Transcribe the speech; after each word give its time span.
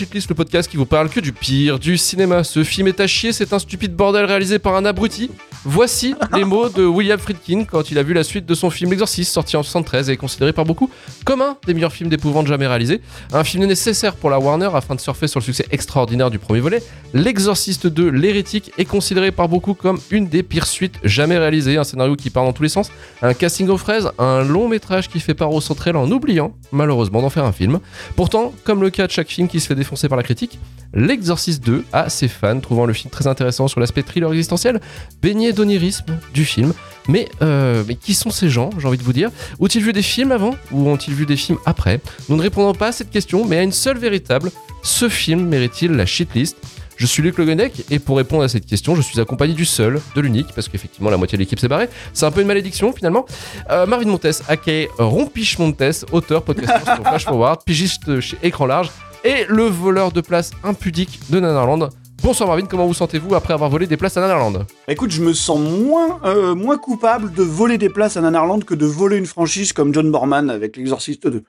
le 0.00 0.34
podcast 0.34 0.70
qui 0.70 0.76
vous 0.76 0.84
parle 0.84 1.08
que 1.08 1.20
du 1.20 1.32
pire 1.32 1.78
du 1.78 1.96
cinéma. 1.96 2.44
Ce 2.44 2.64
film 2.64 2.86
est 2.88 3.00
à 3.00 3.06
chier, 3.06 3.32
c'est 3.32 3.52
un 3.52 3.58
stupide 3.58 3.94
bordel 3.94 4.26
réalisé 4.26 4.58
par 4.58 4.76
un 4.76 4.84
abruti. 4.84 5.30
Voici 5.68 6.14
les 6.32 6.44
mots 6.44 6.68
de 6.68 6.86
William 6.86 7.18
Friedkin 7.18 7.64
quand 7.64 7.90
il 7.90 7.98
a 7.98 8.04
vu 8.04 8.14
la 8.14 8.22
suite 8.22 8.46
de 8.46 8.54
son 8.54 8.70
film 8.70 8.88
L'Exorciste, 8.90 9.32
sorti 9.32 9.56
en 9.56 9.64
73 9.64 10.10
et 10.10 10.16
considéré 10.16 10.52
par 10.52 10.64
beaucoup 10.64 10.88
comme 11.24 11.42
un 11.42 11.56
des 11.66 11.74
meilleurs 11.74 11.92
films 11.92 12.08
d'épouvante 12.08 12.46
jamais 12.46 12.68
réalisés. 12.68 13.00
Un 13.32 13.42
film 13.42 13.64
nécessaire 13.64 14.14
pour 14.14 14.30
la 14.30 14.38
Warner 14.38 14.70
afin 14.74 14.94
de 14.94 15.00
surfer 15.00 15.26
sur 15.26 15.40
le 15.40 15.44
succès 15.44 15.66
extraordinaire 15.72 16.30
du 16.30 16.38
premier 16.38 16.60
volet. 16.60 16.84
L'Exorciste 17.14 17.88
2, 17.88 18.10
l'hérétique, 18.10 18.70
est 18.78 18.84
considéré 18.84 19.32
par 19.32 19.48
beaucoup 19.48 19.74
comme 19.74 19.98
une 20.12 20.28
des 20.28 20.44
pires 20.44 20.68
suites 20.68 21.00
jamais 21.02 21.36
réalisées. 21.36 21.78
Un 21.78 21.84
scénario 21.84 22.14
qui 22.14 22.30
part 22.30 22.44
dans 22.44 22.52
tous 22.52 22.62
les 22.62 22.68
sens, 22.68 22.92
un 23.20 23.34
casting 23.34 23.66
aux 23.68 23.76
fraises, 23.76 24.12
un 24.20 24.44
long 24.44 24.68
métrage 24.68 25.08
qui 25.08 25.18
fait 25.18 25.34
part 25.34 25.52
au 25.52 25.60
central 25.60 25.96
en 25.96 26.08
oubliant, 26.12 26.54
malheureusement, 26.70 27.22
d'en 27.22 27.30
faire 27.30 27.44
un 27.44 27.50
film. 27.50 27.80
Pourtant, 28.14 28.52
comme 28.62 28.82
le 28.82 28.90
cas 28.90 29.08
de 29.08 29.12
chaque 29.12 29.28
film 29.28 29.48
qui 29.48 29.58
se 29.58 29.66
fait 29.66 29.74
défoncer 29.74 30.08
par 30.08 30.16
la 30.16 30.22
critique, 30.22 30.60
L'Exorciste 30.94 31.64
2 31.64 31.84
a 31.92 32.08
ses 32.08 32.26
fans, 32.28 32.58
trouvant 32.60 32.86
le 32.86 32.92
film 32.92 33.10
très 33.10 33.26
intéressant 33.26 33.68
sur 33.68 33.80
l'aspect 33.80 34.02
thriller 34.02 34.30
existentiel, 34.30 34.80
baigné 35.20 35.52
du 35.64 36.44
film. 36.44 36.72
Mais, 37.08 37.28
euh, 37.40 37.84
mais 37.86 37.94
qui 37.94 38.14
sont 38.14 38.30
ces 38.30 38.50
gens, 38.50 38.70
j'ai 38.78 38.88
envie 38.88 38.98
de 38.98 39.02
vous 39.02 39.12
dire? 39.12 39.30
Ont-ils 39.60 39.82
vu 39.82 39.92
des 39.92 40.02
films 40.02 40.32
avant 40.32 40.56
ou 40.72 40.88
ont-ils 40.88 41.14
vu 41.14 41.24
des 41.24 41.36
films 41.36 41.58
après? 41.64 42.00
Nous 42.28 42.36
ne 42.36 42.42
répondons 42.42 42.74
pas 42.74 42.88
à 42.88 42.92
cette 42.92 43.10
question, 43.10 43.44
mais 43.46 43.58
à 43.58 43.62
une 43.62 43.72
seule 43.72 43.98
véritable. 43.98 44.50
Ce 44.82 45.08
film 45.08 45.46
mérite-t-il 45.46 45.92
la 45.92 46.06
shitlist? 46.06 46.56
Je 46.96 47.04
suis 47.04 47.22
Luc 47.22 47.36
Le 47.36 47.46
et 47.90 47.98
pour 47.98 48.16
répondre 48.16 48.42
à 48.42 48.48
cette 48.48 48.64
question, 48.64 48.94
je 48.94 49.02
suis 49.02 49.20
accompagné 49.20 49.52
du 49.52 49.66
seul, 49.66 50.00
de 50.14 50.20
l'unique, 50.20 50.48
parce 50.54 50.66
qu'effectivement 50.68 51.10
la 51.10 51.18
moitié 51.18 51.36
de 51.36 51.42
l'équipe 51.42 51.60
s'est 51.60 51.68
barrée. 51.68 51.90
C'est 52.14 52.24
un 52.24 52.30
peu 52.30 52.40
une 52.40 52.46
malédiction 52.46 52.90
finalement. 52.92 53.26
Euh, 53.70 53.84
Marvin 53.84 54.06
Montes, 54.06 54.42
aka 54.48 54.72
Rompiche 54.98 55.58
Montes, 55.58 56.06
auteur, 56.10 56.42
podcasteur 56.42 56.96
sur 56.96 57.04
Flash 57.04 57.24
Forward, 57.26 57.60
pigiste 57.64 58.20
chez 58.20 58.38
Écran 58.42 58.64
Large 58.64 58.90
et 59.24 59.44
le 59.48 59.64
voleur 59.64 60.10
de 60.10 60.22
place 60.22 60.52
impudique 60.64 61.20
de 61.28 61.38
Nanarland. 61.38 61.90
Bonsoir 62.22 62.48
Marvin, 62.48 62.66
comment 62.66 62.86
vous 62.86 62.94
sentez-vous 62.94 63.34
après 63.34 63.52
avoir 63.54 63.70
volé 63.70 63.86
des 63.86 63.96
places 63.96 64.16
à 64.16 64.20
Nanarland 64.20 64.66
Écoute, 64.88 65.10
je 65.10 65.22
me 65.22 65.32
sens 65.32 65.60
moins, 65.60 66.18
euh, 66.24 66.54
moins 66.54 66.78
coupable 66.78 67.32
de 67.32 67.42
voler 67.42 67.78
des 67.78 67.88
places 67.90 68.16
à 68.16 68.20
Nanarland 68.20 68.60
que 68.64 68.74
de 68.74 68.86
voler 68.86 69.16
une 69.18 69.26
franchise 69.26 69.72
comme 69.72 69.92
John 69.92 70.10
Borman 70.10 70.50
avec 70.50 70.76
l'Exorciste 70.76 71.26
2. 71.28 71.40
Tu 71.40 71.44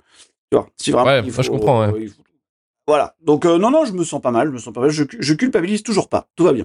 vois, 0.52 0.68
si 0.78 0.92
vraiment. 0.92 1.06
Ouais, 1.08 1.22
il 1.26 1.32
je 1.44 1.50
comprends, 1.50 1.82
ouais. 1.82 1.94
euh, 1.94 2.00
il 2.02 2.10
faut- 2.10 2.22
Voilà. 2.88 3.16
Donc, 3.22 3.46
euh, 3.46 3.58
non, 3.58 3.70
non, 3.70 3.84
je 3.84 3.92
me 3.92 4.06
sens 4.06 4.22
pas 4.22 4.32
mal, 4.32 4.48
je 4.48 4.54
me 4.54 4.58
sens 4.60 4.74
pas 4.74 4.80
mal. 4.80 4.90
Je, 4.92 5.04
je 5.20 5.34
culpabilise 5.34 5.84
toujours 5.84 6.08
pas. 6.08 6.28
Tout 6.38 6.46
va 6.46 6.54
bien. 6.54 6.64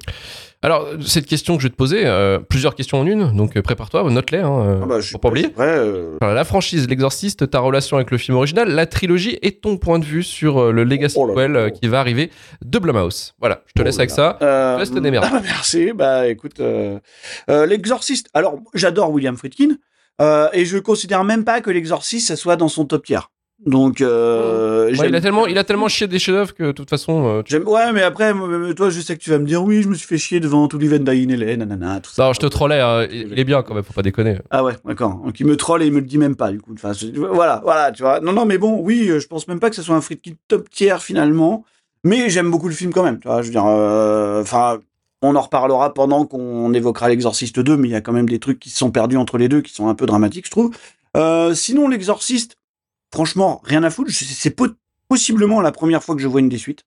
Alors, 0.63 0.87
cette 1.05 1.27
question 1.27 1.57
que 1.57 1.63
je 1.63 1.67
vais 1.67 1.73
te 1.73 1.77
poser, 1.77 2.07
euh, 2.07 2.39
plusieurs 2.39 2.77
questions 2.77 3.01
en 3.01 3.07
une, 3.07 3.35
donc 3.37 3.57
euh, 3.57 3.63
prépare-toi, 3.63 4.09
note-les, 4.09 4.39
hein, 4.39 4.81
Ah 4.83 4.87
bah, 4.87 5.01
je 5.01 5.11
pour 5.11 5.21
pas 5.21 5.31
oublier. 5.31 5.49
Vrai, 5.57 5.67
euh, 5.67 6.17
Enfin, 6.23 6.33
la 6.33 6.45
franchise, 6.45 6.89
l'exorciste, 6.89 7.51
ta 7.51 7.59
relation 7.59 7.97
avec 7.97 8.13
le 8.13 8.19
film 8.19 8.37
original, 8.37 8.69
la 8.71 8.87
trilogie 8.87 9.37
et 9.43 9.59
ton 9.59 9.77
point 9.77 9.99
de 9.99 10.05
vue 10.05 10.23
sur 10.23 10.73
le 10.73 10.85
Legacy 10.85 11.17
Oh 11.19 11.27
là 11.35 11.71
qui 11.73 11.89
va 11.89 11.99
arriver 11.99 12.31
de 12.65 12.79
Blumhouse. 12.79 13.35
Voilà, 13.41 13.63
je 13.67 13.73
te 13.73 13.81
Oh 13.81 13.85
laisse 13.85 13.97
là 13.97 14.03
avec 14.03 14.11
ça. 14.11 14.77
Laisse 14.79 14.93
te 14.93 15.01
démerder. 15.01 15.27
ah 15.29 15.35
bah, 15.35 15.43
merci. 15.43 15.93
Bah 15.93 16.29
écoute, 16.29 16.61
l'exorciste. 17.49 18.29
Alors, 18.33 18.59
j'adore 18.75 19.11
William 19.11 19.37
Friedkin 19.37 19.77
et 20.53 20.65
je 20.65 20.79
considère 20.79 21.25
même 21.25 21.45
pas 21.45 21.61
que 21.61 21.71
l'exorciste 21.71 22.29
ça 22.29 22.37
soit 22.37 22.55
dans 22.57 22.69
son 22.69 22.85
top 22.85 23.05
tier. 23.05 23.19
Donc, 23.65 24.01
euh, 24.01 24.91
Ouais, 24.97 25.09
il, 25.09 25.15
a 25.15 25.21
tellement, 25.21 25.47
il 25.47 25.57
a 25.57 25.63
tellement 25.65 25.87
chié 25.89 26.09
des 26.09 26.19
chefs-d'œuvre 26.19 26.53
que 26.55 26.65
de 26.65 26.73
toute 26.73 26.91
façon. 26.91 27.27
euh, 27.27 27.43
tu- 27.43 27.57
Ouais, 27.59 27.93
mais 27.93 28.03
après, 28.03 28.33
toi, 28.75 28.91
je 28.91 29.01
sais 29.01 29.17
que 29.17 29.23
tu 29.23 29.31
vas 29.31 29.39
me 29.39 29.47
dire 29.47 29.63
oui, 29.63 29.83
je 29.83 29.89
me 29.89 29.95
suis 29.95 30.07
fait 30.07 30.19
chier 30.19 30.41
devant 30.41 30.67
Tully 30.67 30.89
Van 30.89 30.99
Dyne, 30.99 31.37
nanana, 31.57 32.01
tout 32.01 32.11
ça. 32.11 32.25
Non, 32.27 32.33
je 32.33 32.41
te 32.41 32.47
trollais, 32.47 32.81
hein, 32.81 33.07
il 33.11 33.39
est 33.39 33.45
bien 33.45 33.63
quand 33.63 33.75
même, 33.75 33.85
faut 33.85 33.93
pas 33.93 34.03
déconner. 34.03 34.39
Ah 34.51 34.65
ouais, 34.65 34.73
d'accord. 34.85 35.21
Donc 35.25 35.39
il 35.39 35.47
me 35.47 35.57
troll 35.57 35.83
et 35.83 35.87
il 35.87 35.93
me 35.93 36.01
le 36.01 36.07
dit 36.07 36.19
même 36.19 36.35
pas, 36.35 36.51
du 36.51 36.61
coup. 36.61 36.73
Enfin, 36.75 36.93
je- 36.93 37.07
voilà, 37.19 37.61
voilà, 37.65 37.93
tu 37.93 38.03
vois. 38.03 38.19
Non, 38.21 38.33
non, 38.33 38.47
mais 38.47 38.59
bon, 38.59 38.81
oui, 38.81 39.09
euh, 39.09 39.21
je 39.21 39.27
pense 39.29 39.47
même 39.47 39.61
pas 39.61 39.71
que 39.71 39.77
ce 39.77 39.83
soit 39.83 39.95
un 39.95 40.01
Friedkin 40.01 40.33
top 40.49 40.69
tier 40.71 40.97
finalement. 41.01 41.65
Mais 42.05 42.31
j'aime 42.31 42.51
beaucoup 42.51 42.67
le 42.69 42.75
film 42.75 42.93
quand 42.93 43.05
même, 43.05 43.21
tu 43.21 43.29
vois. 43.29 43.43
Je 43.43 43.47
veux 43.47 43.53
dire, 43.53 43.65
euh, 43.67 44.43
enfin, 44.43 44.81
on 45.23 45.37
en 45.37 45.41
reparlera 45.41 45.95
pendant 45.95 46.27
qu'on 46.27 46.73
évoquera 46.75 47.09
l'Exorciste 47.09 47.61
2, 47.61 47.77
mais 47.77 47.87
il 47.87 47.93
y 47.93 47.95
a 47.95 48.01
quand 48.01 48.13
même 48.13 48.29
des 48.29 48.41
trucs 48.41 48.59
qui 48.59 48.71
se 48.71 48.79
sont 48.79 48.91
perdus 48.91 49.17
entre 49.17 49.39
les 49.39 49.49
deux 49.49 49.61
qui 49.61 49.73
sont 49.73 49.87
un 49.87 49.95
peu 49.95 50.05
dramatiques, 50.05 50.47
je 50.47 50.51
trouve. 50.51 50.73
Euh, 51.17 51.55
sinon, 51.55 51.87
l'Exorciste, 51.87 52.57
franchement, 53.13 53.61
rien 53.65 53.83
à 53.83 53.91
foutre. 53.91 54.11
C'est- 54.11 54.25
C'est 54.25 54.51
po- 54.51 54.69
possiblement 55.09 55.61
la 55.61 55.73
première 55.73 56.03
fois 56.03 56.15
que 56.15 56.21
je 56.23 56.27
vois 56.29 56.41
une 56.41 56.49
des 56.49 56.59
suites. 56.59 56.85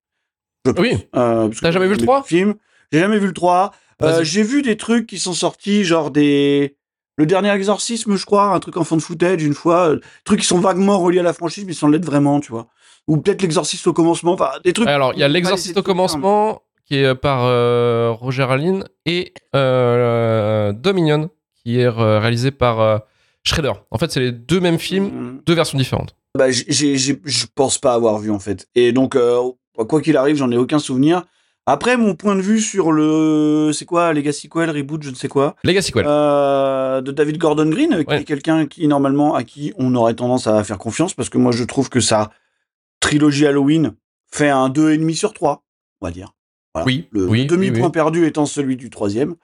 Je. 0.66 0.72
Oui. 0.80 1.08
Euh, 1.16 1.50
T'as 1.62 1.72
jamais 1.72 1.86
vu 1.88 1.94
le 1.94 2.00
j'ai 2.00 2.06
3? 2.06 2.24
film. 2.24 2.56
J'ai 2.92 3.00
jamais 3.00 3.20
vu 3.20 3.28
le 3.28 3.34
3. 3.34 3.72
Euh, 4.02 4.24
j'ai 4.24 4.44
vu 4.44 4.62
des 4.62 4.76
trucs 4.78 5.08
qui 5.08 5.20
sont 5.20 5.34
sortis, 5.34 5.84
genre 5.84 6.12
des. 6.12 6.76
Le 7.18 7.26
dernier 7.26 7.52
exorcisme, 7.52 8.16
je 8.18 8.26
crois, 8.26 8.54
un 8.54 8.60
truc 8.60 8.76
en 8.76 8.84
fond 8.84 8.98
de 8.98 9.02
footage 9.02 9.42
une 9.44 9.54
fois, 9.54 9.92
euh, 9.92 10.00
trucs 10.26 10.42
qui 10.42 10.46
sont 10.46 10.60
vaguement 10.60 11.00
reliés 11.00 11.20
à 11.20 11.24
la 11.24 11.32
franchise, 11.34 11.64
mais 11.66 11.72
sans 11.74 11.88
l'être 11.88 12.04
vraiment, 12.04 12.42
tu 12.42 12.52
vois. 12.52 12.68
Ou 13.08 13.18
peut-être 13.18 13.42
l'exorciste 13.42 13.88
au 13.88 13.94
commencement, 13.94 14.34
enfin, 14.34 14.50
des 14.66 14.74
trucs. 14.74 14.88
Alors, 14.90 15.14
il 15.14 15.20
y 15.20 15.24
a 15.24 15.28
l'exorciste 15.30 15.78
au 15.78 15.84
commencement, 15.84 16.62
qui 16.86 16.96
est 16.98 17.16
par 17.16 17.46
euh, 17.46 18.12
Roger 18.12 18.44
Allen, 18.50 18.84
et 19.06 19.34
Dominion, 20.74 21.30
qui 21.64 21.80
est 21.80 21.88
réalisé 21.90 22.52
par 22.52 23.02
Shredder. 23.46 23.74
En 23.92 23.98
fait, 23.98 24.12
c'est 24.12 24.20
les 24.20 24.32
deux 24.32 24.60
mêmes 24.60 24.80
films, 24.80 25.06
Mm. 25.06 25.42
deux 25.46 25.54
versions 25.54 25.78
différentes. 25.78 26.16
Bah, 26.38 26.52
j'ai- 26.52 26.66
j'ai- 26.68 26.98
j'ai- 26.98 27.22
je 27.24 27.46
pense 27.54 27.78
pas 27.78 27.94
avoir 27.94 28.18
vu, 28.20 28.32
en 28.32 28.40
fait. 28.40 28.68
Et 28.76 28.92
donc, 28.92 29.16
euh, 29.16 29.40
quoi 29.88 30.02
qu'il 30.02 30.18
arrive, 30.18 30.36
j'en 30.36 30.52
ai 30.52 30.58
aucun 30.58 30.80
souvenir. 30.80 31.24
Après, 31.68 31.98
mon 31.98 32.14
point 32.16 32.36
de 32.36 32.42
vue 32.42 32.60
sur 32.60 32.92
le. 32.92 33.72
C'est 33.74 33.86
quoi 33.86 34.14
Legacy 34.14 34.50
Quell, 34.50 34.70
Reboot, 34.70 35.02
je 35.02 35.10
ne 35.10 35.16
sais 35.16 35.28
quoi. 35.28 35.56
Legacy 35.64 35.92
Quell. 35.92 36.06
Euh, 36.08 37.02
de 37.02 37.12
David 37.12 37.38
Gordon 37.40 37.68
Green, 37.70 38.04
qui 38.06 38.14
est 38.14 38.24
quelqu'un 38.24 38.68
qui 38.68 38.88
normalement 38.88 39.34
à 39.34 39.44
qui 39.44 39.74
on 39.78 39.96
aurait 39.96 40.14
tendance 40.14 40.46
à 40.46 40.64
faire 40.64 40.78
confiance 40.78 41.16
parce 41.16 41.30
que 41.30 41.40
moi 41.40 41.52
je 41.52 41.64
trouve 41.64 41.90
que 41.90 42.00
sa 42.02 42.30
trilogie 43.00 43.48
Halloween 43.48 43.94
fait 44.32 44.50
un 44.50 44.70
2,5 44.70 45.16
sur 45.16 45.34
3, 45.34 45.64
on 46.02 46.06
va 46.06 46.12
dire. 46.12 46.34
Voilà. 46.76 46.86
Oui, 46.86 47.08
Le, 47.12 47.26
oui, 47.28 47.46
demi-point 47.48 47.78
oui, 47.80 47.86
oui. 47.86 47.92
perdu 47.92 48.26
étant 48.28 48.46
celui 48.46 48.76
du 48.76 48.90
troisième. 48.90 49.36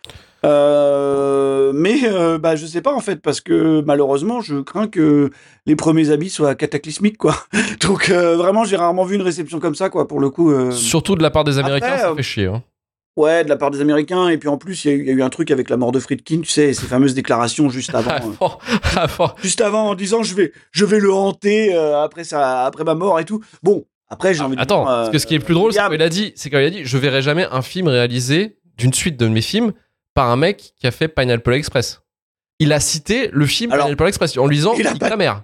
Euh, 0.43 1.71
mais 1.73 1.99
euh, 2.03 2.37
bah, 2.37 2.55
je 2.55 2.65
sais 2.65 2.81
pas 2.81 2.93
en 2.93 2.99
fait 2.99 3.21
parce 3.21 3.41
que 3.41 3.81
malheureusement 3.85 4.41
je 4.41 4.59
crains 4.61 4.87
que 4.87 5.29
les 5.65 5.75
premiers 5.75 6.09
habits 6.11 6.29
soient 6.29 6.55
cataclysmiques 6.55 7.17
quoi. 7.17 7.35
Donc 7.81 8.09
euh, 8.09 8.35
vraiment 8.35 8.63
j'ai 8.63 8.75
rarement 8.75 9.03
vu 9.05 9.15
une 9.15 9.21
réception 9.21 9.59
comme 9.59 9.75
ça 9.75 9.89
quoi 9.89 10.07
pour 10.07 10.19
le 10.19 10.29
coup. 10.29 10.51
euh, 10.51 10.71
Surtout 10.71 11.15
de 11.15 11.23
la 11.23 11.29
part 11.31 11.43
des 11.43 11.57
Américains, 11.59 11.87
après, 11.87 11.99
ça 12.01 12.15
fait 12.15 12.23
chier. 12.23 12.47
hein. 12.47 12.63
Ouais, 13.17 13.43
de 13.43 13.49
la 13.49 13.57
part 13.57 13.71
des 13.71 13.81
Américains 13.81 14.29
et 14.29 14.37
puis 14.37 14.47
en 14.49 14.57
plus 14.57 14.85
il 14.85 14.87
y, 14.87 14.93
a 14.93 14.97
eu- 14.97 15.01
il 15.01 15.07
y 15.07 15.09
a 15.09 15.13
eu 15.13 15.21
un 15.21 15.29
truc 15.29 15.51
avec 15.51 15.69
la 15.69 15.75
mort 15.77 15.91
de 15.91 15.99
Friedkin, 15.99 16.41
tu 16.41 16.49
sais, 16.49 16.73
ces 16.73 16.85
fameuses 16.87 17.13
déclarations 17.13 17.69
juste 17.69 17.93
avant. 17.93 18.09
Avant- 18.41 18.57
avant- 18.95 19.35
juste 19.43 19.61
avant 19.61 19.89
en 19.89 19.95
disant 19.95 20.23
je 20.23 20.33
vais 20.33 20.51
je 20.71 20.85
vais 20.85 20.99
le 20.99 21.13
hanter 21.13 21.75
euh, 21.75 22.01
après 22.01 22.23
ça 22.23 22.63
après 22.65 22.83
ma 22.83 22.95
mort 22.95 23.19
et 23.19 23.25
tout. 23.25 23.41
Bon, 23.63 23.83
après 24.11 24.33
j'ai 24.35 24.41
envie 24.43 24.55
de 24.55 24.61
Attends, 24.61 24.83
dire, 24.83 24.91
euh, 24.91 24.97
parce 25.03 25.09
que 25.09 25.17
ce 25.17 25.25
qui 25.25 25.33
est 25.35 25.39
plus 25.39 25.53
drôle, 25.55 25.73
c'est 25.73 25.79
quand 25.79 25.91
il 25.91 26.01
a 26.01 26.09
dit, 26.09 26.33
c'est 26.35 26.49
quand 26.51 26.59
il 26.59 26.65
a 26.65 26.69
dit, 26.69 26.81
je 26.85 26.97
verrai 26.99 27.21
jamais 27.23 27.47
un 27.49 27.61
film 27.63 27.87
réalisé 27.87 28.57
d'une 28.77 28.93
suite 28.93 29.17
de 29.17 29.27
mes 29.27 29.41
films 29.41 29.71
par 30.13 30.29
un 30.29 30.35
mec 30.35 30.73
qui 30.79 30.85
a 30.87 30.91
fait 30.91 31.07
Pineapple 31.07 31.53
Express. 31.53 32.01
Il 32.59 32.71
a 32.73 32.79
cité 32.79 33.29
le 33.33 33.45
film 33.47 33.71
Alors, 33.71 33.85
Pineapple 33.87 34.07
Express 34.07 34.37
en 34.37 34.45
lui 34.45 34.57
disant, 34.57 34.73
il 34.77 34.85
a 34.85 34.93
pas- 34.95 35.09
ta 35.09 35.17
mère. 35.17 35.43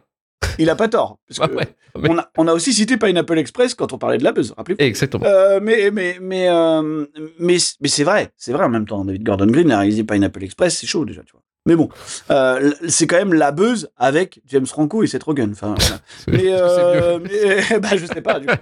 il 0.59 0.69
a 0.69 0.75
pas 0.75 0.87
tort 0.87 1.17
parce 1.27 1.39
Ouais, 1.39 1.47
que 1.47 1.59
ouais, 1.59 1.67
mais- 1.99 2.09
on, 2.11 2.17
a, 2.19 2.29
on 2.37 2.47
a 2.47 2.53
aussi 2.53 2.73
cité 2.73 2.97
Pineapple 2.97 3.39
Express 3.39 3.73
quand 3.73 3.91
on 3.93 3.97
parlait 3.97 4.17
de 4.19 4.23
la 4.23 4.31
buzz, 4.33 4.53
rappelez-vous. 4.55 4.83
Exactement. 4.83 5.25
Euh, 5.25 5.59
mais 5.61 5.89
mais 5.91 6.17
mais 6.21 6.47
euh, 6.49 7.05
mais 7.39 7.57
mais 7.79 7.87
c'est 7.87 8.03
vrai, 8.03 8.29
c'est 8.37 8.51
vrai 8.51 8.65
en 8.65 8.69
même 8.69 8.85
temps. 8.85 9.03
David 9.03 9.23
Gordon 9.23 9.47
Green 9.47 9.71
a 9.71 9.79
réalisé 9.79 10.03
Pineapple 10.03 10.43
Express, 10.43 10.77
c'est 10.77 10.85
chaud 10.87 11.05
déjà, 11.05 11.23
tu 11.23 11.31
vois. 11.31 11.41
Mais 11.67 11.75
bon, 11.75 11.89
euh, 12.31 12.71
c'est 12.87 13.05
quand 13.05 13.17
même 13.17 13.33
la 13.33 13.51
buzz 13.51 13.89
avec 13.97 14.41
James 14.47 14.65
Franco 14.65 15.03
et 15.03 15.07
Seth 15.07 15.23
Rogen. 15.23 15.51
Enfin, 15.51 15.75
voilà. 15.77 15.99
mais, 16.27 16.53
euh, 16.53 17.19
mais 17.21 17.79
bah, 17.79 17.89
je 17.95 18.05
sais 18.05 18.21
pas. 18.21 18.39
Du 18.39 18.47
coup. 18.47 18.53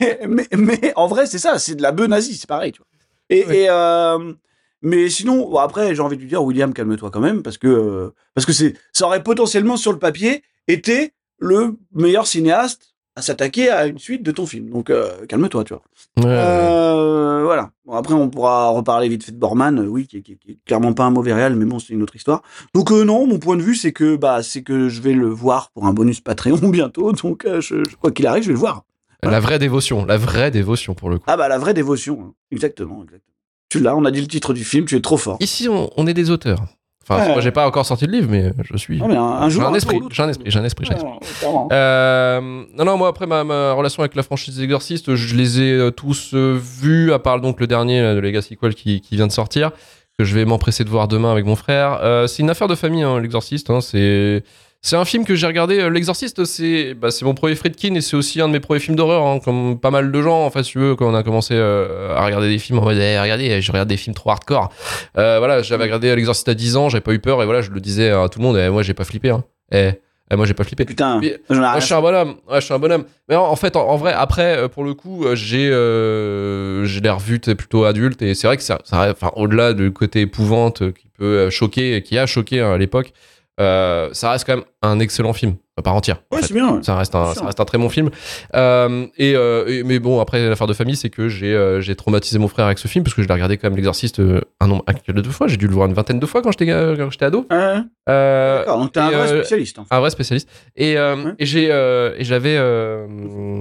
mais, 0.00 0.20
mais, 0.28 0.46
mais 0.56 0.92
en 0.96 1.08
vrai, 1.08 1.26
c'est 1.26 1.38
ça, 1.38 1.58
c'est 1.58 1.74
de 1.74 1.82
la 1.82 1.92
bœuf 1.92 2.08
nazie, 2.08 2.36
c'est 2.36 2.46
pareil. 2.46 2.72
Tu 2.72 2.78
vois. 2.78 2.86
Et, 3.30 3.66
euh, 3.68 4.34
mais 4.82 5.08
sinon, 5.08 5.48
bon, 5.48 5.56
après, 5.56 5.94
j'ai 5.94 6.02
envie 6.02 6.16
de 6.16 6.22
lui 6.22 6.28
dire, 6.28 6.44
William, 6.44 6.72
calme-toi 6.72 7.10
quand 7.10 7.20
même, 7.20 7.42
parce 7.42 7.58
que 7.58 7.66
euh, 7.66 8.14
parce 8.34 8.46
que 8.46 8.52
c'est, 8.52 8.74
ça 8.92 9.06
aurait 9.06 9.22
potentiellement 9.22 9.76
sur 9.76 9.92
le 9.92 9.98
papier 9.98 10.42
été 10.68 11.12
le 11.38 11.76
meilleur 11.92 12.26
cinéaste 12.26 12.95
à 13.16 13.22
s'attaquer 13.22 13.70
à 13.70 13.86
une 13.86 13.98
suite 13.98 14.22
de 14.22 14.30
ton 14.30 14.46
film. 14.46 14.68
Donc 14.70 14.90
euh, 14.90 15.26
calme-toi, 15.26 15.64
tu 15.64 15.72
vois. 15.74 15.82
Ouais, 16.18 16.24
ouais. 16.26 16.30
Euh, 16.38 17.42
voilà. 17.44 17.70
Bon, 17.86 17.94
après, 17.94 18.14
on 18.14 18.28
pourra 18.28 18.68
reparler 18.68 19.08
vite 19.08 19.24
fait 19.24 19.32
de 19.32 19.38
Borman, 19.38 19.78
euh, 19.80 19.86
oui, 19.86 20.06
qui, 20.06 20.18
est- 20.18 20.22
qui 20.22 20.32
est- 20.32 20.36
qui 20.36 20.50
est 20.52 20.58
clairement 20.66 20.92
pas 20.92 21.04
un 21.04 21.10
mauvais 21.10 21.32
réel, 21.32 21.56
mais 21.56 21.64
bon, 21.64 21.78
c'est 21.78 21.92
une 21.94 22.02
autre 22.02 22.14
histoire. 22.16 22.42
Donc 22.74 22.90
non, 22.90 23.26
mon 23.26 23.38
point 23.38 23.56
de 23.56 23.62
vue, 23.62 23.74
c'est 23.74 23.92
que 23.92 24.16
bah, 24.16 24.42
c'est 24.42 24.62
que 24.62 24.88
je 24.88 25.00
vais 25.00 25.12
le 25.14 25.28
voir 25.28 25.70
pour 25.70 25.86
un 25.86 25.92
bonus 25.92 26.20
Patreon 26.20 26.56
bientôt. 26.70 27.12
Donc 27.12 27.44
je, 27.46 27.60
je- 27.60 27.96
quoi 27.96 28.10
qu'il 28.12 28.26
arrive, 28.26 28.42
je 28.42 28.48
vais 28.48 28.54
le 28.54 28.58
voir. 28.60 28.84
La 29.22 29.40
vraie 29.40 29.58
dévotion, 29.58 30.04
la 30.04 30.18
vraie 30.18 30.50
dévotion 30.50 30.94
pour 30.94 31.08
le 31.10 31.18
coup. 31.18 31.24
Ah 31.26 31.36
bah 31.36 31.48
la 31.48 31.58
vraie 31.58 31.74
dévotion, 31.74 32.18
hein. 32.22 32.32
exactement, 32.52 33.02
exactement. 33.02 33.32
Tu 33.70 33.80
l'as, 33.80 33.96
on 33.96 34.04
a 34.04 34.10
dit 34.12 34.20
le 34.20 34.28
titre 34.28 34.52
du 34.52 34.62
film, 34.62 34.84
tu 34.84 34.94
es 34.94 35.00
trop 35.00 35.16
fort. 35.16 35.38
Ici, 35.40 35.68
on, 35.68 35.90
on 35.96 36.06
est 36.06 36.14
des 36.14 36.30
auteurs. 36.30 36.60
Enfin, 37.08 37.22
Ouais. 37.24 37.32
moi, 37.34 37.40
j'ai 37.40 37.52
pas 37.52 37.66
encore 37.66 37.86
sorti 37.86 38.06
de 38.06 38.10
livre, 38.12 38.28
mais 38.30 38.52
je 38.64 38.76
suis. 38.76 38.98
Non, 38.98 39.06
mais 39.06 39.16
un, 39.16 39.22
un 39.22 39.48
J'ai 39.48 39.60
un 39.60 39.66
un 39.66 39.74
esprit, 39.74 40.00
j'ai 40.10 40.22
un 40.22 40.28
esprit, 40.28 40.50
j'ai 40.50 40.58
un 40.58 40.64
esprit, 40.64 40.86
j'ai. 40.86 40.94
Ouais. 40.94 41.52
Euh, 41.72 42.40
non, 42.76 42.84
non, 42.84 42.96
moi 42.96 43.08
après 43.08 43.26
ma, 43.26 43.44
ma 43.44 43.72
relation 43.72 44.02
avec 44.02 44.14
la 44.16 44.22
franchise 44.22 44.56
des 44.56 44.64
Exorcistes, 44.64 45.14
je 45.14 45.34
les 45.36 45.60
ai 45.60 45.72
euh, 45.72 45.90
tous 45.90 46.32
euh, 46.34 46.58
vus, 46.60 47.12
à 47.12 47.18
part 47.18 47.40
donc 47.40 47.60
le 47.60 47.66
dernier 47.66 48.02
là, 48.02 48.14
de 48.14 48.18
Legacy 48.20 48.56
Quell 48.56 48.74
qui, 48.74 49.00
qui 49.00 49.16
vient 49.16 49.26
de 49.28 49.32
sortir, 49.32 49.70
que 50.18 50.24
je 50.24 50.34
vais 50.34 50.44
m'empresser 50.44 50.82
de 50.84 50.88
voir 50.88 51.06
demain 51.08 51.30
avec 51.30 51.44
mon 51.44 51.56
frère. 51.56 51.98
Euh, 52.02 52.26
c'est 52.26 52.42
une 52.42 52.50
affaire 52.50 52.68
de 52.68 52.74
famille, 52.74 53.02
hein, 53.02 53.20
l'Exorciste. 53.20 53.70
hein, 53.70 53.80
c'est 53.80 54.42
C'est 54.82 54.94
un 54.96 55.04
film 55.04 55.24
que 55.24 55.34
j'ai 55.34 55.46
regardé. 55.48 55.80
euh, 55.80 55.88
L'Exorciste, 55.90 56.44
c'est 56.44 56.94
bah, 56.94 57.08
mon 57.22 57.34
premier 57.34 57.56
Friedkin 57.56 57.94
et 57.96 58.00
c'est 58.00 58.16
aussi 58.16 58.40
un 58.40 58.46
de 58.46 58.52
mes 58.52 58.60
premiers 58.60 58.78
films 58.78 58.96
d'horreur. 58.96 59.26
hein, 59.26 59.40
comme 59.44 59.80
pas 59.80 59.90
mal 59.90 60.12
de 60.12 60.22
gens, 60.22 60.44
en 60.44 60.50
fait, 60.50 60.62
si 60.62 60.72
tu 60.72 60.78
veux, 60.78 60.94
quand 60.94 61.10
on 61.10 61.14
a 61.14 61.22
commencé 61.24 61.54
euh, 61.56 62.14
à 62.14 62.24
regarder 62.24 62.48
des 62.48 62.58
films 62.58 62.78
en 62.78 62.82
mode, 62.82 62.96
Eh, 62.98 63.18
regardez, 63.18 63.60
je 63.60 63.72
regarde 63.72 63.88
des 63.88 63.96
films 63.96 64.14
trop 64.14 64.30
hardcore. 64.30 64.72
Euh, 65.18 65.38
voilà, 65.38 65.62
j'avais 65.62 65.84
regardé 65.84 66.14
L'Exorciste 66.14 66.48
à 66.48 66.54
10 66.54 66.76
ans, 66.76 66.88
j'avais 66.88 67.00
pas 67.02 67.12
eu 67.12 67.18
peur 67.18 67.42
et 67.42 67.46
voilà, 67.46 67.62
je 67.62 67.70
le 67.72 67.80
disais 67.80 68.10
à 68.10 68.28
tout 68.28 68.38
le 68.38 68.44
monde. 68.44 68.56
Et 68.58 68.68
moi, 68.70 68.82
j'ai 68.82 68.94
pas 68.94 69.04
flippé. 69.04 69.30
Hein. 69.30 69.42
Eh, 69.72 69.90
eh, 70.30 70.36
moi, 70.36 70.46
j'ai 70.46 70.54
pas 70.54 70.62
flippé. 70.62 70.84
Putain, 70.84 71.18
Puis- 71.20 71.32
Moi, 71.50 71.80
je 71.80 71.84
suis 71.84 71.94
un 71.94 72.00
bonhomme. 72.00 72.36
Ouais, 72.48 72.60
je 72.60 72.64
suis 72.66 72.74
un 72.74 72.78
bonhomme. 72.78 73.04
Mais 73.28 73.34
en, 73.34 73.44
en 73.46 73.56
fait, 73.56 73.74
en, 73.74 73.88
en 73.88 73.96
vrai, 73.96 74.12
après, 74.12 74.68
pour 74.68 74.84
le 74.84 74.94
coup, 74.94 75.24
j'ai 75.34 75.68
euh, 75.68 76.84
je 76.84 77.00
l'ai 77.00 77.10
revu 77.10 77.40
t'es 77.40 77.54
plutôt 77.56 77.84
adulte 77.84 78.22
et 78.22 78.34
c'est 78.34 78.46
vrai 78.46 78.56
que 78.56 78.62
ça, 78.62 78.78
ça 78.84 79.08
enfin, 79.10 79.32
au-delà 79.34 79.72
du 79.72 79.92
côté 79.92 80.20
épouvante 80.20 80.92
qui 80.92 81.08
peut 81.18 81.50
choquer, 81.50 82.02
qui 82.02 82.18
a 82.18 82.26
choqué 82.26 82.60
hein, 82.60 82.72
à 82.72 82.78
l'époque, 82.78 83.12
ça 83.58 84.30
reste 84.30 84.46
quand 84.46 84.56
même 84.56 84.64
un 84.86 84.98
excellent 85.00 85.32
film 85.32 85.54
à 85.78 85.82
part 85.82 85.94
entière. 85.94 86.22
en 86.30 86.36
Ouais, 86.36 86.40
fait. 86.40 86.48
c'est 86.48 86.54
bien. 86.54 86.72
ouais. 86.76 86.82
Ça 86.82 86.96
reste, 86.96 87.14
un, 87.14 87.22
Bien 87.24 87.28
ça 87.28 87.34
sûr. 87.40 87.44
reste 87.46 87.60
un 87.60 87.64
très 87.66 87.76
bon 87.76 87.90
film. 87.90 88.08
Euh, 88.54 89.06
et, 89.18 89.34
euh, 89.36 89.66
et- 89.68 89.82
mais 89.82 89.98
bon, 89.98 90.20
après, 90.20 90.48
l'affaire 90.48 90.66
de 90.66 90.72
famille, 90.72 90.96
c'est 90.96 91.10
que 91.10 91.28
j'ai 91.28 91.52
euh, 91.52 91.82
j'ai 91.82 91.94
traumatisé 91.94 92.38
mon 92.38 92.48
frère 92.48 92.64
avec 92.64 92.78
ce 92.78 92.88
film 92.88 93.04
parce 93.04 93.14
que 93.14 93.22
je 93.22 93.28
l'ai 93.28 93.34
regardé 93.34 93.58
quand 93.58 93.68
même 93.68 93.76
l'exorciste 93.76 94.20
un 94.60 94.66
nombre 94.66 94.84
incalculable 94.86 95.20
de 95.26 95.30
fois. 95.30 95.48
J'ai 95.48 95.58
dû 95.58 95.66
le 95.68 95.74
voir 95.74 95.86
une 95.86 95.92
vingtaine 95.94 96.18
de 96.18 96.24
fois 96.26 96.40
quand 96.40 96.50
j'étais 96.50 96.66
quand 96.66 97.10
j'étais 97.10 97.26
ado. 97.26 97.46
Ouais, 97.50 97.74
Euh, 98.08 98.64
donc 98.66 98.92
t'es 98.92 99.00
un 99.00 99.10
vrai 99.10 99.28
spécialiste. 99.28 99.78
en 99.80 99.84
fait. 99.84 99.94
un 99.94 100.00
vrai 100.00 100.08
spécialiste. 100.10 100.48
Et, 100.76 100.96
Ouais. 100.96 101.14
et 101.38 101.44
j'ai 101.46 101.64
et 101.66 102.24
j'avais 102.24 102.56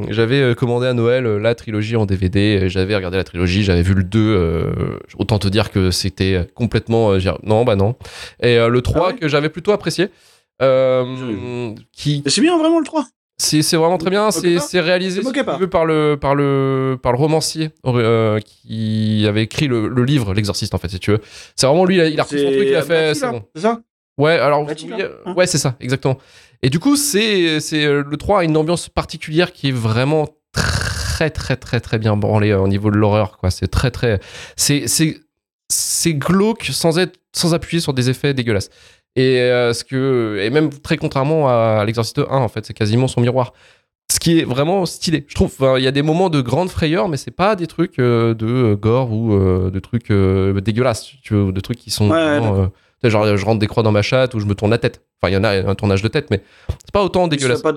j'avais 0.10 0.56
commandé 0.56 0.88
à 0.88 0.94
Noël 0.94 1.26
la 1.26 1.56
trilogie 1.56 1.96
en 1.96 2.06
DVD. 2.06 2.70
J'avais 2.70 2.96
regardé 2.96 3.18
la 3.18 3.24
trilogie, 3.24 3.64
j'avais 3.64 3.82
vu 3.82 3.94
le 3.94 4.04
2. 4.04 4.20
euh, 4.36 4.72
autant 5.18 5.38
te 5.40 5.48
dire 5.48 5.72
que 5.72 5.92
c'était 5.92 6.48
complètement 6.54 7.12
non 7.44 7.66
bah 7.66 7.76
non. 7.76 7.96
Et 8.42 8.58
le 8.58 8.82
3 8.82 9.10
Ah 9.10 9.14
que 9.14 9.28
j'avais 9.28 9.50
plutôt 9.50 9.72
apprécié. 9.72 10.10
Euh, 10.62 11.74
qui 11.92 12.24
c'est 12.26 12.42
bien 12.42 12.58
vraiment 12.58 12.80
le 12.80 12.86
3. 12.86 13.06
c'est 13.38 13.62
c'est 13.62 13.78
vraiment 13.78 13.98
très 13.98 14.10
bien. 14.10 14.32
C'est 14.32 14.80
réalisé 14.80 15.22
si 15.24 15.32
tu 15.32 15.44
veux, 15.60 15.70
par 15.70 15.86
le 15.86 16.18
par 16.18 16.36
le 16.36 16.98
par 17.02 17.12
le 17.12 17.18
romancier 17.18 17.72
euh, 17.86 18.40
qui 18.40 19.26
avait 19.28 19.44
écrit 19.44 19.68
le, 19.68 19.88
le 19.88 20.04
livre 20.04 20.34
L'Exorciste 20.34 20.74
en 20.74 20.78
fait 20.78 20.90
si 20.90 21.00
tu 21.00 21.12
veux. 21.12 21.20
C'est 21.56 21.68
vraiment 21.68 21.86
lui 21.86 21.96
il 21.96 22.02
a, 22.02 22.08
il 22.08 22.20
a 22.20 22.24
repris 22.24 22.40
son 22.40 22.52
truc 22.52 22.68
il 22.68 22.76
a 22.76 22.82
fait 22.82 23.14
c'est 23.14 23.26
là, 23.26 23.32
bon. 23.32 23.44
C'est 23.56 23.62
ça 23.62 23.82
Ouais, 24.18 24.40
alors 24.40 24.66
oui, 24.66 24.74
euh, 25.02 25.18
hein. 25.26 25.34
ouais, 25.34 25.46
c'est 25.46 25.58
ça, 25.58 25.76
exactement. 25.82 26.18
Et 26.62 26.70
du 26.70 26.80
coup, 26.80 26.96
c'est 26.96 27.60
c'est 27.60 27.86
le 27.86 28.16
3 28.18 28.40
a 28.40 28.44
une 28.46 28.56
ambiance 28.56 28.88
particulière 28.88 29.52
qui 29.52 29.68
est 29.68 29.74
vraiment 29.74 30.30
très 30.54 31.30
très 31.30 31.58
très 31.58 31.82
très 31.82 32.00
bien 32.00 32.16
branlée 32.16 32.52
euh, 32.52 32.62
au 32.62 32.68
niveau 32.70 32.92
de 32.92 32.96
l'horreur 32.96 33.38
quoi, 33.38 33.52
c'est 33.52 33.68
très 33.68 33.92
très 33.92 34.20
c'est 34.56 34.88
c'est 34.88 35.18
c'est 35.70 36.14
glauque 36.14 36.70
sans 36.72 36.98
être 36.98 37.20
sans 37.34 37.54
appuyer 37.54 37.82
sur 37.82 37.94
des 37.94 38.10
effets 38.10 38.34
dégueulasses. 38.34 38.70
Et 39.16 39.40
euh, 39.40 39.74
ce 39.74 39.84
que 39.84 40.40
et 40.42 40.50
même 40.50 40.70
très 40.70 40.98
contrairement 40.98 41.48
à 41.48 41.84
l'Exorciste 41.86 42.20
1 42.20 42.24
en 42.30 42.48
fait, 42.48 42.66
c'est 42.66 42.74
quasiment 42.74 43.08
son 43.08 43.22
miroir. 43.22 43.54
Ce 44.12 44.20
qui 44.20 44.40
est 44.40 44.44
vraiment 44.44 44.86
stylé. 44.86 45.26
Je 45.28 45.36
trouve 45.36 45.52
Enfin, 45.58 45.78
il 45.78 45.84
y 45.84 45.88
a 45.88 45.92
des 45.92 46.02
moments 46.02 46.30
de 46.30 46.42
grande 46.42 46.70
frayeur 46.70 47.08
mais 47.08 47.18
c'est 47.18 47.32
pas 47.32 47.56
des 47.56 47.66
trucs 47.68 47.98
euh, 48.00 48.34
de 48.34 48.46
euh, 48.46 48.76
gore 48.76 49.12
ou 49.12 49.38
de 49.38 49.80
trucs 49.80 50.12
dégueulasses, 50.12 51.14
tu 51.24 51.34
de 51.34 51.60
trucs 51.60 51.80
qui 51.80 51.92
sont 51.92 52.10
Ouais, 52.10 52.40
vraiment, 52.40 52.70
genre 53.04 53.38
je 53.38 53.46
rentre 53.46 53.60
des 53.60 53.68
croix 53.68 53.84
dans 53.84 53.92
ma 53.92 54.02
chatte 54.02 54.34
ou 54.34 54.40
je 54.40 54.46
me 54.46 54.54
tourne 54.54 54.72
la 54.72 54.78
tête. 54.78 55.02
Enfin, 55.22 55.32
il 55.32 55.36
y 55.36 55.38
en 55.38 55.44
a 55.44 55.70
un 55.70 55.76
tournage 55.76 56.02
de 56.02 56.08
tête 56.08 56.30
mais 56.30 56.42
c'est 56.70 56.92
pas 56.92 57.04
autant 57.04 57.28
dégueulasse. 57.28 57.62
pas 57.62 57.74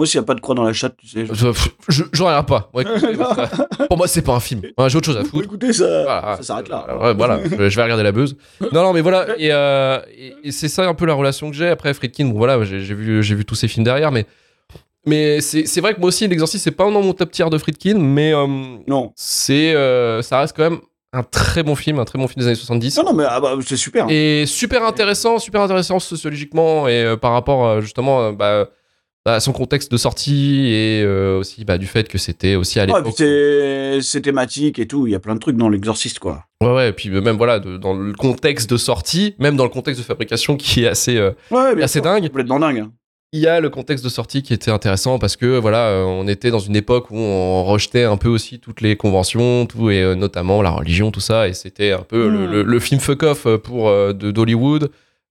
Moi, 0.00 0.06
s'il 0.06 0.18
n'y 0.18 0.24
a 0.24 0.26
pas 0.26 0.34
de 0.34 0.40
croix 0.40 0.54
dans 0.54 0.62
la 0.64 0.72
chatte, 0.72 0.94
tu 0.96 1.06
sais. 1.06 1.26
je- 1.30 1.52
Je, 1.90 2.04
je, 2.10 2.22
regarde 2.22 2.48
pas. 2.48 2.70
Ouais, 2.72 2.84
écoutez, 2.84 3.14
ça- 3.18 3.50
pour 3.86 3.98
moi, 3.98 4.08
c'est 4.08 4.22
pas 4.22 4.32
un 4.32 4.40
film. 4.40 4.62
Ouais, 4.78 4.88
J'ai 4.88 4.96
autre 4.96 5.04
chose 5.04 5.18
à 5.18 5.24
foutre. 5.24 5.44
écoutez, 5.44 5.74
ça, 5.74 5.84
Voilà, 6.04 6.36
ça 6.38 6.42
s'arrête 6.42 6.68
là. 6.70 6.86
Ouais, 6.98 7.12
voilà, 7.12 7.38
je, 7.44 7.76
vais 7.76 7.82
regarder 7.82 8.02
la 8.02 8.12
buzz. 8.12 8.34
Non, 8.72 8.82
non, 8.82 8.92
mais 8.94 9.02
voilà. 9.02 9.26
Et, 9.38 9.50
euh, 9.52 10.00
et- 10.16 10.32
et 10.44 10.52
c'est 10.52 10.68
ça 10.68 10.88
un 10.88 10.94
peu 10.94 11.04
la 11.04 11.12
relation 11.12 11.50
que 11.50 11.56
j'ai. 11.56 11.68
Après, 11.68 11.92
Friedkin, 11.92 12.24
bon, 12.28 12.38
voilà, 12.38 12.64
j'ai 12.64 12.78
vu, 12.78 13.20
vu 13.20 13.44
tous 13.44 13.54
ces 13.56 13.68
films 13.68 13.84
derrière, 13.84 14.10
mais, 14.10 14.24
mais 15.06 15.42
c'est 15.42 15.80
vrai 15.82 15.92
que 15.94 16.00
moi 16.00 16.08
aussi, 16.08 16.26
L'Exorciste, 16.28 16.64
c'est 16.64 16.70
pas 16.70 16.84
dans 16.90 17.02
mon 17.02 17.12
top 17.12 17.30
tier 17.30 17.50
de 17.50 17.58
Friedkin, 17.58 17.98
mais 17.98 18.32
euh, 18.34 18.46
Non. 18.86 19.12
c'est, 19.16 19.74
euh, 19.74 20.22
ça 20.22 20.40
reste 20.40 20.56
quand 20.56 20.62
même 20.70 20.78
un 21.12 21.22
très 21.24 21.62
bon 21.64 21.74
film, 21.74 21.98
un 21.98 22.04
très 22.04 22.18
bon 22.18 22.28
film 22.28 22.40
des 22.40 22.46
années 22.46 22.54
70. 22.54 22.96
Non, 22.98 23.04
non, 23.04 23.12
mais 23.14 23.24
ah 23.28 23.40
bah, 23.40 23.54
c'est 23.66 23.76
super. 23.76 24.06
Et 24.08 24.44
super 24.46 24.84
intéressant, 24.84 25.38
super 25.38 25.60
intéressant 25.60 25.98
sociologiquement 25.98 26.86
et 26.86 27.02
euh, 27.04 27.16
par 27.16 27.32
rapport 27.32 27.66
euh, 27.66 27.80
justement 27.80 28.22
euh, 28.22 28.32
bah, 28.32 28.68
à 29.26 29.38
son 29.40 29.52
contexte 29.52 29.92
de 29.92 29.96
sortie 29.98 30.66
et 30.68 31.02
euh, 31.04 31.38
aussi 31.38 31.64
bah, 31.64 31.76
du 31.78 31.86
fait 31.86 32.08
que 32.08 32.16
c'était 32.18 32.54
aussi 32.54 32.80
à 32.80 32.84
Ouais, 32.84 32.86
l'époque. 32.98 33.14
puis 33.16 34.02
c'est 34.02 34.20
thématique 34.22 34.78
et 34.78 34.86
tout. 34.86 35.06
Il 35.06 35.10
y 35.10 35.14
a 35.14 35.20
plein 35.20 35.34
de 35.34 35.40
trucs 35.40 35.56
dans 35.56 35.68
l'exorciste, 35.68 36.18
quoi. 36.18 36.44
Ouais, 36.62 36.72
ouais, 36.74 36.88
et 36.88 36.92
puis 36.92 37.10
euh, 37.10 37.20
même 37.20 37.36
voilà, 37.36 37.58
de- 37.60 37.76
dans 37.76 37.94
le 37.94 38.12
contexte 38.14 38.70
de 38.70 38.76
sortie, 38.78 39.34
même 39.38 39.56
dans 39.56 39.64
le 39.64 39.70
contexte 39.70 40.00
de 40.00 40.06
fabrication 40.06 40.56
qui 40.56 40.84
est 40.84 40.88
assez, 40.88 41.16
euh, 41.16 41.32
Ouais, 41.50 41.82
assez 41.82 41.94
sûr. 41.98 42.02
dingue, 42.02 42.22
Complètement 42.28 42.58
dingue. 42.60 42.78
hein. 42.78 42.92
il 43.32 43.40
y 43.40 43.46
a 43.46 43.60
le 43.60 43.68
contexte 43.68 44.02
de 44.04 44.08
sortie 44.10 44.42
qui 44.42 44.54
était 44.54 44.70
intéressant 44.70 45.18
parce 45.18 45.36
que 45.36 45.58
voilà, 45.58 46.02
on 46.06 46.26
était 46.26 46.50
dans 46.50 46.58
une 46.58 46.74
époque 46.76 47.10
où 47.10 47.16
on 47.18 47.62
rejetait 47.64 48.04
un 48.04 48.16
peu 48.16 48.28
aussi 48.28 48.58
toutes 48.58 48.80
les 48.80 48.96
conventions, 48.96 49.66
tout, 49.66 49.90
et 49.90 50.02
euh, 50.02 50.14
notamment 50.14 50.62
la 50.62 50.70
religion, 50.70 51.10
tout 51.10 51.20
ça, 51.20 51.46
et 51.46 51.52
c'était 51.52 51.92
un 51.92 52.02
peu 52.02 52.26
le, 52.28 52.46
Mm. 52.46 52.50
le- 52.52 52.62
le 52.62 52.80
film 52.80 53.00
fuck 53.00 53.22
off 53.22 53.46
pour 53.62 53.90
de 53.90 54.30
d'Hollywood. 54.30 54.90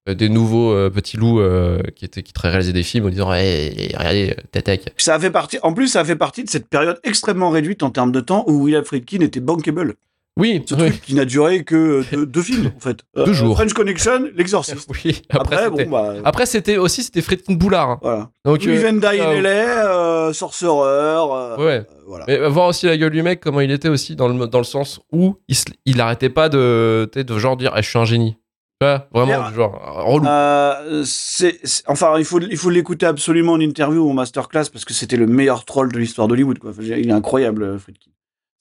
Euh, 0.10 0.14
des 0.16 0.30
nouveaux 0.30 0.72
euh, 0.74 0.90
petits 0.90 1.18
loups 1.18 1.40
euh, 1.40 1.82
qui 1.96 2.06
étaient 2.06 2.24
qui 2.24 2.34
réalisaient 2.42 2.74
des 2.74 2.84
films 2.84 3.06
en 3.06 3.10
disant 3.10 3.34
hey, 3.34 3.94
regardez 3.98 4.36
Tatek 4.52 4.94
Ça 4.98 5.16
a 5.16 5.20
fait 5.20 5.32
partie. 5.32 5.60
En 5.64 5.74
plus, 5.74 5.88
ça 5.88 6.02
a 6.02 6.06
fait 6.06 6.16
partie 6.16 6.44
de 6.44 6.50
cette 6.50 6.68
période 6.68 7.00
extrêmement 7.04 7.50
réduite 7.50 7.84
en 7.84 7.90
termes 7.92 8.12
de 8.12 8.20
temps 8.20 8.44
où 8.48 8.64
William 8.64 8.84
Friedkin 8.84 9.22
était 9.22 9.40
bankable. 9.40 9.96
oui 10.38 10.64
Ce 10.66 10.74
oui, 10.76 10.90
truc 10.90 11.02
qui 11.02 11.16
n'a 11.16 11.26
duré 11.26 11.64
que 11.64 12.04
deux, 12.12 12.26
deux 12.26 12.42
films, 12.42 12.72
en 12.76 12.80
fait. 12.80 13.00
Euh, 13.18 13.26
Deux 13.26 13.33
jours. 13.33 13.56
French 13.56 13.74
Connection, 13.74 14.30
l'exorciste. 14.36 14.90
oui. 15.06 15.22
après 15.30 15.69
bon, 15.69 15.90
bah. 15.90 16.16
après, 16.24 16.45
c'était 16.45 16.78
aussi 16.78 17.04
c'était 17.04 17.22
Friedkin 17.22 17.54
Boulard 17.54 17.90
hein. 17.90 18.00
Voilà. 18.02 18.30
donc 18.45 18.64
Louis 18.64 18.78
Van 18.78 19.00
euh, 19.04 20.33
Sorcerer. 20.33 21.64
ouais 21.64 21.86
voilà. 22.07 22.26
Mais 22.28 22.50
voir 22.50 22.68
aussi 22.68 22.88
la 22.88 22.98
gueule 22.98 23.12
du 23.12 23.22
mec, 23.22 23.40
comment 23.40 23.62
il 23.62 23.69
était 23.69 23.90
aussi 23.90 24.16
dans 24.16 24.28
le, 24.28 24.48
dans 24.48 24.57
le 24.57 24.64
sens 24.64 25.00
où 25.12 25.36
il, 25.48 25.56
il 25.86 26.02
arrêtait 26.02 26.30
pas 26.30 26.50
de, 26.50 27.10
de 27.14 27.38
genre 27.38 27.56
dire 27.56 27.74
Eh, 27.78 27.83
je 27.83 27.90
suis 27.90 28.00
un 28.00 28.06
génie. 28.06 28.36
Vois, 28.81 29.07
vraiment, 29.14 29.50
du 29.50 29.56
genre 29.56 30.06
relou. 30.06 30.26
Euh, 30.26 31.04
c'est, 31.06 31.59
c'est- 31.66 31.83
enfin, 31.88 32.18
il 32.18 32.24
faut, 32.24 32.40
il 32.40 32.56
faut 32.57 32.69
l'écouter 32.69 33.06
absolument 33.06 33.54
en 33.54 33.59
interview 33.59 34.02
ou 34.06 34.09
en 34.12 34.14
masterclass 34.14 34.69
parce 34.71 34.86
que 34.86 34.94
c'était 34.94 35.18
le 35.18 35.28
meilleur 35.28 35.66
troll 35.66 35.92
de 35.92 36.00
l'histoire 36.00 36.28
d'Hollywood. 36.30 36.59
Quoi. 36.59 36.71
Il 36.80 37.09
est 37.09 37.12
incroyable, 37.12 37.64
euh, 37.64 37.78
Friedkin. 37.78 38.12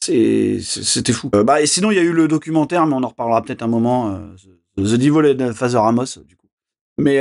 C'est, 0.04 0.58
c'était 0.60 1.12
fou. 1.12 1.30
Euh, 1.36 1.44
bah, 1.44 1.60
et 1.62 1.66
sinon, 1.66 1.90
il 1.92 1.96
y 1.96 2.00
a 2.00 2.02
eu 2.02 2.12
le 2.12 2.26
documentaire, 2.26 2.86
mais 2.86 2.94
on 2.94 3.02
en 3.04 3.08
reparlera 3.08 3.42
peut-être 3.42 3.62
un 3.62 3.68
moment. 3.68 4.10
euh, 4.12 4.18
The 4.76 4.94
Devil 4.96 5.36
and 5.42 5.52
Father 5.54 5.78
Amos, 5.78 6.18
du 6.26 6.34
coup. 6.36 6.46
Mais, 7.00 7.18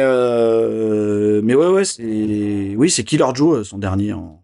mais 1.43 1.53
ouais, 1.55 1.67
ouais, 1.67 1.85
c'est, 1.85 2.75
oui, 2.75 2.89
c'est 2.89 3.03
Killer 3.03 3.25
Joe, 3.35 3.67
son 3.67 3.77
dernier 3.77 4.13
en, 4.13 4.41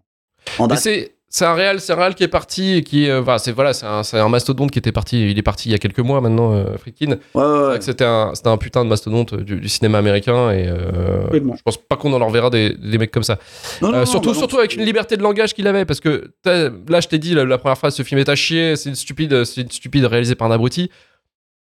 en 0.59 0.63
Mais 0.63 0.67
date. 0.75 0.79
c'est 0.79 1.12
c'est 1.35 1.45
un 1.45 1.55
réal, 1.55 1.81
c'est 1.81 1.93
un 1.93 1.95
réal 1.95 2.13
qui 2.13 2.23
est 2.23 2.27
parti 2.27 2.75
et 2.75 2.83
qui, 2.83 3.09
euh, 3.09 3.19
voilà, 3.19 3.39
c'est 3.39 3.51
voilà, 3.51 3.73
c'est 3.73 3.87
un, 3.87 4.03
un 4.13 4.29
mastodonte 4.29 4.69
qui 4.69 4.77
était 4.77 4.91
parti. 4.91 5.31
Il 5.31 5.39
est 5.39 5.41
parti 5.41 5.67
il 5.67 5.71
y 5.71 5.75
a 5.75 5.79
quelques 5.79 5.97
mois 5.99 6.21
maintenant, 6.21 6.53
euh, 6.53 6.77
Friedkin. 6.77 7.17
Ouais, 7.33 7.77
C'était 7.81 8.05
un, 8.05 8.35
c'était 8.35 8.49
un 8.49 8.57
putain 8.57 8.83
de 8.85 8.89
mastodonte 8.89 9.33
du, 9.33 9.55
du 9.59 9.67
cinéma 9.67 9.97
américain 9.97 10.51
et 10.51 10.67
euh, 10.67 11.23
je 11.33 11.61
pense 11.65 11.77
pas 11.77 11.95
qu'on 11.95 12.13
en 12.13 12.19
leur 12.19 12.29
verra 12.29 12.51
des, 12.51 12.75
des 12.77 12.99
mecs 12.99 13.09
comme 13.09 13.23
ça. 13.23 13.39
Non, 13.81 13.91
non, 13.91 13.97
Euh, 13.97 14.05
surtout, 14.05 14.29
bah 14.29 14.33
non, 14.35 14.39
surtout 14.41 14.59
avec 14.59 14.75
une 14.75 14.85
liberté 14.85 15.17
de 15.17 15.23
langage 15.23 15.55
qu'il 15.55 15.65
avait, 15.67 15.85
parce 15.85 16.01
que 16.01 16.31
là, 16.45 16.99
je 17.01 17.07
t'ai 17.07 17.17
dit, 17.17 17.33
la, 17.33 17.45
la 17.45 17.57
première 17.57 17.79
phrase, 17.79 17.95
ce 17.95 18.03
film 18.03 18.19
est 18.19 18.29
à 18.29 18.35
chier, 18.35 18.75
c'est 18.75 18.89
une 18.89 18.95
stupide, 18.95 19.43
c'est 19.43 19.61
une 19.61 19.71
stupide 19.71 20.05
réalisée 20.05 20.35
par 20.35 20.47
un 20.47 20.51
abruti. 20.51 20.91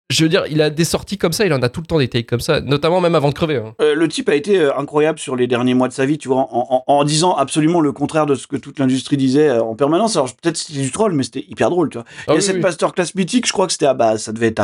Je 0.08 0.22
veux 0.22 0.28
dire, 0.28 0.44
il 0.48 0.62
a 0.62 0.70
des 0.70 0.84
sorties 0.84 1.18
comme 1.18 1.32
ça, 1.32 1.44
il 1.46 1.52
en 1.52 1.60
a 1.62 1.68
tout 1.68 1.80
le 1.80 1.86
temps 1.86 1.98
des 1.98 2.06
takes 2.06 2.26
comme 2.26 2.38
ça, 2.40 2.60
notamment 2.60 3.00
même 3.00 3.16
avant 3.16 3.28
de 3.30 3.34
crever. 3.34 3.56
hein. 3.56 3.75
Euh, 3.80 3.94
le 3.96 4.06
type 4.06 4.28
a 4.28 4.36
été 4.36 4.56
euh, 4.60 4.76
incroyable 4.78 5.18
sur 5.18 5.34
les 5.34 5.48
derniers 5.48 5.75
mois 5.75 5.88
de 5.88 5.92
sa 5.92 6.06
vie, 6.06 6.16
tu 6.16 6.28
vois, 6.28 6.36
en, 6.36 6.48
en- 6.70 6.84
en 6.86 7.02
disant 7.04 7.34
absolument 7.34 7.80
le 7.80 7.90
contraire 7.90 8.25
de 8.25 8.36
ce 8.36 8.46
que 8.46 8.56
toute 8.56 8.78
l'industrie 8.78 9.16
disait 9.16 9.48
euh, 9.48 9.62
en 9.64 9.75
permanence. 9.75 10.14
Alors 10.14 10.32
peut-être 10.36 10.56
c'était 10.56 10.80
du 10.80 10.92
troll, 10.92 11.12
mais 11.12 11.25
c'était 11.25 11.44
hyper 11.48 11.70
drôle, 11.70 11.88
tu 11.90 11.98
vois. 11.98 12.04
Ah 12.08 12.22
il 12.28 12.30
y 12.30 12.32
a 12.32 12.36
oui, 12.36 12.42
cette 12.42 12.54
oui. 12.56 12.62
masterclass 12.62 13.06
mythique, 13.16 13.48
je 13.48 13.52
crois 13.52 13.66
que 13.66 13.72
c'était 13.72 13.86
à, 13.86 13.94
bah, 13.94 14.16
ça 14.16 14.32
devait 14.32 14.46
être 14.46 14.60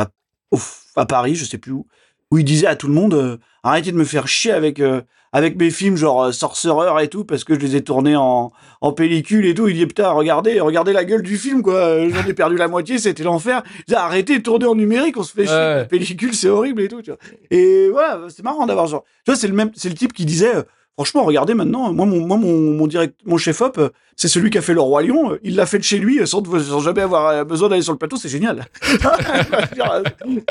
à, 0.95 1.05
Paris, 1.05 1.35
je 1.35 1.43
sais 1.43 1.57
plus 1.57 1.73
où, 1.73 1.87
où 2.31 2.37
il 2.37 2.45
disait 2.45 2.67
à 2.67 2.77
tout 2.77 2.87
le 2.87 2.93
monde 2.93 3.13
euh, 3.13 3.37
arrêtez 3.63 3.91
de 3.91 3.97
me 3.97 4.03
faire 4.05 4.27
chier 4.27 4.51
avec 4.51 4.79
euh, 4.79 5.01
avec 5.31 5.57
mes 5.57 5.71
films 5.71 5.95
genre 5.97 6.25
euh, 6.25 6.31
Sorcerer 6.31 7.03
et 7.03 7.07
tout 7.07 7.23
parce 7.25 7.43
que 7.43 7.55
je 7.55 7.59
les 7.59 7.75
ai 7.75 7.81
tournés 7.83 8.15
en, 8.15 8.51
en 8.81 8.91
pellicule 8.91 9.45
et 9.45 9.53
tout. 9.55 9.67
Il 9.67 9.75
dit 9.75 9.85
putain 9.85 10.11
regardez 10.11 10.59
regardez 10.59 10.93
la 10.93 11.05
gueule 11.05 11.23
du 11.23 11.37
film 11.37 11.63
quoi. 11.63 11.75
Euh, 11.75 12.09
J'en 12.13 12.27
ai 12.27 12.33
perdu 12.33 12.55
la 12.57 12.67
moitié, 12.67 12.97
c'était 12.99 13.23
l'enfer. 13.23 13.63
Il 13.79 13.83
dit 13.87 13.95
arrêtez 13.95 14.37
de 14.37 14.43
tourner 14.43 14.65
en 14.65 14.75
numérique, 14.75 15.17
on 15.17 15.23
se 15.23 15.33
fait 15.33 15.45
chier. 15.45 15.55
Ouais. 15.55 15.85
Pellicule 15.89 16.35
c'est 16.35 16.49
horrible 16.49 16.81
et 16.81 16.87
tout. 16.87 17.01
Tu 17.01 17.09
vois. 17.11 17.19
Et 17.51 17.89
voilà, 17.89 18.21
c'est 18.29 18.43
marrant 18.43 18.65
d'avoir 18.65 18.87
genre. 18.87 19.03
Tu 19.25 19.31
vois 19.31 19.35
c'est 19.35 19.47
le 19.47 19.55
même, 19.55 19.71
c'est 19.75 19.89
le 19.89 19.95
type 19.95 20.13
qui 20.13 20.25
disait. 20.25 20.53
Franchement, 20.95 21.23
regardez 21.23 21.55
maintenant, 21.55 21.91
moi, 21.91 22.05
mon, 22.05 22.19
moi, 22.27 22.37
mon, 22.37 22.53
mon 22.73 22.85
direct, 22.85 23.19
mon 23.25 23.37
chef-op, 23.37 23.79
euh, 23.79 23.89
c'est 24.15 24.27
celui 24.27 24.51
qui 24.51 24.59
a 24.59 24.61
fait 24.61 24.75
le 24.75 24.81
Roi 24.81 25.01
Lion. 25.01 25.31
euh, 25.33 25.39
Il 25.43 25.55
l'a 25.55 25.65
fait 25.65 25.79
de 25.79 25.83
chez 25.83 25.97
lui, 25.97 26.19
euh, 26.19 26.27
sans, 26.27 26.43
sans 26.45 26.79
jamais 26.81 27.01
avoir 27.01 27.43
besoin 27.45 27.67
d'aller 27.69 27.81
sur 27.81 27.93
le 27.93 27.97
plateau. 27.97 28.15
C'est 28.15 28.29
génial. 28.29 28.65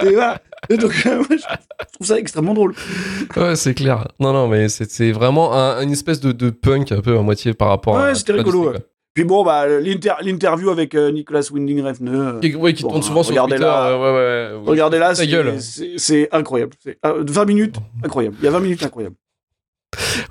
et 0.03 0.15
voilà. 0.15 0.41
Et 0.69 0.77
donc, 0.77 0.93
euh, 1.07 1.17
moi, 1.19 1.27
je 1.31 1.37
trouve 1.95 2.07
ça 2.07 2.19
extrêmement 2.19 2.55
drôle. 2.55 2.75
Ouais, 3.37 3.57
c'est 3.57 3.75
clair. 3.75 4.09
Non, 4.21 4.33
non, 4.33 4.49
mais 4.49 4.69
c'est- 4.69 5.13
vraiment 5.13 5.53
un- 5.55 5.81
une 5.83 5.93
espèce 5.93 6.21
de, 6.21 6.33
de 6.33 6.51
punk 6.51 6.93
un 6.93 7.01
peu 7.01 7.17
à 7.17 7.23
moitié 7.23 7.55
par 7.55 7.69
rapport 7.69 7.99
à. 7.99 8.07
Ouais, 8.07 8.15
c'était 8.15 8.33
rigolo, 8.33 8.73
Puis 9.15 9.25
bon, 9.25 9.45
bah, 9.45 9.67
l'inter- 9.69 10.15
l'interview 10.23 10.71
avec 10.71 10.95
euh, 10.95 11.11
Nicolas 11.13 11.43
Winding 11.53 11.83
Refn. 11.83 12.09
euh, 12.09 12.31
quoi. 12.33 12.41
Qui, 12.41 12.55
ouais, 12.57 12.73
Bon, 12.83 12.89
tourne 12.89 13.03
souvent 13.03 13.23
sur 13.23 13.35
Twitter. 13.47 13.59
là. 13.61 13.89
euh, 13.91 13.99
ouais, 13.99 14.57
ouais, 14.57 14.65
ouais. 14.65 14.71
Regardez 14.71 14.99
là, 14.99 15.15
c'est 15.15 16.29
incroyable. 16.33 16.73
C'est, 16.81 16.99
euh, 17.05 17.23
20 17.27 17.45
minutes, 17.45 17.77
incroyable. 18.03 18.37
Il 18.41 18.45
y 18.45 18.49
a 18.49 18.51
20 18.51 18.61
minutes, 18.61 18.83
incroyable. 18.83 19.17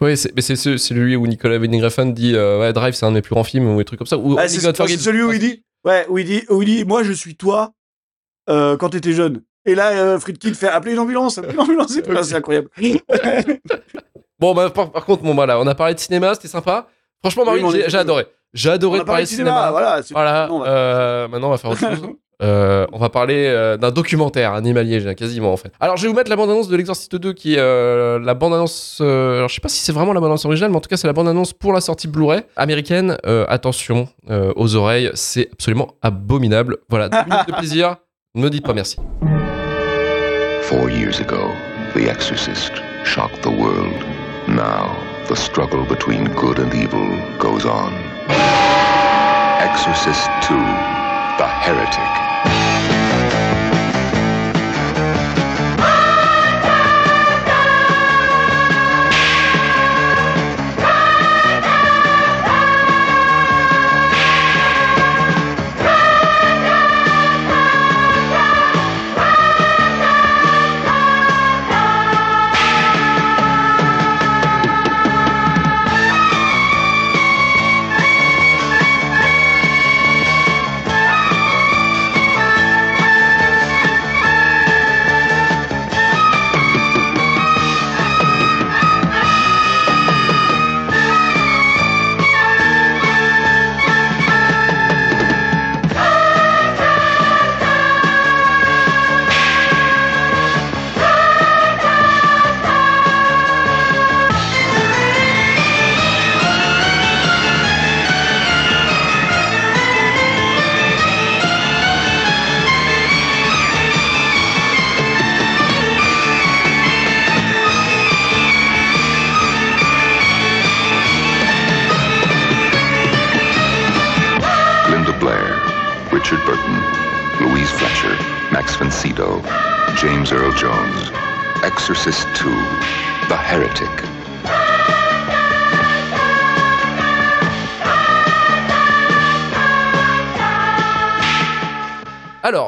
Oui, 0.01 0.17
c'est, 0.17 0.33
mais 0.35 0.41
c'est 0.41 0.55
ce- 0.55 0.77
celui 0.77 1.15
où 1.15 1.27
Nicolas 1.27 1.57
Winding 1.57 1.83
Refn 1.83 2.13
dit 2.13 2.35
euh, 2.35 2.59
ouais, 2.59 2.73
Drive, 2.73 2.93
c'est 2.95 3.05
un 3.05 3.09
de 3.09 3.15
mes 3.15 3.21
plus 3.21 3.33
grands 3.35 3.43
films 3.43 3.67
ou 3.67 3.77
des 3.77 3.85
trucs 3.85 3.99
comme 3.99 4.07
ça. 4.07 4.17
Ou 4.17 4.35
Ah, 4.39 4.47
c'est 4.47 4.59
celui 4.97 5.21
où 5.23 5.31
il 5.31 5.39
dit, 5.39 5.63
ouais, 5.85 6.05
où 6.09 6.17
il 6.17 6.25
dit, 6.25 6.43
où 6.49 6.61
il 6.61 6.65
dit, 6.65 6.85
moi 6.85 7.03
je 7.03 7.11
suis 7.11 7.35
toi 7.35 7.71
euh, 8.49 8.75
quand 8.77 8.89
t'étais 8.89 9.13
jeune. 9.13 9.41
Et 9.65 9.75
là, 9.75 9.91
euh, 9.91 10.19
Friedkin 10.19 10.53
fait 10.55 10.67
appeler 10.69 10.93
une 10.93 10.99
ambulance, 10.99 11.37
appeler 11.37 11.53
une 11.53 11.59
ambulance, 11.59 11.93
c'est 12.23 12.35
incroyable. 12.35 12.69
Bon, 14.39 14.55
bah, 14.55 14.71
par, 14.71 14.91
par 14.91 15.05
contre, 15.05 15.21
bon, 15.21 15.35
voilà, 15.35 15.59
on 15.59 15.67
a 15.67 15.75
parlé 15.75 15.93
de 15.93 15.99
cinéma, 15.99 16.33
c'était 16.33 16.47
sympa. 16.47 16.87
Franchement, 17.19 17.43
Oui, 17.51 17.61
on 17.63 17.69
j'ai, 17.69 17.95
adoré. 17.95 18.25
J'ai 18.55 18.69
On 18.69 18.73
adoré 18.73 18.99
de 18.99 19.03
parler 19.03 19.23
de 19.25 19.29
cinéma, 19.29 19.51
cinéma. 19.51 19.71
voilà. 19.71 20.01
Voilà, 20.09 20.47
Non, 20.47 20.55
on 20.55 20.59
va- 20.61 20.67
euh, 20.67 21.27
maintenant 21.27 21.47
on 21.49 21.51
va 21.51 21.57
faire 21.59 21.69
autre 21.69 21.79
chose. 21.95 22.09
Euh, 22.41 22.87
on 22.91 22.97
va 22.97 23.09
parler 23.09 23.45
euh, 23.47 23.77
d'un 23.77 23.91
documentaire 23.91 24.53
animalier, 24.53 25.13
quasiment 25.15 25.53
en 25.53 25.57
fait. 25.57 25.71
Alors 25.79 25.97
je 25.97 26.03
vais 26.03 26.07
vous 26.07 26.15
mettre 26.15 26.29
la 26.29 26.35
bande-annonce 26.35 26.67
de 26.67 26.75
l'Exorciste 26.75 27.15
2 27.15 27.33
qui 27.33 27.55
est 27.55 27.59
euh, 27.59 28.19
la 28.19 28.33
bande-annonce. 28.33 28.99
alors 29.01 29.47
je 29.47 29.55
sais 29.55 29.61
pas 29.61 29.69
si 29.69 29.79
c'est 29.81 29.91
vraiment 29.91 30.13
la 30.13 30.19
bande-annonce 30.19 30.45
originale, 30.45 30.71
mais 30.71 30.77
en 30.77 30.81
tout 30.81 30.89
cas 30.89 30.97
c'est 30.97 31.07
la 31.07 31.13
bande-annonce 31.13 31.53
pour 31.53 31.73
la 31.73 31.81
sortie 31.81 32.07
Blu-ray 32.07 32.41
américaine. 32.55 33.17
Attention 33.47 34.07
aux 34.55 34.75
oreilles, 34.75 35.11
c'est 35.13 35.49
absolument 35.51 35.95
abominable. 36.01 36.77
Voilà, 36.89 37.09
deux 37.09 37.23
minutes 37.29 37.47
de 37.47 37.53
plaisir. 37.53 37.95
Ne 38.33 38.49
dites 38.49 38.65
pas 38.65 38.73
merci. 38.73 38.97
Four 40.63 40.89
years 40.89 41.19
ago, 41.19 41.51
The 41.93 42.07
Exorcist 42.07 42.71
shocked 43.03 43.41
the 43.41 43.49
world. 43.49 43.93
Now, 44.47 44.95
the 45.27 45.35
struggle 45.35 45.85
between 45.85 46.29
good 46.35 46.59
and 46.59 46.73
evil 46.73 47.17
goes 47.39 47.65
on. 47.65 47.91
Exorcist 49.59 50.29
2 50.47 50.55
The 51.37 51.47
Heretic. 51.47 52.30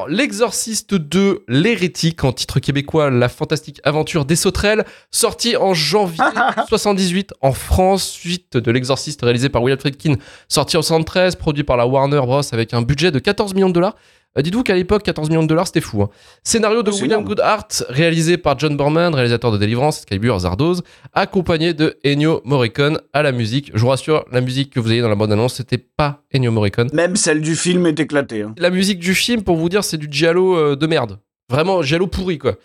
Alors, 0.04 0.14
L'Exorciste 0.14 0.94
2, 0.94 1.44
l'hérétique, 1.48 2.24
en 2.24 2.32
titre 2.32 2.60
québécois, 2.60 3.10
la 3.10 3.28
fantastique 3.28 3.80
aventure 3.84 4.24
des 4.24 4.36
sauterelles, 4.36 4.84
sorti 5.10 5.56
en 5.56 5.72
janvier 5.72 6.24
78 6.68 7.32
en 7.40 7.52
France, 7.52 8.04
suite 8.04 8.56
de 8.56 8.70
L'Exorciste 8.70 9.22
réalisé 9.22 9.48
par 9.48 9.62
William 9.62 9.78
Friedkin, 9.78 10.16
sorti 10.48 10.76
en 10.76 10.82
73, 10.82 11.36
produit 11.36 11.64
par 11.64 11.76
la 11.76 11.86
Warner 11.86 12.20
Bros. 12.20 12.42
avec 12.52 12.74
un 12.74 12.82
budget 12.82 13.10
de 13.10 13.18
14 13.18 13.54
millions 13.54 13.68
de 13.68 13.74
dollars. 13.74 13.96
Euh, 14.36 14.42
Dites-vous 14.42 14.62
qu'à 14.64 14.74
l'époque, 14.74 15.02
14 15.04 15.28
millions 15.30 15.42
de 15.42 15.48
dollars, 15.48 15.66
c'était 15.66 15.80
fou. 15.80 16.02
hein. 16.02 16.10
Scénario 16.42 16.82
de 16.82 16.90
William 16.90 17.06
énorme. 17.10 17.24
Goodhart, 17.24 17.68
réalisé 17.88 18.36
par 18.36 18.58
John 18.58 18.76
Borman, 18.76 19.14
réalisateur 19.14 19.52
de 19.52 19.58
Délivrance, 19.58 19.98
Excalibur, 19.98 20.38
Zardoz, 20.40 20.82
accompagné 21.12 21.72
de 21.74 21.96
Ennio 22.04 22.42
Morricone 22.44 22.98
à 23.12 23.22
la 23.22 23.32
musique. 23.32 23.70
Je 23.74 23.80
vous 23.80 23.88
rassure, 23.88 24.24
la 24.32 24.40
musique 24.40 24.70
que 24.72 24.80
vous 24.80 24.90
avez 24.90 25.00
dans 25.00 25.08
la 25.08 25.14
bande-annonce, 25.14 25.54
c'était 25.54 25.78
pas 25.78 26.22
Ennio 26.34 26.50
Morricone. 26.50 26.90
Même 26.92 27.16
celle 27.16 27.40
du 27.40 27.54
film 27.56 27.86
est 27.86 28.00
éclatée. 28.00 28.42
hein. 28.42 28.54
La 28.58 28.70
musique 28.70 28.98
du 28.98 29.14
film, 29.14 29.42
pour 29.42 29.56
vous 29.56 29.68
dire, 29.68 29.84
c'est 29.84 29.98
du 29.98 30.08
giallo 30.10 30.56
euh, 30.56 30.76
de 30.76 30.86
merde. 30.86 31.18
Vraiment, 31.48 31.82
giallo 31.82 32.06
pourri, 32.06 32.38
quoi. 32.38 32.56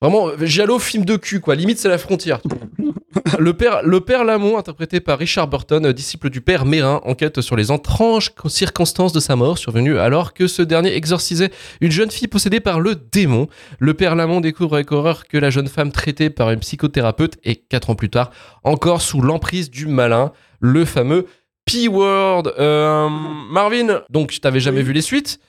Vraiment, 0.00 0.28
euh, 0.28 0.44
giallo 0.46 0.78
film 0.78 1.04
de 1.04 1.16
cul, 1.16 1.40
quoi. 1.40 1.54
Limite, 1.54 1.78
c'est 1.78 1.88
la 1.88 1.98
frontière. 1.98 2.40
le, 3.38 3.52
père, 3.54 3.82
le 3.84 4.00
père 4.00 4.24
Lamont, 4.24 4.58
interprété 4.58 5.00
par 5.00 5.18
Richard 5.18 5.48
Burton, 5.48 5.86
euh, 5.86 5.92
disciple 5.92 6.30
du 6.30 6.40
père 6.40 6.64
Mérin, 6.64 7.00
enquête 7.04 7.40
sur 7.40 7.56
les 7.56 7.72
étranges 7.72 8.34
co- 8.34 8.48
circonstances 8.48 9.12
de 9.12 9.20
sa 9.20 9.36
mort 9.36 9.58
survenue 9.58 9.98
alors 9.98 10.34
que 10.34 10.46
ce 10.46 10.62
dernier 10.62 10.94
exorcisait 10.94 11.50
une 11.80 11.90
jeune 11.90 12.10
fille 12.10 12.28
possédée 12.28 12.60
par 12.60 12.80
le 12.80 12.94
démon. 12.94 13.48
Le 13.78 13.94
père 13.94 14.14
Lamont 14.16 14.40
découvre 14.40 14.74
avec 14.74 14.92
horreur 14.92 15.26
que 15.26 15.38
la 15.38 15.50
jeune 15.50 15.68
femme 15.68 15.92
traitée 15.92 16.30
par 16.30 16.50
une 16.50 16.60
psychothérapeute 16.60 17.36
est, 17.44 17.56
quatre 17.68 17.90
ans 17.90 17.94
plus 17.94 18.10
tard, 18.10 18.30
encore 18.64 19.00
sous 19.02 19.20
l'emprise 19.20 19.70
du 19.70 19.86
malin, 19.86 20.32
le 20.60 20.84
fameux 20.84 21.26
P-Word. 21.64 22.52
Euh, 22.58 23.08
Marvin, 23.50 24.02
donc 24.10 24.30
tu 24.30 24.40
t'avais 24.40 24.60
jamais 24.60 24.78
Oui. 24.78 24.84
vu 24.84 24.92
les 24.92 25.00
suites? 25.02 25.40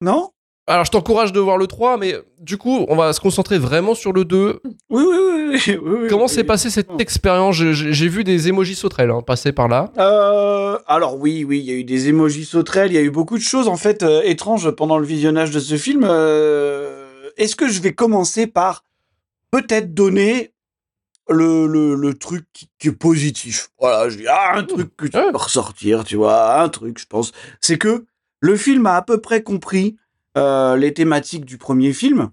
Non 0.00 0.30
alors, 0.68 0.84
je 0.84 0.90
t'encourage 0.90 1.32
de 1.32 1.40
voir 1.40 1.56
le 1.56 1.66
3, 1.66 1.96
mais 1.96 2.14
du 2.40 2.56
coup, 2.58 2.84
on 2.88 2.94
va 2.96 3.12
se 3.12 3.20
concentrer 3.20 3.58
vraiment 3.58 3.94
sur 3.94 4.12
le 4.12 4.24
2. 4.24 4.60
Oui, 4.64 4.72
oui, 4.90 5.02
oui. 5.08 5.48
oui, 5.50 5.78
oui, 5.82 5.98
oui, 6.02 6.06
Comment 6.08 6.24
oui. 6.24 6.28
s'est 6.28 6.44
passée 6.44 6.70
cette 6.70 6.90
expérience 7.00 7.56
J'ai 7.56 8.08
vu 8.08 8.22
des 8.22 8.48
émojis 8.48 8.74
sauterelles 8.74 9.10
hein, 9.10 9.22
passer 9.22 9.52
par 9.52 9.68
là. 9.68 9.90
Euh, 9.98 10.78
alors 10.86 11.16
oui, 11.18 11.44
oui, 11.44 11.58
il 11.58 11.64
y 11.64 11.70
a 11.70 11.74
eu 11.74 11.84
des 11.84 12.08
émojis 12.08 12.44
sauterelles, 12.44 12.92
il 12.92 12.94
y 12.94 12.98
a 12.98 13.02
eu 13.02 13.10
beaucoup 13.10 13.38
de 13.38 13.42
choses 13.42 13.66
en 13.68 13.76
fait 13.76 14.02
euh, 14.02 14.20
étranges 14.24 14.70
pendant 14.70 14.98
le 14.98 15.06
visionnage 15.06 15.50
de 15.50 15.58
ce 15.60 15.76
film. 15.76 16.04
Euh, 16.04 17.30
Est-ce 17.38 17.56
que 17.56 17.68
je 17.68 17.80
vais 17.80 17.92
commencer 17.94 18.46
par 18.46 18.84
peut-être 19.50 19.94
donner 19.94 20.52
le, 21.30 21.66
le, 21.66 21.94
le 21.94 22.14
truc 22.14 22.44
qui, 22.52 22.68
qui 22.78 22.88
est 22.88 22.92
positif? 22.92 23.70
Voilà, 23.80 24.08
je 24.10 24.18
dis 24.18 24.26
ah, 24.28 24.52
un 24.56 24.64
truc 24.64 24.94
que 24.96 25.06
tu 25.06 25.12
peux 25.12 25.30
ressortir, 25.36 26.04
tu 26.04 26.16
vois, 26.16 26.60
un 26.60 26.68
truc, 26.68 26.98
je 26.98 27.06
pense. 27.06 27.32
C'est 27.60 27.78
que 27.78 28.04
le 28.40 28.56
film 28.56 28.86
a 28.86 28.96
à 28.96 29.02
peu 29.02 29.20
près 29.20 29.42
compris 29.42 29.96
les 30.76 30.94
thématiques 30.94 31.44
du 31.44 31.58
premier 31.58 31.92
film. 31.92 32.30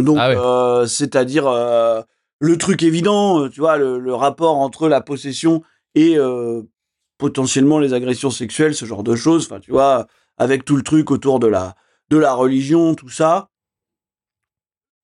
Donc, 0.00 0.18
Ah 0.20 0.28
ouais. 0.30 0.36
euh, 0.36 0.86
c'est-à-dire 0.86 1.46
euh, 1.46 2.02
le 2.40 2.58
truc 2.58 2.82
évident, 2.82 3.42
euh, 3.44 3.48
tu 3.48 3.60
vois, 3.60 3.76
le, 3.76 3.98
le 3.98 4.14
rapport 4.14 4.56
entre 4.58 4.88
la 4.88 5.00
possession 5.00 5.62
et 5.94 6.18
euh, 6.18 6.62
potentiellement 7.18 7.78
les 7.78 7.92
agressions 7.94 8.30
sexuelles, 8.30 8.74
ce 8.74 8.84
genre 8.86 9.04
de 9.04 9.14
choses. 9.14 9.44
Enfin, 9.46 9.60
tu 9.60 9.70
vois, 9.70 10.06
avec 10.36 10.64
tout 10.64 10.76
le 10.76 10.82
truc 10.82 11.10
autour 11.12 11.38
de 11.38 11.46
la, 11.46 11.76
de 12.10 12.16
la 12.16 12.34
religion, 12.34 12.94
tout 12.96 13.08
ça. 13.08 13.48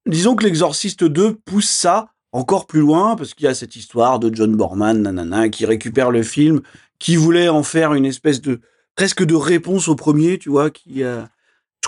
Disons 0.07 0.35
que 0.35 0.45
l'Exorciste 0.45 1.05
2 1.05 1.35
pousse 1.37 1.69
ça 1.69 2.09
encore 2.33 2.67
plus 2.67 2.81
loin, 2.81 3.17
parce 3.17 3.35
qu'il 3.35 3.45
y 3.45 3.49
a 3.49 3.55
cette 3.55 3.77
histoire 3.77 4.19
de 4.19 4.33
John 4.35 4.55
Borman, 4.57 5.03
nanana, 5.03 5.49
qui 5.49 5.67
récupère 5.67 6.11
le 6.11 6.23
film, 6.23 6.63
qui 6.99 7.17
voulait 7.17 7.49
en 7.49 7.63
faire 7.63 7.93
une 7.95 8.05
espèce 8.07 8.41
de 8.41 8.61
presque 8.97 9.25
de 9.25 9.35
réponse 9.35 9.89
au 9.89 9.97
premier, 9.97 10.39
tu 10.39 10.49
vois, 10.49 10.71
qui 10.71 11.03
euh, 11.03 11.23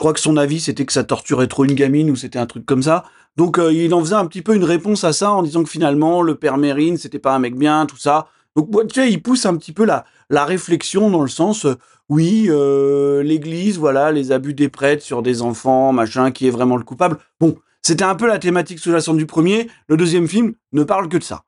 crois 0.02 0.12
que 0.12 0.18
son 0.18 0.37
avis 0.37 0.59
c'était 0.59 0.85
que 0.85 0.92
ça 0.92 1.04
torturait 1.04 1.47
trop 1.47 1.64
une 1.64 1.75
gamine 1.75 2.11
ou 2.11 2.16
c'était 2.16 2.40
un 2.40 2.47
truc 2.47 2.66
comme 2.66 2.82
ça. 2.82 3.04
Donc 3.37 3.61
euh, 3.61 3.73
il 3.73 3.94
en 3.94 4.00
faisait 4.00 4.16
un 4.16 4.26
petit 4.26 4.42
peu 4.42 4.56
une 4.56 4.64
réponse 4.64 5.04
à 5.04 5.12
ça 5.12 5.30
en 5.30 5.44
disant 5.44 5.62
que 5.62 5.71
finalement 5.71 6.23
le 6.23 6.35
père 6.35 6.59
Mérine 6.59 6.97
c'était 6.97 7.21
pas 7.21 7.32
un 7.32 7.38
mec 7.38 7.56
bien, 7.56 7.87
tout 7.87 7.97
ça. 7.97 8.26
Donc 8.56 8.68
tu 8.92 9.00
il 9.09 9.23
pousse 9.23 9.47
un 9.47 9.56
petit 9.56 9.71
peu 9.71 9.85
la, 9.85 10.04
la 10.28 10.44
réflexion 10.44 11.09
dans 11.09 11.23
le 11.23 11.28
sens, 11.28 11.66
euh, 11.66 11.76
oui, 12.09 12.47
euh, 12.49 13.23
l'Église, 13.23 13.78
voilà, 13.78 14.11
les 14.11 14.32
abus 14.32 14.54
des 14.54 14.68
prêtres 14.68 15.04
sur 15.04 15.23
des 15.23 15.40
enfants, 15.40 15.92
machin, 15.92 16.32
qui 16.32 16.49
est 16.49 16.50
vraiment 16.50 16.76
le 16.76 16.82
coupable. 16.82 17.18
Bon, 17.38 17.54
c'était 17.80 18.02
un 18.02 18.16
peu 18.16 18.26
la 18.26 18.40
thématique 18.40 18.80
sous-jacente 18.80 19.16
du 19.16 19.26
premier. 19.26 19.71
Le 19.87 19.97
deuxième 19.97 20.26
film 20.26 20.54
ne 20.73 20.82
parle 20.82 21.09
que 21.09 21.16
de 21.16 21.23
ça. 21.23 21.44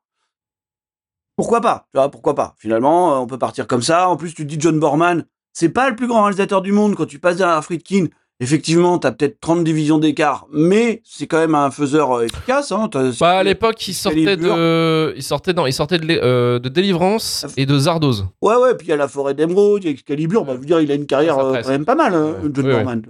Pourquoi 1.35 1.59
pas 1.59 1.89
Tu 1.91 1.99
vois, 1.99 2.09
pourquoi 2.09 2.35
pas 2.35 2.55
Finalement, 2.57 3.21
on 3.21 3.27
peut 3.27 3.37
partir 3.37 3.67
comme 3.67 3.81
ça. 3.81 4.07
En 4.07 4.15
plus, 4.15 4.33
tu 4.33 4.45
dis 4.45 4.55
John 4.57 4.79
Borman, 4.79 5.25
c'est 5.51 5.69
pas 5.69 5.89
le 5.89 5.97
plus 5.97 6.07
grand 6.07 6.23
réalisateur 6.23 6.61
du 6.61 6.71
monde 6.71 6.95
quand 6.95 7.05
tu 7.05 7.19
passes 7.19 7.35
derrière 7.35 7.61
Friedkin 7.61 8.07
Effectivement, 8.41 8.97
t'as 8.97 9.13
peut-être 9.13 9.39
30 9.39 9.63
divisions 9.63 9.97
d'écart, 9.97 10.45
mais 10.51 11.01
c'est 11.05 11.25
quand 11.25 11.37
même 11.37 11.55
un 11.55 11.71
faiseur 11.71 12.11
euh, 12.11 12.25
efficace. 12.25 12.73
Hein. 12.73 12.89
Bah, 13.17 13.37
à 13.37 13.43
l'époque, 13.43 13.87
il 13.87 13.93
sortait 13.93 14.35
de, 14.35 15.13
il 15.15 15.23
sortait, 15.23 15.53
non, 15.53 15.65
il 15.65 15.71
sortait 15.71 15.99
de, 15.99 16.19
euh, 16.21 16.59
de 16.59 16.67
Délivrance 16.67 17.45
et 17.55 17.65
de 17.65 17.77
Zardoz. 17.79 18.27
Ouais, 18.41 18.57
ouais, 18.57 18.75
puis 18.75 18.87
il 18.87 18.89
y 18.89 18.93
a 18.93 18.97
la 18.97 19.07
forêt 19.07 19.35
d'émeraude, 19.35 19.83
il 19.83 19.85
y 19.85 19.89
a 19.89 19.91
Excalibur, 19.93 20.43
bah, 20.43 20.51
je 20.55 20.59
veux 20.59 20.65
dire, 20.65 20.81
il 20.81 20.91
a 20.91 20.95
une 20.95 21.05
carrière 21.05 21.39
euh, 21.39 21.61
quand 21.63 21.69
même 21.69 21.85
pas 21.85 21.95
mal, 21.95 22.13
hein, 22.13 22.35
Ouais. 22.43 22.49
John 22.53 22.65
Oui, 22.65 22.73
Norman. 22.73 23.01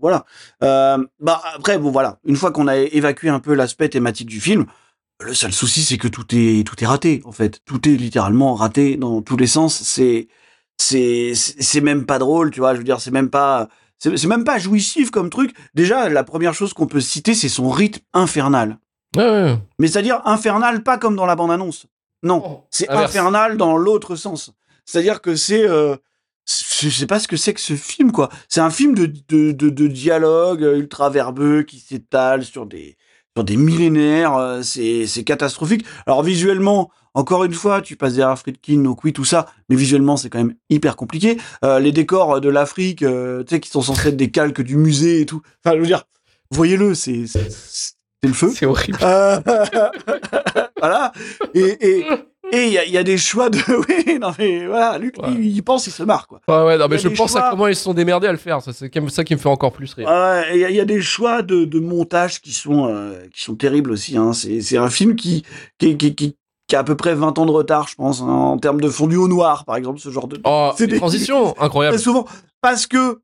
Voilà. 0.00 0.24
Euh, 0.64 0.98
bah, 1.20 1.40
après, 1.54 1.78
bon, 1.78 1.92
voilà, 1.92 2.18
une 2.24 2.34
fois 2.34 2.50
qu'on 2.50 2.66
a 2.66 2.76
évacué 2.76 3.28
un 3.28 3.38
peu 3.38 3.54
l'aspect 3.54 3.88
thématique 3.88 4.28
du 4.28 4.40
film, 4.40 4.66
le 5.20 5.34
seul 5.34 5.52
souci, 5.52 5.82
c'est 5.82 5.98
que 5.98 6.08
tout 6.08 6.26
est, 6.32 6.66
tout 6.66 6.82
est 6.82 6.86
raté, 6.86 7.22
en 7.26 7.30
fait. 7.32 7.60
Tout 7.64 7.88
est 7.88 7.92
littéralement 7.92 8.56
raté 8.56 8.96
dans 8.96 9.22
tous 9.22 9.36
les 9.36 9.46
sens. 9.46 9.80
C'est 9.84 10.26
c'est 10.76 11.80
même 11.80 12.04
pas 12.04 12.18
drôle, 12.18 12.50
tu 12.50 12.58
vois, 12.58 12.72
je 12.74 12.78
veux 12.78 12.84
dire, 12.84 13.00
c'est 13.00 13.12
même 13.12 13.30
pas, 13.30 13.68
c'est 14.10 14.16
c'est 14.16 14.26
même 14.26 14.44
pas 14.44 14.58
jouissif 14.58 15.10
comme 15.10 15.30
truc. 15.30 15.54
Déjà, 15.74 16.08
la 16.08 16.24
première 16.24 16.54
chose 16.54 16.72
qu'on 16.74 16.86
peut 16.86 17.00
citer, 17.00 17.34
c'est 17.34 17.48
son 17.48 17.70
rythme 17.70 18.02
infernal. 18.12 18.78
Ouais, 19.16 19.24
ouais. 19.24 19.58
Mais 19.78 19.86
c'est-à-dire 19.88 20.20
infernal, 20.24 20.82
pas 20.82 20.98
comme 20.98 21.16
dans 21.16 21.26
la 21.26 21.36
bande-annonce. 21.36 21.86
Non. 22.22 22.64
C'est 22.70 22.88
Inverse. 22.88 23.10
infernal 23.10 23.56
dans 23.56 23.76
l'autre 23.76 24.16
sens. 24.16 24.52
C'est-à-dire 24.84 25.20
que 25.20 25.36
c'est. 25.36 25.68
euh, 25.68 25.96
je 26.46 26.90
sais 26.90 27.06
pas 27.06 27.18
ce 27.18 27.28
que 27.28 27.36
c'est 27.36 27.54
que 27.54 27.60
ce 27.60 27.74
film, 27.74 28.12
quoi. 28.12 28.28
C'est 28.48 28.60
un 28.60 28.70
film 28.70 28.94
de, 28.94 29.06
de, 29.28 29.52
de, 29.52 29.68
de 29.70 29.86
dialogue 29.86 30.60
ultra 30.60 31.08
verbeux 31.10 31.62
qui 31.62 31.78
s'étale 31.78 32.44
sur 32.44 32.66
des, 32.66 32.96
sur 33.36 33.44
des 33.44 33.56
millénaires. 33.56 34.34
euh, 34.36 34.62
C'est 34.62 35.06
c'est 35.06 35.24
catastrophique. 35.24 35.86
Alors, 36.06 36.22
visuellement, 36.22 36.90
encore 37.14 37.44
une 37.44 37.52
fois, 37.54 37.80
tu 37.80 37.96
passes 37.96 38.14
derrière 38.14 38.38
Friedkin, 38.38 38.84
Okui, 38.86 39.12
tout 39.12 39.24
ça, 39.24 39.46
mais 39.68 39.76
visuellement, 39.76 40.16
c'est 40.16 40.28
quand 40.30 40.38
même 40.38 40.54
hyper 40.70 40.96
compliqué. 40.96 41.36
Euh, 41.64 41.78
les 41.78 41.92
décors 41.92 42.40
de 42.40 42.48
l'Afrique, 42.48 43.02
euh, 43.02 43.42
tu 43.44 43.54
sais, 43.54 43.60
qui 43.60 43.70
sont 43.70 43.82
censés 43.82 44.08
être 44.08 44.16
des 44.16 44.30
calques 44.30 44.62
du 44.62 44.76
musée 44.76 45.20
et 45.20 45.26
tout. 45.26 45.40
Enfin, 45.64 45.76
je 45.76 45.80
veux 45.80 45.86
dire, 45.86 46.04
voyez-le, 46.50 46.94
c'est 46.94 47.24
le 48.22 48.32
feu. 48.32 48.50
C'est 48.54 48.66
horrible. 48.66 48.98
Euh, 49.02 49.38
voilà. 50.80 51.12
Et 51.54 51.76
et 51.98 52.06
et 52.52 52.66
il 52.66 52.72
y, 52.72 52.78
a- 52.78 52.84
il 52.84 52.92
y 52.92 52.98
a 52.98 53.02
des 53.02 53.16
choix 53.18 53.48
de. 53.50 53.58
Oui, 53.88 54.18
non 54.18 54.32
mais 54.38 54.66
voilà, 54.66 54.98
Luc, 54.98 55.16
Ouais. 55.18 55.28
il, 55.32 55.56
il 55.56 55.62
pense, 55.62 55.86
il 55.86 55.90
se 55.92 56.02
marre 56.02 56.26
quoi. 56.28 56.40
Ouais, 56.46 56.64
ouais, 56.66 56.78
non, 56.78 56.86
mais 56.88 56.98
je 56.98 57.08
pense 57.08 57.32
choix. 57.32 57.46
à 57.46 57.50
comment 57.50 57.66
ils 57.68 57.74
se 57.74 57.82
sont 57.82 57.94
démerdés 57.94 58.26
à 58.26 58.32
le 58.32 58.38
faire. 58.38 58.60
C'est 58.62 58.72
ça 58.72 59.24
qui 59.24 59.34
me 59.34 59.38
fait 59.40 59.48
encore 59.48 59.72
plus 59.72 59.92
rire. 59.94 60.08
Ouais, 60.08 60.50
Il 60.54 60.60
y, 60.60 60.64
a- 60.64 60.70
il 60.70 60.76
y 60.76 60.80
a 60.80 60.84
des 60.84 61.00
choix 61.00 61.42
de, 61.42 61.64
de 61.64 61.80
montage 61.80 62.40
qui 62.40 62.52
sont 62.52 62.86
euh, 62.88 63.14
qui 63.34 63.42
sont 63.42 63.54
terribles 63.56 63.90
aussi. 63.92 64.16
Hein. 64.16 64.32
C'est 64.34 64.60
c'est 64.60 64.76
un 64.76 64.90
film 64.90 65.16
qui 65.16 65.42
qui, 65.78 65.96
qui 65.96 66.14
qui 66.14 66.36
qui 66.66 66.76
a 66.76 66.80
à 66.80 66.84
peu 66.84 66.96
près 66.96 67.14
20 67.14 67.38
ans 67.38 67.46
de 67.46 67.50
retard, 67.50 67.88
je 67.88 67.94
pense, 67.94 68.20
hein, 68.22 68.26
en 68.26 68.58
termes 68.58 68.80
de 68.80 68.88
fondu 68.88 69.16
au 69.16 69.28
noir, 69.28 69.64
par 69.64 69.76
exemple, 69.76 70.00
ce 70.00 70.10
genre 70.10 70.28
de. 70.28 70.40
Oh, 70.44 70.72
C'est 70.76 70.86
des- 70.86 70.98
souvent, 71.98 72.26
parce 72.60 72.86
que 72.86 73.20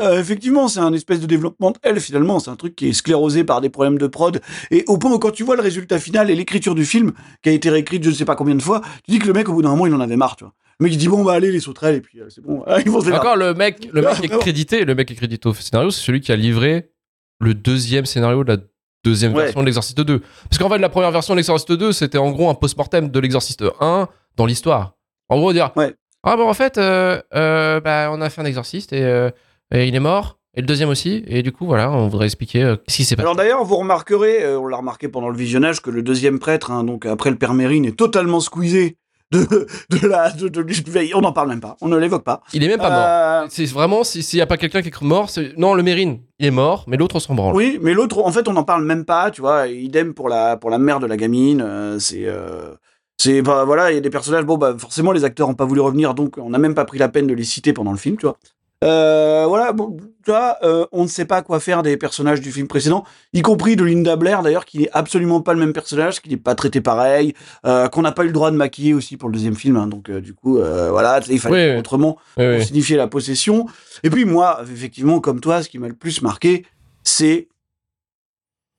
euh, 0.00 0.18
effectivement, 0.18 0.68
c'est 0.68 0.80
un 0.80 0.92
espèce 0.92 1.20
de 1.20 1.26
développement 1.26 1.70
de 1.70 1.76
elle 1.82 2.00
finalement, 2.00 2.40
c'est 2.40 2.50
un 2.50 2.56
truc 2.56 2.74
qui 2.74 2.88
est 2.88 2.92
sclérosé 2.94 3.44
par 3.44 3.60
des 3.60 3.68
problèmes 3.68 3.98
de 3.98 4.06
prod 4.06 4.40
et 4.70 4.84
au 4.88 4.96
point 4.96 5.12
où 5.12 5.18
quand 5.18 5.30
tu 5.32 5.42
vois 5.44 5.54
le 5.54 5.60
résultat 5.62 5.98
final 5.98 6.30
et 6.30 6.34
l'écriture 6.34 6.74
du 6.74 6.86
film 6.86 7.12
qui 7.42 7.50
a 7.50 7.52
été 7.52 7.68
réécrite 7.68 8.02
je 8.02 8.08
ne 8.08 8.14
sais 8.14 8.24
pas 8.24 8.34
combien 8.34 8.54
de 8.54 8.62
fois, 8.62 8.80
tu 9.04 9.10
dis 9.12 9.18
que 9.18 9.26
le 9.26 9.34
mec 9.34 9.50
au 9.50 9.52
bout 9.52 9.60
d'un 9.62 9.68
moment 9.68 9.86
il 9.86 9.92
en 9.94 10.00
avait 10.00 10.16
marre, 10.16 10.36
tu 10.36 10.44
vois. 10.44 10.54
Le 10.80 10.84
mec 10.84 10.94
il 10.94 10.96
dit 10.96 11.08
bon 11.08 11.22
bah 11.22 11.34
allez 11.34 11.52
les 11.52 11.60
sauterelles 11.60 11.96
et 11.96 12.00
puis 12.00 12.20
euh, 12.20 12.26
c'est 12.30 12.40
bon, 12.42 12.64
ils 12.84 12.90
vont 12.90 13.02
se. 13.02 13.10
Encore 13.10 13.36
le 13.36 13.52
mec, 13.52 13.86
le 13.92 14.00
mec 14.00 14.16
est 14.24 14.28
crédité, 14.38 14.86
le 14.86 14.94
mec 14.94 15.10
est 15.10 15.14
crédité 15.14 15.46
au 15.46 15.52
scénario, 15.52 15.90
c'est 15.90 16.00
celui 16.00 16.22
qui 16.22 16.32
a 16.32 16.36
livré 16.36 16.90
le 17.38 17.52
deuxième 17.52 18.06
scénario 18.06 18.44
de 18.44 18.52
la 18.54 18.58
deuxième 19.04 19.34
Ouais. 19.34 19.44
version 19.44 19.60
de 19.60 19.66
l'Exorciste 19.66 20.00
2. 20.00 20.20
Parce 20.48 20.58
qu'en 20.58 20.68
fait, 20.68 20.78
la 20.78 20.88
première 20.88 21.10
version 21.10 21.34
de 21.34 21.38
l'Exorciste 21.38 21.72
2, 21.72 21.92
c'était 21.92 22.18
en 22.18 22.30
gros 22.30 22.48
un 22.50 22.54
post-mortem 22.54 23.08
de 23.08 23.20
l'Exorciste 23.20 23.64
1 23.80 24.08
dans 24.36 24.46
l'histoire. 24.46 24.94
En 25.28 25.38
gros, 25.38 25.52
dire 25.52 25.70
Ouais. 25.76 25.94
Ah 26.24 26.36
bon, 26.36 26.48
en 26.48 26.54
fait, 26.54 26.78
euh, 26.78 27.20
euh, 27.34 27.80
bah, 27.80 28.10
on 28.12 28.20
a 28.20 28.30
fait 28.30 28.40
un 28.40 28.44
exorciste 28.44 28.92
et, 28.92 29.02
euh, 29.02 29.30
et 29.74 29.88
il 29.88 29.94
est 29.96 30.00
mort, 30.00 30.38
et 30.54 30.60
le 30.60 30.66
deuxième 30.68 30.88
aussi, 30.88 31.24
et 31.26 31.42
du 31.42 31.50
coup, 31.50 31.66
voilà, 31.66 31.90
on 31.90 32.06
voudrait 32.06 32.26
expliquer 32.26 32.76
ce 32.86 32.94
qui 32.96 33.04
s'est 33.04 33.16
passé. 33.16 33.24
Alors 33.24 33.34
d'ailleurs, 33.34 33.64
vous 33.64 33.74
remarquerez, 33.76 34.54
on 34.56 34.68
l'a 34.68 34.76
remarqué 34.76 35.08
pendant 35.08 35.30
le 35.30 35.36
visionnage, 35.36 35.80
que 35.82 35.90
le 35.90 36.02
deuxième 36.02 36.38
prêtre, 36.38 36.70
hein, 36.70 36.84
donc 36.84 37.06
après 37.06 37.30
le 37.30 37.36
père 37.36 37.54
Mérine, 37.54 37.84
est 37.86 37.96
totalement 37.98 38.38
squeezé 38.38 38.98
de, 39.32 39.66
de 39.90 40.06
la, 40.06 40.30
de, 40.30 41.14
on 41.16 41.20
n'en 41.20 41.32
parle 41.32 41.48
même 41.48 41.60
pas, 41.60 41.76
on 41.80 41.88
ne 41.88 41.96
l'évoque 41.96 42.22
pas. 42.24 42.42
Il 42.52 42.62
est 42.62 42.68
même 42.68 42.78
pas 42.78 42.90
mort. 42.90 43.06
Euh, 43.08 43.46
C'est 43.50 43.64
vraiment, 43.64 44.04
si- 44.04 44.22
s'il 44.22 44.36
n'y 44.38 44.42
a 44.42 44.46
pas 44.46 44.56
quelqu'un 44.56 44.82
qui 44.82 44.88
est 44.88 45.02
mort, 45.02 45.30
c'est. 45.30 45.56
Non, 45.58 45.74
le 45.74 45.82
Mérine, 45.82 46.20
il 46.38 46.46
est 46.46 46.50
mort, 46.50 46.84
mais 46.86 46.96
l'autre 46.96 47.18
s'en 47.18 47.34
branle. 47.34 47.54
Oui, 47.56 47.78
mais 47.82 47.94
l'autre, 47.94 48.18
en 48.22 48.30
fait, 48.30 48.46
on 48.48 48.52
n'en 48.52 48.64
parle 48.64 48.84
même 48.84 49.04
pas, 49.04 49.30
tu 49.30 49.40
vois. 49.40 49.66
Idem 49.68 50.14
pour 50.14 50.28
la, 50.28 50.56
pour 50.56 50.70
la 50.70 50.78
mère 50.78 51.00
de 51.00 51.06
la 51.06 51.16
gamine. 51.16 51.62
euh, 51.64 51.98
c'est, 51.98 52.26
euh, 52.26 52.74
c'est, 53.18 53.42
bah, 53.42 53.64
voilà, 53.64 53.90
il 53.90 53.94
y 53.94 53.98
a 53.98 54.00
des 54.00 54.10
personnages. 54.10 54.44
Bon, 54.44 54.58
bah, 54.58 54.74
forcément, 54.78 55.12
les 55.12 55.24
acteurs 55.24 55.48
n'ont 55.48 55.54
pas 55.54 55.64
voulu 55.64 55.80
revenir, 55.80 56.14
donc 56.14 56.36
on 56.38 56.50
n'a 56.50 56.58
même 56.58 56.74
pas 56.74 56.84
pris 56.84 56.98
la 56.98 57.08
peine 57.08 57.26
de 57.26 57.34
les 57.34 57.44
citer 57.44 57.72
pendant 57.72 57.92
le 57.92 57.98
film, 57.98 58.16
tu 58.16 58.26
vois. 58.26 58.36
Euh, 58.82 59.44
voilà, 59.46 59.72
bon, 59.72 59.96
euh, 60.28 60.86
on 60.92 61.02
ne 61.04 61.08
sait 61.08 61.24
pas 61.24 61.42
quoi 61.42 61.60
faire 61.60 61.82
des 61.82 61.96
personnages 61.96 62.40
du 62.40 62.50
film 62.50 62.66
précédent, 62.66 63.04
y 63.32 63.42
compris 63.42 63.76
de 63.76 63.84
Linda 63.84 64.16
Blair, 64.16 64.42
d'ailleurs, 64.42 64.64
qui 64.64 64.80
n'est 64.80 64.90
absolument 64.92 65.40
pas 65.40 65.54
le 65.54 65.60
même 65.60 65.72
personnage, 65.72 66.20
qui 66.20 66.28
n'est 66.28 66.36
pas 66.36 66.54
traité 66.54 66.80
pareil, 66.80 67.34
euh, 67.64 67.88
qu'on 67.88 68.02
n'a 68.02 68.12
pas 68.12 68.24
eu 68.24 68.28
le 68.28 68.32
droit 68.32 68.50
de 68.50 68.56
maquiller 68.56 68.94
aussi 68.94 69.16
pour 69.16 69.28
le 69.28 69.34
deuxième 69.34 69.54
film, 69.54 69.76
hein, 69.76 69.86
donc 69.86 70.10
du 70.10 70.34
coup, 70.34 70.56
voilà, 70.56 71.20
il 71.28 71.38
fallait 71.38 71.72
Oui, 71.72 71.78
autrement 71.78 72.18
Oui, 72.36 72.46
oui. 72.46 72.56
pour 72.56 72.66
signifier 72.66 72.96
la 72.96 73.06
possession. 73.06 73.66
Et 74.02 74.10
puis 74.10 74.24
moi, 74.24 74.60
effectivement, 74.72 75.20
comme 75.20 75.40
toi, 75.40 75.62
ce 75.62 75.68
qui 75.68 75.78
m'a 75.78 75.88
le 75.88 75.94
plus 75.94 76.22
marqué, 76.22 76.64
c'est 77.04 77.48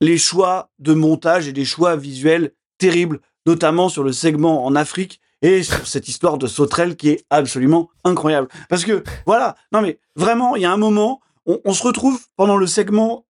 les 0.01 0.17
choix 0.17 0.69
de 0.79 0.93
montage 0.93 1.47
et 1.47 1.53
des 1.53 1.65
choix 1.65 1.95
visuels 1.95 2.51
terribles, 2.77 3.19
notamment 3.45 3.87
sur 3.89 4.03
le 4.03 4.11
segment 4.11 4.65
en 4.65 4.75
Afrique 4.75 5.21
et 5.43 5.61
sur 5.61 5.85
cette 5.85 6.07
histoire 6.07 6.37
de 6.39 6.47
sauterelle 6.47 6.95
qui 6.95 7.09
est 7.09 7.25
absolument 7.29 7.89
incroyable. 8.03 8.47
Parce 8.69 8.83
que, 8.85 9.03
voilà, 9.27 9.55
non 9.71 9.81
mais 9.81 9.99
vraiment, 10.15 10.55
il 10.55 10.63
y 10.63 10.65
a 10.65 10.71
un 10.71 10.77
moment, 10.77 11.21
on, 11.45 11.59
on 11.65 11.73
se 11.73 11.83
retrouve 11.83 12.19
pendant 12.35 12.57
le 12.57 12.65
segment 12.65 13.25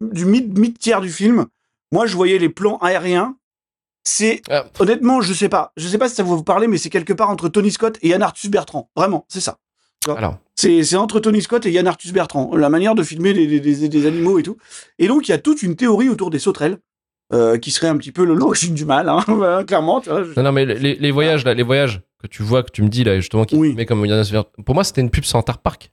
du 0.00 0.24
mid- 0.26 0.56
mid-tiers 0.56 1.00
du 1.00 1.10
film. 1.10 1.46
Moi, 1.90 2.06
je 2.06 2.14
voyais 2.14 2.38
les 2.38 2.48
plans 2.50 2.76
aériens. 2.78 3.36
C'est 4.04 4.42
Ah. 4.48 4.64
honnêtement, 4.78 5.20
je 5.20 5.32
sais 5.34 5.48
pas, 5.48 5.72
je 5.76 5.86
sais 5.88 5.98
pas 5.98 6.08
si 6.08 6.14
ça 6.14 6.22
va 6.22 6.28
vous 6.30 6.42
parler, 6.44 6.66
mais 6.66 6.78
c'est 6.78 6.88
quelque 6.90 7.12
part 7.12 7.28
entre 7.30 7.48
Tony 7.48 7.70
Scott 7.70 7.98
et 8.02 8.08
Yann 8.08 8.22
Arthus 8.22 8.48
Bertrand. 8.48 8.88
Vraiment, 8.96 9.26
c'est 9.28 9.40
ça. 9.40 9.58
Alors, 10.06 10.38
C'est 10.54 10.94
entre 10.96 11.20
Tony 11.20 11.42
Scott 11.42 11.66
et 11.66 11.70
Yann 11.72 11.86
Arthus 11.86 12.12
Bertrand, 12.12 12.54
la 12.56 12.68
manière 12.70 12.94
de 12.94 13.02
filmer 13.02 13.32
des, 13.34 13.46
des- 13.46 13.60
des- 13.60 13.88
des 13.88 14.06
animaux 14.06 14.38
et 14.38 14.42
tout. 14.42 14.56
Et 14.98 15.06
donc, 15.08 15.28
il 15.28 15.32
y 15.32 15.34
a 15.34 15.38
toute 15.38 15.62
une 15.62 15.76
théorie 15.76 16.08
autour 16.08 16.30
des 16.30 16.38
sauterelles, 16.38 16.78
euh, 17.32 17.58
qui 17.58 17.70
serait 17.70 17.88
un 17.88 17.96
petit 17.96 18.12
peu 18.12 18.24
l'origine 18.24 18.74
du 18.74 18.84
mal, 18.84 19.08
hein, 19.08 19.22
bah, 19.28 19.64
clairement. 19.64 20.00
Tu 20.00 20.10
vois, 20.10 20.24
je- 20.24 20.32
non, 20.36 20.42
non, 20.44 20.52
mais 20.52 20.64
les, 20.66 20.94
les 20.94 21.10
voyages, 21.10 21.44
là, 21.44 21.54
les 21.54 21.62
voyages 21.62 22.00
que 22.22 22.26
tu 22.26 22.42
vois, 22.42 22.62
que 22.62 22.70
tu 22.70 22.82
me 22.82 22.88
dis, 22.88 23.04
là, 23.04 23.16
justement, 23.16 23.44
qui 23.44 23.56
Oui. 23.56 23.74
met 23.74 23.86
comme 23.86 24.04
Pour 24.66 24.74
moi, 24.74 24.84
c'était 24.84 25.00
une 25.00 25.10
pub 25.10 25.24
Center 25.24 25.52
Park. 25.62 25.90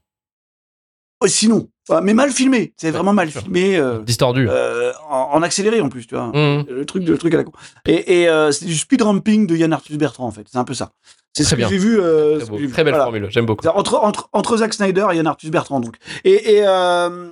Oh, 1.22 1.26
sinon, 1.26 1.68
enfin, 1.88 2.02
mais 2.02 2.12
mal 2.12 2.30
filmé. 2.30 2.74
C'est 2.76 2.90
vraiment 2.90 3.14
mal 3.14 3.30
sûr. 3.30 3.40
filmé, 3.40 3.76
euh, 3.78 4.00
Distordu. 4.00 4.46
euh, 4.50 4.92
en, 5.08 5.30
en 5.32 5.42
accéléré 5.42 5.80
en 5.80 5.88
plus, 5.88 6.06
tu 6.06 6.14
vois. 6.14 6.26
Mmh. 6.26 6.66
Le 6.68 6.84
truc, 6.84 7.06
le 7.08 7.16
truc 7.16 7.32
à 7.32 7.38
la 7.38 7.44
con. 7.44 7.52
Et, 7.86 8.22
et 8.24 8.28
c'est 8.52 8.66
du 8.66 8.76
speed 8.76 9.00
ramping 9.00 9.46
de 9.46 9.56
Yann 9.56 9.72
Arthus 9.72 9.96
Bertrand, 9.96 10.26
en 10.26 10.30
fait. 10.30 10.46
C'est 10.50 10.58
un 10.58 10.64
peu 10.64 10.74
ça. 10.74 10.92
C'est 11.32 11.42
ce 11.44 11.48
Très 11.50 11.56
que 11.56 11.60
bien. 11.62 11.68
j'ai 11.68 11.78
vu. 11.78 11.98
euh, 12.00 12.38
Très, 12.38 12.48
beau. 12.50 12.56
vu. 12.56 12.68
Très 12.70 12.84
belle 12.84 12.92
Voilà. 12.94 13.04
formule, 13.04 13.26
j'aime 13.30 13.46
beaucoup. 13.46 13.66
Entre, 13.66 13.94
entre, 13.96 14.28
entre 14.32 14.56
Zack 14.58 14.74
Snyder 14.74 15.06
et 15.12 15.16
Yann 15.16 15.26
Arthus 15.26 15.48
Bertrand, 15.50 15.80
donc. 15.80 15.96
Et, 16.24 16.56
et, 16.56 16.64
euh, 16.66 17.30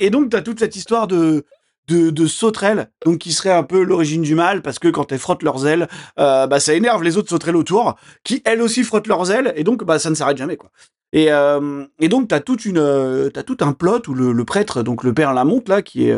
et 0.00 0.08
donc, 0.10 0.30
tu 0.30 0.36
as 0.36 0.42
toute 0.42 0.58
cette 0.58 0.76
histoire 0.76 1.06
de, 1.06 1.44
de, 1.88 2.26
sauterelles, 2.26 2.90
donc 3.04 3.18
qui 3.18 3.32
serait 3.32 3.52
un 3.52 3.62
peu 3.62 3.82
l'origine 3.82 4.22
du 4.22 4.34
mal, 4.34 4.62
parce 4.62 4.78
que 4.78 4.88
quand 4.88 5.12
elles 5.12 5.18
frottent 5.18 5.42
leurs 5.42 5.66
ailes, 5.66 5.88
euh, 6.18 6.46
bah, 6.46 6.60
ça 6.60 6.74
énerve 6.74 7.02
les 7.02 7.16
autres 7.16 7.28
sauterelles 7.28 7.56
autour, 7.56 7.96
qui 8.24 8.42
elles 8.44 8.60
aussi 8.60 8.82
frottent 8.82 9.06
leurs 9.06 9.30
ailes, 9.30 9.52
et 9.56 9.64
donc 9.64 9.84
bah, 9.84 9.98
ça 9.98 10.10
ne 10.10 10.14
s'arrête 10.14 10.36
jamais. 10.36 10.56
quoi. 10.56 10.70
Et, 11.12 11.30
euh, 11.30 11.84
et 12.00 12.08
donc, 12.08 12.28
tu 12.28 12.34
as, 12.34 12.40
toute 12.40 12.64
une, 12.64 12.78
euh, 12.78 13.30
t'as 13.30 13.44
tout 13.44 13.58
un 13.60 13.72
plot 13.72 14.02
où 14.08 14.14
le, 14.14 14.44
prêtre, 14.44 14.82
donc 14.82 15.04
le 15.04 15.14
père 15.14 15.32
Lamonte, 15.32 15.68
là, 15.68 15.82
qui 15.82 16.08
est. 16.08 16.16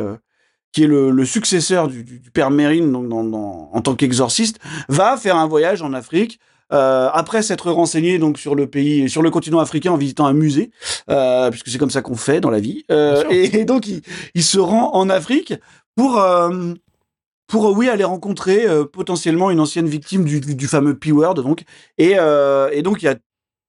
qui 0.72 0.85
est 0.85 0.87
le, 0.87 1.24
successeur 1.24 1.88
du, 1.88 2.04
père 2.33 2.50
Mérine 2.50 2.90
donc 2.90 3.12
en 3.12 3.81
tant 3.83 3.94
qu'exorciste, 3.94 4.59
va 4.88 5.16
faire 5.16 5.37
un 5.37 5.46
voyage 5.46 5.83
en 5.83 5.92
Afrique 5.92 6.40
euh, 6.72 7.09
après 7.12 7.42
s'être 7.42 7.70
renseigné 7.70 8.18
donc 8.18 8.38
sur 8.38 8.54
le 8.54 8.66
pays, 8.66 9.09
sur 9.09 9.22
le 9.22 9.31
continent 9.31 9.59
africain 9.59 9.92
en 9.92 9.96
visitant 9.96 10.26
un 10.26 10.33
musée, 10.33 10.70
euh, 11.11 11.50
puisque 11.50 11.68
c'est 11.68 11.78
comme 11.78 11.90
ça 11.90 12.02
qu'on 12.02 12.16
fait 12.16 12.40
dans 12.40 12.50
la 12.50 12.61
vie. 12.61 12.85
Euh, 12.90 13.24
et, 13.31 13.61
et 13.61 13.64
donc 13.64 13.87
il, 13.87 14.02
il 14.35 14.42
se 14.42 14.59
rend 14.59 14.94
en 14.94 15.09
Afrique 15.11 15.54
pour 15.96 16.22
pour 17.46 17.76
oui 17.76 17.88
aller 17.88 18.04
rencontrer 18.04 18.66
potentiellement 18.92 19.50
une 19.50 19.61
ancienne 19.61 19.88
victime 19.88 20.24
du, 20.24 20.40
du, 20.40 20.54
du 20.54 20.66
fameux 20.68 20.96
P-word 20.98 21.35
donc 21.35 21.64
et, 21.96 22.16
et 22.72 22.83
donc 22.83 23.02
il 23.02 23.07
y 23.07 23.09
a 23.09 23.16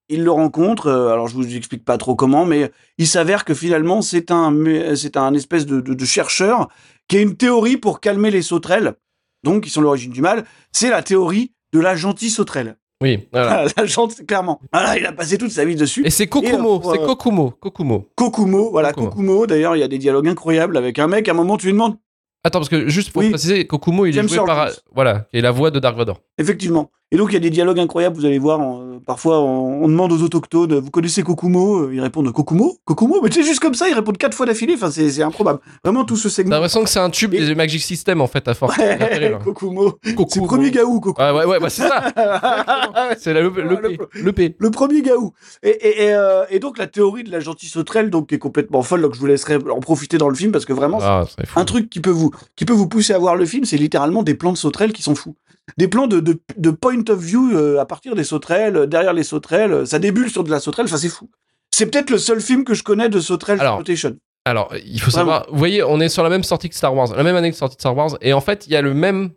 il 0.10 0.24
le 0.24 0.32
rencontre, 0.32 0.90
alors 0.90 1.28
je 1.28 1.36
vous 1.36 1.56
explique 1.56 1.86
pas 1.86 2.00
trop 2.00 2.16
comment, 2.16 2.44
mais 2.44 2.72
il 2.98 3.06
s'avère 3.08 3.46
que 3.46 3.54
finalement 3.54 4.02
c'est 4.02 4.32
un 4.32 4.52
c'est 4.96 5.18
un 5.18 5.34
espèce 5.36 5.68
de, 5.68 5.82
de, 5.82 5.94
de 5.94 6.06
chercheur 6.06 6.68
qui 7.08 7.18
a 7.18 7.22
une 7.22 7.38
théorie 7.38 7.78
pour 7.78 8.00
calmer 8.00 8.32
les 8.32 8.42
sauterelles, 8.42 8.96
donc 9.44 9.64
qui 9.64 9.70
sont 9.70 9.82
l'origine 9.82 10.12
du 10.12 10.22
mal. 10.22 10.46
C'est 10.72 10.90
la 10.90 11.04
théorie 11.04 11.54
de 11.74 11.80
la 11.80 11.96
gentille 11.96 12.32
sauterelle. 12.32 12.78
Oui, 13.02 13.28
voilà. 13.32 13.66
la 13.78 13.86
gentille, 13.86 14.26
clairement. 14.26 14.60
Voilà, 14.74 14.98
il 14.98 15.06
a 15.06 15.12
passé 15.14 15.38
toute 15.38 15.52
sa 15.52 15.64
vie 15.66 15.76
dessus. 15.76 16.06
Et 16.06 16.10
c'est 16.10 16.28
Kokumo, 16.28 16.82
Et, 16.84 16.88
euh, 16.88 16.92
c'est 16.94 17.06
Kokumo, 17.06 17.52
Kokumo. 17.52 18.10
Kokumo, 18.16 18.72
voilà, 18.72 18.92
Kokumo. 18.92 19.10
Kokumo. 19.12 19.48
D'ailleurs, 19.48 19.76
il 19.76 19.80
y 19.80 19.84
a 19.84 19.88
des 19.88 19.98
dialogues 19.98 20.28
incroyables 20.28 20.76
avec 20.78 21.00
un 21.00 21.08
mec. 21.08 21.28
À 21.28 21.32
un 21.32 21.36
moment, 21.36 21.58
tu 21.58 21.68
lui 21.68 21.74
demandes, 21.74 21.98
Attends, 22.44 22.60
parce 22.60 22.70
que 22.70 22.88
juste 22.88 23.12
pour 23.12 23.22
Oui. 23.22 23.30
préciser, 23.32 23.68
Kokumo, 23.68 24.06
il 24.06 24.14
James 24.14 24.26
est 24.26 24.30
joué 24.36 24.46
par. 24.46 24.68
Jones. 24.68 24.76
Voilà, 24.96 25.28
qui 25.32 25.38
est 25.38 25.42
la 25.42 25.52
voix 25.52 25.72
de 25.72 25.80
Dark 25.80 25.98
Vador. 25.98 26.20
effectivement. 26.38 26.90
Et 27.12 27.18
donc 27.18 27.30
il 27.32 27.34
y 27.34 27.38
a 27.38 27.40
des 27.40 27.50
dialogues 27.50 27.80
incroyables, 27.80 28.16
vous 28.16 28.26
allez 28.26 28.38
voir. 28.38 28.60
parfois, 29.04 29.40
on, 29.40 29.84
on 29.84 29.88
demande 29.88 30.12
aux 30.12 30.22
autochtones, 30.22 30.78
vous 30.78 30.92
connaissez 30.92 31.24
Kokumo? 31.24 31.86
Euh, 31.86 31.92
Ils 31.92 32.02
répondent 32.02 32.32
Kokumo? 32.32 32.78
Kokumo? 32.86 33.20
Mais 33.24 33.32
c'est 33.32 33.42
juste 33.42 33.60
comme 33.60 33.74
ça, 33.74 33.90
ils 33.90 33.96
répondent 33.96 34.18
quatre 34.20 34.36
fois 34.36 34.46
d'affilée. 34.46 34.76
Enfin, 34.76 34.92
c'est 34.92 35.24
improbable. 35.24 35.60
Vraiment 35.84 36.06
tout 36.06 36.16
ce 36.16 36.28
T'as 36.28 36.34
segment. 36.36 36.52
l'impression 36.58 36.84
que 36.84 36.90
c'est 36.90 37.00
un 37.00 37.10
tube 37.10 37.34
Et- 37.34 37.44
des 37.44 37.56
Magic 37.56 37.82
System 37.82 38.22
en 38.22 38.28
fait, 38.28 38.48
à 38.48 38.54
force. 38.54 38.76
Terrible. 38.76 39.40
Kokumo. 39.44 39.98
C'est 40.04 40.40
le 40.40 40.46
premier 40.46 40.70
gaou, 40.70 41.00
Kokumo. 41.00 41.28
Ouais, 41.28 41.40
ouais, 41.40 41.46
ouais, 41.46 41.60
bah, 41.60 41.70
c'est 41.72 41.88
ça. 41.88 42.14
C'est 43.20 43.34
le, 43.34 43.50
le, 43.50 43.64
Le- 43.64 43.82
P. 43.82 43.98
Le 44.14 44.32
P. 44.34 44.56
Le 44.60 44.70
premier 44.70 45.02
gaou. 45.02 45.34
Et, 45.64 45.78
euh, 46.14 46.46
et 46.52 46.60
donc 46.60 46.78
la 46.78 46.86
théorie 46.86 47.24
de 47.24 47.32
la 47.32 47.40
gentille 47.40 47.70
sauterelle, 47.70 48.12
donc 48.12 48.28
qui 48.30 48.36
est 48.36 48.40
complètement 48.40 48.84
folle, 48.84 49.02
donc 49.02 49.16
je 49.16 49.20
vous 49.20 49.26
laisserai 49.26 49.56
en 49.72 49.80
profiter 49.80 50.20
dans 50.20 50.30
le 50.30 50.36
film 50.36 50.52
parce 50.52 50.66
que 50.66 50.74
vraiment, 50.74 51.00
Ah, 51.02 51.24
un 51.56 51.66
truc 51.66 51.90
qui 51.90 52.02
peut 52.02 52.10
vous 52.12 52.30
qui 52.56 52.66
peut 52.66 52.74
vous 52.74 52.88
pousser 52.88 53.14
à 53.14 53.18
voir 53.18 53.36
le 53.36 53.46
film, 53.46 53.66
c'est 53.66 53.78
littéralement 53.78 54.22
des 54.22 54.36
plans 54.36 54.52
de 54.52 54.58
sauterelles 54.58 54.94
qui 54.94 55.02
sont 55.02 55.16
fous. 55.16 55.36
Des 55.78 55.88
plans 55.88 56.08
de, 56.08 56.20
de, 56.20 56.40
de 56.58 56.72
point 56.72 57.04
of 57.10 57.20
view 57.20 57.52
euh, 57.54 57.80
à 57.80 57.86
partir 57.86 58.16
des 58.16 58.24
sauterelles, 58.24 58.76
euh, 58.78 58.86
derrière 58.88 59.14
les 59.14 59.24
sauterelles, 59.24 59.72
euh, 59.74 59.86
ça 59.86 60.00
débule 60.00 60.30
sur 60.30 60.44
de 60.44 60.50
la 60.52 60.60
sauterelle, 60.60 60.86
enfin 60.88 60.98
c'est 60.98 61.10
fou. 61.10 61.30
C'est 61.74 61.86
peut-être 61.86 62.10
le 62.10 62.18
seul 62.18 62.42
film 62.42 62.64
que 62.64 62.74
je 62.74 62.84
connais 62.84 63.10
de 63.10 63.20
sauterelle 63.20 63.60
Alors, 63.62 63.76
exploitation. 63.80 64.18
Alors, 64.46 64.74
il 64.86 65.00
faut 65.00 65.12
Vraiment. 65.12 65.32
savoir, 65.32 65.48
vous 65.52 65.58
voyez, 65.58 65.84
on 65.84 66.00
est 66.00 66.10
sur 66.10 66.24
la 66.24 66.30
même 66.30 66.44
sortie 66.44 66.70
que 66.70 66.76
Star 66.76 66.96
Wars, 66.96 67.16
la 67.16 67.24
même 67.24 67.36
année 67.36 67.52
que 67.52 67.58
sortie 67.58 67.76
de 67.76 67.82
Star 67.82 67.96
Wars, 67.96 68.18
et 68.22 68.34
en 68.34 68.42
fait, 68.42 68.66
il 68.68 68.74
y 68.74 68.76
a 68.76 68.82
le 68.82 68.94
même 68.94 69.30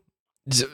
di- 0.47 0.65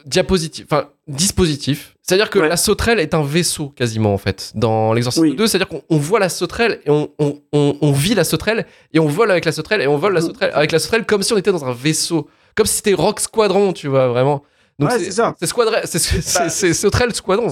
enfin, 0.65 0.85
dispositif. 1.09 1.95
C'est-à-dire 2.03 2.31
que 2.31 2.39
Ouais. 2.39 2.49
la 2.49 2.57
sauterelle 2.57 3.01
est 3.01 3.13
un 3.15 3.23
vaisseau, 3.23 3.69
quasiment, 3.71 4.15
en 4.15 4.19
fait, 4.19 4.53
dans 4.55 4.93
l'exorcisme 4.93 5.25
Oui. 5.27 5.35
2. 5.37 5.47
C'est-à-dire 5.47 5.69
qu'on 5.69 5.83
on 5.91 5.97
voit 5.99 6.21
la 6.21 6.29
sauterelle, 6.29 6.81
et 6.87 6.91
on, 6.91 7.11
on, 7.19 7.41
on, 7.53 7.77
on 7.81 7.93
vit 7.93 8.15
la 8.15 8.25
sauterelle, 8.25 8.67
et 8.95 8.99
on 9.01 9.09
vole 9.09 9.31
avec 9.31 9.45
la 9.45 9.53
sauterelle, 9.53 9.83
et 9.83 9.87
on 9.87 9.97
vole 9.99 10.15
la 10.15 10.21
sauterelle, 10.21 10.53
avec 10.55 10.73
la 10.73 10.79
sauterelle 10.79 11.05
comme 11.07 11.23
si 11.23 11.33
on 11.33 11.37
était 11.37 11.53
dans 11.53 11.65
un 11.65 11.73
vaisseau. 11.73 12.29
Comme 12.55 12.67
si 12.67 12.77
c'était 12.77 12.95
Rock 12.95 13.21
Squadron, 13.21 13.73
tu 13.73 13.89
vois, 13.89 14.09
vraiment. 14.09 14.43
Donc, 14.79 14.91
Ouais, 14.91 14.99
c'est 14.99 15.11
ça. 15.11 15.35
C'est 15.39 15.47
Squadron, 15.47 15.77
c'est 15.85 16.39
Bah, 16.39 16.49
c'est 16.49 16.73
sauterelle 16.75 17.15
Squadron. 17.15 17.51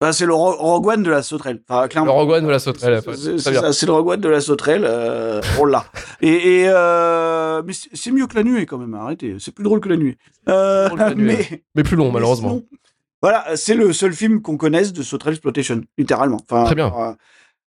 Bah, 0.00 0.12
c'est 0.14 0.24
le 0.24 0.32
Ro- 0.34 0.56
Rogue 0.56 0.86
One 0.86 1.02
de 1.02 1.10
la 1.10 1.22
sauterelle. 1.22 1.60
Enfin, 1.68 1.82
Le 1.82 1.88
clairement. 1.88 2.14
Rogue 2.14 2.30
One 2.30 2.44
de 2.46 2.50
la 2.50 2.58
sauterelle. 2.58 3.00
C'est- 3.04 3.86
le 3.86 3.92
Rogue 3.92 4.08
One 4.08 4.20
de 4.20 4.28
la 4.30 4.40
sauterelle. 4.40 4.84
euh, 4.84 5.40
on 5.58 5.66
l'a. 5.66 5.84
Et, 6.22 6.62
et, 6.62 6.64
euh, 6.68 7.62
mais 7.64 7.74
c'est 7.92 8.10
mieux 8.10 8.26
que 8.26 8.34
la 8.34 8.42
nuée 8.42 8.64
quand 8.66 8.78
même. 8.78 8.94
Arrêtez. 8.94 9.36
C'est 9.38 9.52
plus 9.54 9.62
drôle 9.64 9.80
que 9.80 9.88
la 9.90 9.96
nuée. 9.96 10.16
Euh, 10.48 10.88
que 10.88 10.96
la 10.96 11.14
nuée. 11.14 11.36
mais, 11.50 11.62
Mais 11.74 11.82
plus 11.82 11.96
long, 11.96 12.10
malheureusement. 12.10 12.48
sinon, 12.48 12.64
voilà, 13.22 13.44
c'est 13.56 13.74
le 13.74 13.92
seul 13.92 14.14
film 14.14 14.40
qu'on 14.40 14.56
connaisse 14.56 14.92
de 14.94 15.02
Sauterelle 15.02 15.34
Exploitation, 15.34 15.82
littéralement. 15.98 16.38
Enfin, 16.50 16.64
Très 16.64 16.74
bien. 16.74 16.90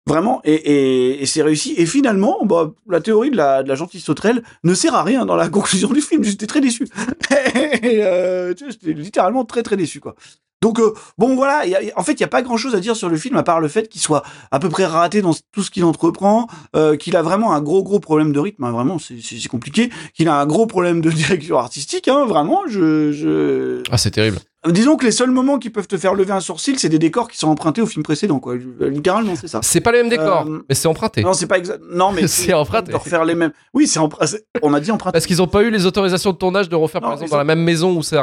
Vraiment, 0.06 0.40
et, 0.44 1.22
et, 1.22 1.26
c'est 1.26 1.42
réussi. 1.42 1.74
Et 1.76 1.86
finalement, 1.86 2.44
bah, 2.44 2.72
la 2.88 3.00
théorie 3.00 3.30
de 3.30 3.36
la, 3.36 3.74
gentille 3.74 4.00
sauterelle 4.00 4.42
ne 4.64 4.74
sert 4.74 4.94
à 4.94 5.02
rien 5.02 5.26
dans 5.26 5.36
la 5.36 5.48
conclusion 5.50 5.88
du 5.88 6.00
film. 6.00 6.24
J'étais 6.24 6.46
très 6.46 6.60
déçu. 6.60 6.86
euh, 7.84 8.54
J'étais 8.56 8.92
littéralement 8.92 9.44
très 9.44 9.62
très 9.62 9.76
déçu, 9.76 10.00
quoi. 10.00 10.14
Donc 10.62 10.78
euh, 10.78 10.92
bon 11.16 11.36
voilà, 11.36 11.64
il 11.64 11.70
y 11.70 11.74
a- 11.74 11.80
en 11.96 12.02
fait 12.02 12.12
il 12.12 12.20
y 12.20 12.24
a 12.24 12.28
pas 12.28 12.42
grand 12.42 12.58
chose 12.58 12.74
à 12.74 12.80
dire 12.80 12.94
sur 12.94 13.08
le 13.08 13.16
film 13.16 13.36
à 13.36 13.42
part 13.42 13.60
le 13.60 13.68
fait 13.68 13.88
qu'il 13.88 14.00
soit 14.00 14.22
à 14.50 14.58
peu 14.58 14.68
près 14.68 14.84
raté 14.84 15.22
dans 15.22 15.32
tout 15.52 15.62
ce 15.62 15.70
qu'il 15.70 15.84
entreprend, 15.84 16.48
euh, 16.76 16.96
qu'il 16.96 17.16
a 17.16 17.22
vraiment 17.22 17.52
un 17.54 17.62
gros 17.62 17.82
gros 17.82 17.98
problème 17.98 18.32
de 18.32 18.38
rythme, 18.40 18.64
hein, 18.64 18.70
vraiment 18.70 18.98
c'est- 18.98 19.48
compliqué, 19.48 19.90
qu'il 20.14 20.28
a 20.28 20.38
un 20.38 20.44
gros 20.46 20.66
problème 20.66 21.00
de 21.00 21.10
direction 21.48 21.56
artistique, 21.58 22.08
hein, 22.08 22.26
vraiment 22.26 22.62
je, 22.68 23.10
je 23.12 23.82
Ah, 23.90 23.96
c'est 23.96 24.10
terrible. 24.10 24.38
disons 24.70 24.96
que 24.96 25.06
les 25.06 25.12
seuls 25.12 25.30
moments 25.30 25.58
qui 25.58 25.70
peuvent 25.70 25.86
te 25.88 25.96
faire 25.96 26.12
lever 26.14 26.32
un 26.32 26.40
sourcil 26.40 26.78
c'est 26.78 26.90
des 26.90 26.98
décors 26.98 27.28
qui 27.28 27.38
sont 27.38 27.48
empruntés 27.48 27.80
au 27.80 27.86
film 27.86 28.02
précédent 28.02 28.38
quoi, 28.38 28.54
littéralement 28.80 29.36
c'est 29.36 29.48
ça. 29.48 29.60
C'est 29.62 29.80
pas 29.80 29.92
les 29.92 29.98
mêmes 30.02 30.10
décors, 30.10 30.44
Euh, 30.46 30.62
mais 30.68 30.74
c'est 30.74 30.88
emprunté. 30.88 31.22
Non 31.22 31.32
c'est 31.32 31.46
pas 31.46 31.56
exact, 31.56 31.80
non 31.90 32.12
mais 32.12 32.26
C'est 32.28 32.52
emprunté. 32.52 32.92
de 32.92 32.96
refaire 32.98 33.24
les 33.24 33.34
mêmes, 33.34 33.52
oui 33.72 33.86
c'est 33.86 33.98
emprunté, 33.98 34.36
on 34.60 34.74
a 34.74 34.80
dit 34.80 34.90
emprunté. 34.90 35.12
Parce 35.14 35.24
qu'ils 35.26 35.38
n'ont 35.38 35.46
pas 35.48 35.62
eu 35.62 35.70
les 35.70 35.86
autorisations 35.86 36.32
de 36.32 36.36
tournage 36.36 36.68
de 36.68 36.76
refaire, 36.76 37.00
par 37.00 37.14
exemple, 37.14 37.30
dans 37.30 37.36
ont- 37.36 37.38
la 37.38 37.44
même 37.44 37.62
maison 37.62 37.96
où 37.96 38.02
c'est 38.02 38.18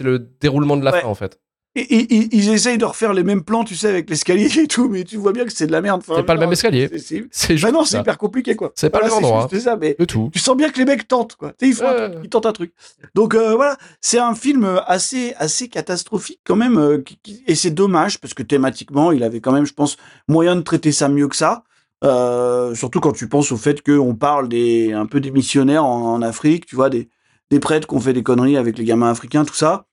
le 0.00 0.18
déroulement 0.40 0.78
de 0.78 0.84
la 0.86 0.92
Ouais. 0.92 1.00
fin, 1.02 1.08
en 1.08 1.14
fait. 1.14 1.38
Et, 1.76 1.80
et- 1.80 2.14
et- 2.14 2.28
ils 2.32 2.50
essayent 2.50 2.78
de 2.78 2.84
refaire 2.84 3.12
les 3.12 3.24
mêmes 3.24 3.42
plans 3.42 3.64
tu 3.64 3.74
sais 3.74 3.88
avec 3.88 4.08
l'escalier 4.08 4.48
et 4.60 4.68
tout, 4.68 4.88
mais 4.88 5.02
tu 5.02 5.16
vois 5.16 5.32
bien 5.32 5.44
que 5.44 5.52
c'est 5.52 5.66
de 5.66 5.72
la 5.72 5.80
merde. 5.80 6.02
Enfin, 6.06 6.14
C'est 6.18 6.22
pas 6.22 6.34
le 6.34 6.40
même 6.40 6.52
escalier. 6.52 6.88
c'est- 6.98 7.24
Bah 7.62 7.72
non, 7.72 7.84
c'est 7.84 7.98
hyper 7.98 8.16
compliqué 8.16 8.54
quoi. 8.54 8.72
C'est 8.76 8.90
pas 8.90 9.00
Voilà, 9.00 9.14
le 9.16 9.20
même 9.20 9.24
endroit. 9.24 9.48
C'est 9.50 9.60
ça, 9.60 9.76
mais 9.76 9.96
Le 9.98 10.06
tout. 10.06 10.30
tu 10.32 10.38
sens 10.38 10.56
bien 10.56 10.70
que 10.70 10.78
les 10.78 10.84
mecs 10.84 11.08
tentent 11.08 11.34
quoi. 11.34 11.52
Ils 11.60 11.74
font 11.74 11.86
un 11.88 11.92
Ouais. 11.94 12.10
truc, 12.10 12.20
ils 12.24 12.28
tentent 12.30 12.46
un 12.46 12.52
truc. 12.52 12.72
Donc 13.16 13.34
euh, 13.34 13.54
voilà, 13.56 13.76
c'est 14.00 14.18
un 14.18 14.34
film 14.36 14.80
assez 14.86 15.34
assez 15.38 15.68
catastrophique 15.68 16.40
quand 16.44 16.56
même, 16.56 16.78
euh, 16.78 16.98
qui- 16.98 17.18
qui- 17.22 17.42
et 17.46 17.54
c'est 17.56 17.70
dommage 17.72 18.20
parce 18.20 18.34
que 18.34 18.44
thématiquement, 18.44 19.10
il 19.10 19.24
avait 19.24 19.40
quand 19.40 19.52
même, 19.52 19.66
je 19.66 19.74
pense, 19.74 19.96
moyen 20.28 20.54
de 20.54 20.60
traiter 20.62 20.92
ça 20.92 21.08
mieux 21.08 21.26
que 21.28 21.36
ça. 21.36 21.64
Euh, 22.04 22.74
surtout 22.74 23.00
quand 23.00 23.12
tu 23.12 23.28
penses 23.28 23.50
au 23.50 23.56
fait 23.56 23.82
qu'on 23.82 24.14
parle 24.14 24.48
des 24.48 24.92
un 24.92 25.06
peu 25.06 25.20
des 25.20 25.30
missionnaires 25.30 25.84
en, 25.84 26.14
en 26.14 26.22
Afrique, 26.22 26.66
tu 26.66 26.76
vois, 26.76 26.90
des 26.90 27.08
des 27.50 27.60
prêtres 27.60 27.86
qui 27.88 27.94
ont 27.94 28.00
fait 28.00 28.12
des 28.12 28.22
conneries 28.22 28.56
avec 28.56 28.78
les 28.78 28.84
gamins 28.84 29.10
africains, 29.10 29.44
tout 29.44 29.54
ça. 29.54 29.86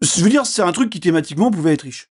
Je 0.00 0.22
veux 0.22 0.30
dire, 0.30 0.46
c'est 0.46 0.62
un 0.62 0.72
truc 0.72 0.90
qui 0.90 1.00
thématiquement 1.00 1.50
pouvait 1.50 1.74
être 1.74 1.82
riche. 1.82 2.08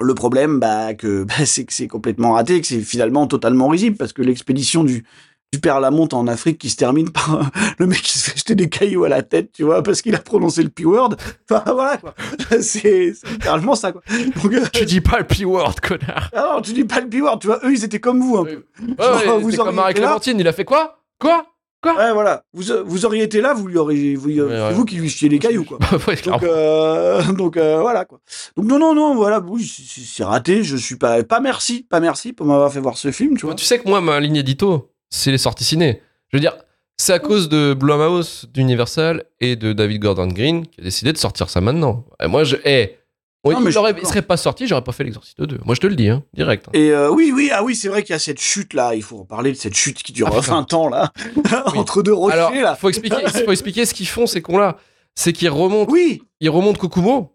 Le 0.00 0.14
problème, 0.14 0.58
bah, 0.60 0.94
que, 0.94 1.24
bah, 1.28 1.46
c'est 1.46 1.64
que 1.64 1.72
c'est 1.72 1.88
complètement 1.88 2.32
raté, 2.32 2.60
que 2.60 2.66
c'est 2.66 2.80
finalement 2.80 3.26
totalement 3.26 3.68
risible, 3.68 3.96
parce 3.96 4.12
que 4.12 4.22
l'expédition 4.22 4.84
du, 4.84 5.04
du 5.52 5.60
père 5.60 5.80
Lamonte 5.80 6.14
en 6.14 6.26
Afrique 6.26 6.58
qui 6.58 6.70
se 6.70 6.76
termine 6.76 7.10
par 7.10 7.34
euh, 7.34 7.42
le 7.78 7.86
mec 7.86 8.00
qui 8.02 8.18
se 8.18 8.30
fait 8.30 8.38
jeter 8.38 8.54
des 8.54 8.68
cailloux 8.68 9.04
à 9.04 9.08
la 9.08 9.22
tête, 9.22 9.52
tu 9.52 9.64
vois, 9.64 9.82
parce 9.82 10.02
qu'il 10.02 10.14
a 10.14 10.18
prononcé 10.18 10.62
le 10.62 10.68
P-word. 10.68 11.16
Enfin, 11.50 11.72
voilà, 11.72 11.96
quoi. 11.96 12.14
C'est 12.60 13.14
littéralement 13.30 13.74
ça, 13.74 13.92
quoi. 13.92 14.02
Donc, 14.42 14.52
euh, 14.52 14.66
Tu 14.72 14.84
dis 14.84 15.00
pas 15.00 15.18
le 15.18 15.26
P-word, 15.26 15.74
connard. 15.80 16.30
ah 16.34 16.52
non, 16.54 16.60
tu 16.62 16.72
dis 16.72 16.84
pas 16.84 17.00
le 17.00 17.08
P-word, 17.08 17.38
tu 17.38 17.46
vois, 17.46 17.60
eux, 17.64 17.72
ils 17.72 17.84
étaient 17.84 18.00
comme 18.00 18.20
vous, 18.20 18.36
un 18.36 18.44
peu. 18.44 18.66
Ouais, 18.80 19.40
vous 19.40 19.50
c'est 19.50 19.56
comme 19.56 19.74
Marie 19.74 19.94
là 19.94 20.00
Clémentine, 20.00 20.38
il 20.38 20.46
a 20.46 20.52
fait 20.52 20.64
quoi? 20.64 21.00
Quoi? 21.18 21.46
Ouais, 21.86 22.12
voilà. 22.12 22.42
Vous, 22.52 22.64
vous 22.84 23.06
auriez 23.06 23.22
été 23.22 23.40
là, 23.40 23.54
vous 23.54 23.66
lui 23.68 23.78
auriez, 23.78 24.16
vous, 24.16 24.30
Ouais, 24.30 24.40
ouais. 24.42 24.66
c'est 24.68 24.74
vous 24.74 24.84
qui 24.84 24.96
lui 24.96 25.08
chiez 25.08 25.28
les 25.28 25.38
cailloux, 25.38 25.64
quoi. 25.64 25.78
Ouais, 26.08 26.16
clairement. 26.16 26.40
Donc, 26.40 26.48
euh, 26.50 27.22
donc 27.32 27.56
euh, 27.56 27.78
voilà 27.80 28.04
quoi. 28.04 28.20
Donc 28.56 28.66
non 28.66 28.78
non 28.78 28.94
non 28.94 29.14
voilà 29.14 29.40
oui 29.40 29.64
c'est- 29.64 30.24
raté. 30.24 30.64
Je 30.64 30.76
suis 30.76 30.96
pas 30.96 31.22
pas 31.22 31.40
merci 31.40 31.86
pas 31.88 32.00
merci 32.00 32.32
pour 32.32 32.46
m'avoir 32.46 32.72
fait 32.72 32.80
voir 32.80 32.96
ce 32.98 33.12
film 33.12 33.36
tu 33.36 33.46
vois. 33.46 33.54
Tu 33.54 33.64
sais 33.64 33.78
que 33.78 33.88
moi, 33.88 34.00
ma 34.00 34.18
ligne 34.20 34.36
édito, 34.36 34.90
c'est 35.10 35.30
les 35.30 35.38
sorties 35.38 35.64
ciné. 35.64 36.02
Je 36.32 36.36
veux 36.36 36.40
dire, 36.40 36.56
c'est 36.96 37.12
à 37.12 37.20
cause 37.20 37.48
de 37.48 37.74
Blumhouse, 37.74 38.46
d'Universal 38.52 39.24
et 39.40 39.54
de 39.54 39.72
David 39.72 40.02
Gordon 40.02 40.26
Green 40.26 40.66
qui 40.66 40.80
a 40.80 40.84
décidé 40.84 41.12
de 41.12 41.18
sortir 41.18 41.48
ça 41.48 41.60
maintenant. 41.60 42.04
Et 42.22 42.26
moi, 42.26 42.42
je. 42.44 42.56
Eh, 42.64 42.97
oui, 43.44 43.54
Non, 43.54 43.60
mais 43.60 43.70
il, 43.70 43.72
je 43.72 43.78
aurait- 43.78 43.94
il 44.00 44.06
serait 44.06 44.22
pas 44.22 44.36
sorti, 44.36 44.66
j'aurais 44.66 44.82
pas 44.82 44.92
fait 44.92 45.04
l'Exorciste 45.04 45.40
2. 45.40 45.58
Moi, 45.64 45.74
je 45.74 45.80
te 45.80 45.86
le 45.86 45.94
dis, 45.94 46.08
hein, 46.08 46.22
direct. 46.34 46.66
Et 46.72 46.90
euh, 46.90 47.10
oui 47.10 47.32
oui 47.34 47.50
ah 47.52 47.62
oui 47.62 47.74
c'est 47.76 47.88
vrai 47.88 48.02
qu'il 48.02 48.12
y 48.12 48.16
a 48.16 48.18
cette 48.18 48.40
chute 48.40 48.74
là. 48.74 48.94
Il 48.94 49.02
faut 49.02 49.18
en 49.20 49.24
parler 49.24 49.52
de 49.52 49.56
cette 49.56 49.74
chute 49.74 50.02
qui 50.02 50.12
dure 50.12 50.28
Ah, 50.32 50.40
putain. 50.40 50.54
20 50.56 50.74
ans 50.74 50.88
là 50.88 51.12
entre 51.76 52.02
deux 52.02 52.12
rochers 52.12 52.34
Alors, 52.34 52.52
là. 52.52 52.74
faut 52.74 52.88
expliquer, 52.88 53.16
faut 53.44 53.52
expliquer 53.52 53.86
ce 53.86 53.94
qu'ils 53.94 54.08
font, 54.08 54.26
ces 54.26 54.42
cons-là. 54.42 54.76
C'est 55.14 55.32
qu'ils 55.32 55.50
remontent, 55.50 55.90
Oui 55.92 56.22
ils 56.40 56.50
remontent 56.50 56.78
Kokumo. 56.78 57.34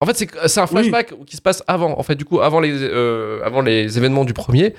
En 0.00 0.06
fait, 0.06 0.16
c'est 0.16 0.28
c'est 0.48 0.60
un 0.60 0.66
flashback 0.66 1.14
qui 1.26 1.36
se 1.36 1.42
passe 1.42 1.62
avant. 1.68 1.96
En 1.98 2.02
fait, 2.02 2.16
du 2.16 2.24
coup, 2.24 2.40
avant 2.40 2.58
les, 2.60 2.72
euh, 2.82 3.40
avant 3.44 3.60
les 3.60 3.96
événements 3.98 4.24
du 4.24 4.32
premier, 4.34 4.74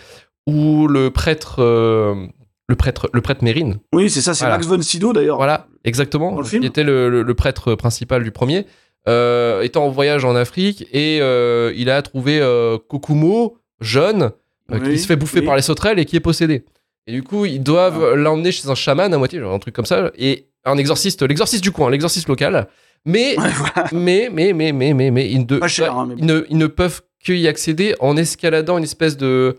où 0.47 0.87
le 0.87 1.11
prêtre, 1.11 1.61
euh, 1.63 2.27
le 2.67 2.75
prêtre, 2.75 3.09
le 3.13 3.21
prêtre 3.21 3.43
Mérine, 3.43 3.77
oui 3.93 4.09
c'est 4.09 4.21
ça 4.21 4.33
c'est 4.33 4.43
Voilà. 4.43 4.55
Max 4.57 4.67
von 4.67 4.81
Sydow 4.81 5.13
d'ailleurs. 5.13 5.37
Voilà, 5.37 5.67
exactement. 5.85 6.31
Dans 6.33 6.41
le 6.41 6.45
film 6.45 6.61
Qui 6.61 6.67
était 6.67 6.83
le, 6.83 7.09
le- 7.09 7.23
le 7.23 7.33
prêtre 7.35 7.75
principal 7.75 8.23
du 8.23 8.31
premier, 8.31 8.65
euh, 9.07 9.61
étant 9.61 9.85
en 9.85 9.89
voyage 9.89 10.23
en 10.25 10.35
Afrique 10.35 10.87
et 10.91 11.19
euh, 11.21 11.73
il 11.75 11.89
a 11.89 12.01
trouvé 12.01 12.39
euh, 12.39 12.77
Kokumo, 12.77 13.57
jeune, 13.81 14.31
euh, 14.71 14.79
Oui, 14.81 14.91
qui 14.93 14.99
se 14.99 15.07
fait 15.07 15.15
bouffer 15.15 15.39
oui. 15.41 15.45
par 15.45 15.55
les 15.55 15.61
sauterelles 15.61 15.99
et 15.99 16.05
qui 16.05 16.15
est 16.15 16.21
possédé. 16.21 16.63
Et 17.07 17.11
du 17.11 17.21
coup, 17.23 17.45
ils 17.45 17.61
doivent 17.61 18.13
l'emmener 18.13 18.51
chez 18.53 18.69
un 18.69 18.75
chaman 18.75 19.13
à 19.13 19.17
moitié, 19.17 19.39
genre 19.39 19.53
un 19.53 19.59
truc 19.59 19.75
comme 19.75 19.85
ça, 19.85 20.11
et 20.17 20.47
un 20.63 20.77
exorciste, 20.77 21.21
l'exorciste 21.23 21.63
du 21.63 21.71
coin, 21.71 21.89
l'exorciste 21.89 22.29
local. 22.29 22.67
Mais, 23.05 23.37
Ouais, 23.37 23.49
voilà. 23.49 23.89
mais, 23.91 24.29
mais, 24.31 24.53
mais, 24.53 24.71
mais, 24.71 24.93
mais, 24.93 25.11
mais, 25.11 25.29
ils, 25.29 25.45
ne, 25.45 25.67
cher, 25.67 25.97
hein, 25.97 26.05
mais 26.07 26.15
ils, 26.17 26.25
ne, 26.25 26.45
ils 26.49 26.57
ne 26.57 26.67
peuvent 26.67 27.01
qu'y 27.21 27.45
accéder 27.49 27.95
en 27.99 28.15
escaladant 28.15 28.77
une 28.77 28.85
espèce 28.85 29.17
de. 29.17 29.57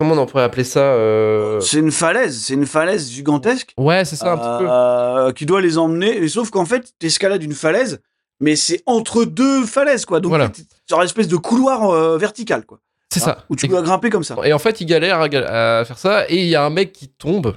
Comment 0.00 0.20
on 0.20 0.26
pourrait 0.26 0.42
appeler 0.44 0.64
ça 0.64 0.80
euh, 0.80 1.58
C'est 1.60 1.78
une 1.78 1.90
falaise 1.90 2.38
c'est 2.40 2.54
une 2.54 2.66
falaise 2.66 3.10
gigantesque. 3.10 3.72
Ouais, 3.76 4.04
c'est 4.04 4.14
ça, 4.16 4.32
un 4.32 4.36
petit 4.36 4.64
peu. 4.64 4.70
euh, 4.70 5.32
qui 5.32 5.44
doit 5.46 5.60
les 5.60 5.76
emmener. 5.78 6.16
Et 6.16 6.28
sauf 6.28 6.50
qu'en 6.50 6.64
fait, 6.64 6.92
t'escalades 7.00 7.42
une 7.42 7.52
falaise, 7.52 8.00
mais 8.40 8.56
c'est 8.56 8.82
entre 8.86 9.24
deux 9.24 9.64
falaises, 9.66 10.04
quoi. 10.04 10.20
Donc, 10.20 10.30
Voilà. 10.30 10.50
sur 10.86 10.98
une 10.98 11.04
espèce 11.04 11.28
de 11.28 11.36
couloir 11.36 11.90
euh, 11.90 12.18
vertical, 12.18 12.64
quoi. 12.66 12.80
C'est 13.12 13.20
ça. 13.20 13.44
Où 13.48 13.56
tu 13.56 13.66
Et- 13.66 13.68
dois 13.68 13.82
grimper 13.82 14.10
comme 14.10 14.22
ça. 14.24 14.36
Et 14.44 14.52
en 14.52 14.58
fait, 14.58 14.80
il 14.80 14.86
galère 14.86 15.20
à, 15.20 15.24
à 15.80 15.84
faire 15.84 15.98
ça. 15.98 16.28
Et 16.28 16.42
il 16.42 16.48
y 16.48 16.54
a 16.54 16.64
un 16.64 16.70
mec 16.70 16.92
qui 16.92 17.08
tombe. 17.08 17.56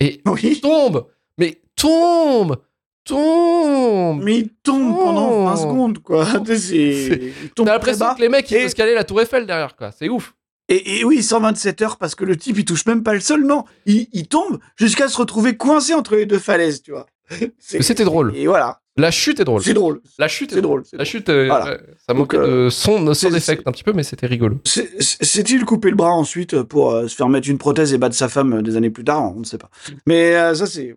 Et 0.00 0.20
Oui. 0.26 0.60
tombe 0.60 1.06
Mais 1.38 1.60
tombe 1.76 2.56
Tombe 3.04 4.22
Mais 4.22 4.38
il 4.38 4.48
tombe 4.62 4.96
pendant 4.96 5.44
20 5.44 5.52
Oh. 5.54 5.56
secondes, 5.56 5.98
quoi. 5.98 6.24
T'as 7.56 7.64
l'impression 7.64 8.14
que 8.14 8.20
les 8.20 8.28
mecs, 8.28 8.48
ils 8.50 8.54
Et- 8.54 8.58
peuvent 8.58 8.66
escalader 8.66 8.94
la 8.94 9.04
tour 9.04 9.20
Eiffel 9.20 9.44
derrière, 9.46 9.74
quoi. 9.76 9.90
C'est 9.90 10.08
ouf. 10.08 10.34
Et, 10.68 11.00
et 11.00 11.04
oui, 11.04 11.22
127 11.22 11.82
heures 11.82 11.96
parce 11.98 12.14
que 12.14 12.24
le 12.24 12.36
type, 12.36 12.58
il 12.58 12.64
touche 12.64 12.86
même 12.86 13.02
pas 13.02 13.12
le 13.14 13.20
sol, 13.20 13.44
non. 13.44 13.64
Il, 13.86 14.06
il 14.12 14.28
tombe 14.28 14.58
jusqu'à 14.76 15.08
se 15.08 15.16
retrouver 15.16 15.56
coincé 15.56 15.94
entre 15.94 16.14
les 16.14 16.26
deux 16.26 16.38
falaises, 16.38 16.82
tu 16.82 16.92
vois. 16.92 17.06
C'était 17.58 18.04
drôle. 18.04 18.36
Et 18.36 18.46
voilà. 18.46 18.80
La 18.98 19.10
chute 19.10 19.40
est 19.40 19.44
drôle. 19.44 19.62
C'est 19.62 19.72
drôle. 19.72 20.00
La 20.18 20.28
chute 20.28 20.52
est 20.52 20.60
drôle. 20.60 20.82
La 20.92 21.04
chute, 21.04 21.28
euh, 21.30 21.46
Voilà. 21.46 21.78
ça 22.06 22.12
manquait 22.12 22.36
euh, 22.36 22.64
de 22.66 22.68
son, 22.70 23.14
son 23.14 23.34
effect 23.34 23.62
un 23.66 23.72
petit 23.72 23.84
peu, 23.84 23.92
mais 23.94 24.02
c'était 24.02 24.26
rigolo. 24.26 24.58
C'est-il 24.64 25.64
couper 25.64 25.88
le 25.90 25.96
bras 25.96 26.10
ensuite 26.12 26.62
pour 26.62 26.90
euh, 26.92 27.08
se 27.08 27.14
faire 27.16 27.28
mettre 27.30 27.48
une 27.48 27.56
prothèse 27.58 27.94
et 27.94 27.98
battre 27.98 28.14
sa 28.14 28.28
femme 28.28 28.52
euh, 28.54 28.62
des 28.62 28.76
années 28.76 28.90
plus 28.90 29.04
tard? 29.04 29.34
On 29.34 29.40
ne 29.40 29.44
sait 29.44 29.56
pas. 29.58 29.70
Mais 30.06 30.36
euh, 30.36 30.54
ça, 30.54 30.66
c'est. 30.66 30.94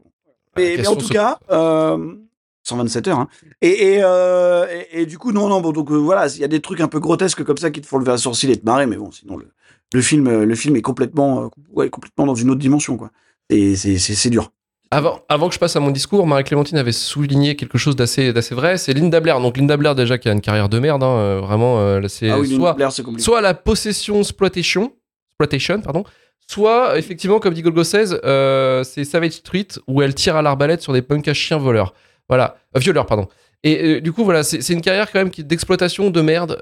Mais, 0.58 0.75
mais 0.77 0.88
en 0.88 0.95
tout 0.95 1.05
se- 1.05 1.13
cas, 1.13 1.39
euh, 1.51 2.15
127 2.63 3.08
heures. 3.08 3.19
Hein. 3.19 3.27
Et, 3.62 3.93
et, 3.93 3.99
euh, 4.03 4.65
et, 4.91 5.01
et 5.01 5.05
du 5.05 5.17
coup, 5.17 5.31
non, 5.31 5.47
non, 5.47 5.62
bon, 5.62 5.71
donc 5.71 5.89
euh, 5.91 5.95
voilà, 5.95 6.27
il 6.27 6.39
y 6.39 6.43
a 6.43 6.47
des 6.49 6.62
trucs 6.62 6.81
un 6.81 6.88
peu 6.89 6.99
grotesques 6.99 7.43
comme 7.43 7.58
ça 7.58 7.71
qui 7.71 7.79
te 7.81 7.88
font 7.88 7.97
lever 7.97 8.12
un 8.12 8.17
sourcil 8.17 8.49
et 8.51 8.58
te 8.58 8.65
marrer, 8.65 8.88
mais 8.88 8.97
bon, 8.97 9.12
sinon, 9.12 9.38
le, 9.38 9.47
le 9.93 10.01
film, 10.01 10.27
euh, 10.27 10.45
le 10.45 10.55
film 10.55 10.75
est 10.75 10.81
complètement, 10.81 11.45
euh, 11.45 11.47
ouais, 11.71 11.89
complètement 11.89 12.25
dans 12.25 12.36
une 12.36 12.49
autre 12.49 12.60
dimension, 12.62 12.97
quoi. 12.97 13.12
Et 13.49 13.75
c'est 13.75 14.29
dur. 14.29 14.51
Avant, 14.91 15.19
avant 15.30 15.48
que 15.48 15.54
je 15.54 15.60
passe 15.60 15.76
à 15.76 15.80
mon 15.80 15.91
discours, 15.91 16.28
Marie-Clémentine 16.28 16.78
avait 16.78 16.91
souligné 16.91 17.56
quelque 17.56 17.78
chose 17.78 17.95
d'assez, 17.95 18.32
vrai. 18.52 18.78
C'est 18.78 18.93
Linda 18.93 19.19
Blair. 19.19 19.39
Donc 19.39 19.58
Linda 19.58 19.78
Blair, 19.78 19.95
déjà, 19.95 20.17
qui 20.17 20.30
a 20.30 20.32
une 20.32 20.41
carrière 20.41 20.69
de 20.69 20.80
merde, 20.80 21.04
hein, 21.04 21.17
euh, 21.17 21.39
vraiment, 21.41 21.80
euh, 21.80 22.00
là, 22.00 22.08
Ah 22.32 22.39
oui, 22.39 22.56
soit, 22.56 22.74
Blair, 22.74 22.91
soit 22.91 23.41
la 23.41 23.54
possession 23.54 24.19
exploitation, 24.19 24.93
exploitation 25.32 25.82
pardon, 25.82 26.04
soit 26.48 26.98
effectivement, 26.98 27.39
comme 27.39 27.54
dit 27.54 27.62
Golgo 27.63 27.84
16, 27.84 28.21
euh, 28.24 28.84
c'est 28.84 29.04
Savage 29.04 29.32
Street 29.34 29.67
où 29.88 30.02
elle 30.02 30.13
tire 30.13 30.36
à 30.36 30.41
l'arbalète 30.41 30.82
sur 30.82 30.93
des 30.93 31.02
punks 31.02 31.28
à 31.28 31.34
chiens 31.34 31.58
voleurs. 31.58 31.93
Voilà, 32.30 32.56
euh, 32.76 32.80
violeurs, 32.80 33.06
pardon. 33.06 33.28
Et 33.63 34.00
du 34.00 34.13
coup, 34.13 34.24
voilà, 34.24 34.43
c'est 34.43 34.69
une 34.69 34.82
carrière 34.82 35.12
quand 35.12 35.17
même 35.17 35.32
d'exploitation 35.32 36.12
de 36.12 36.21
merde. 36.21 36.56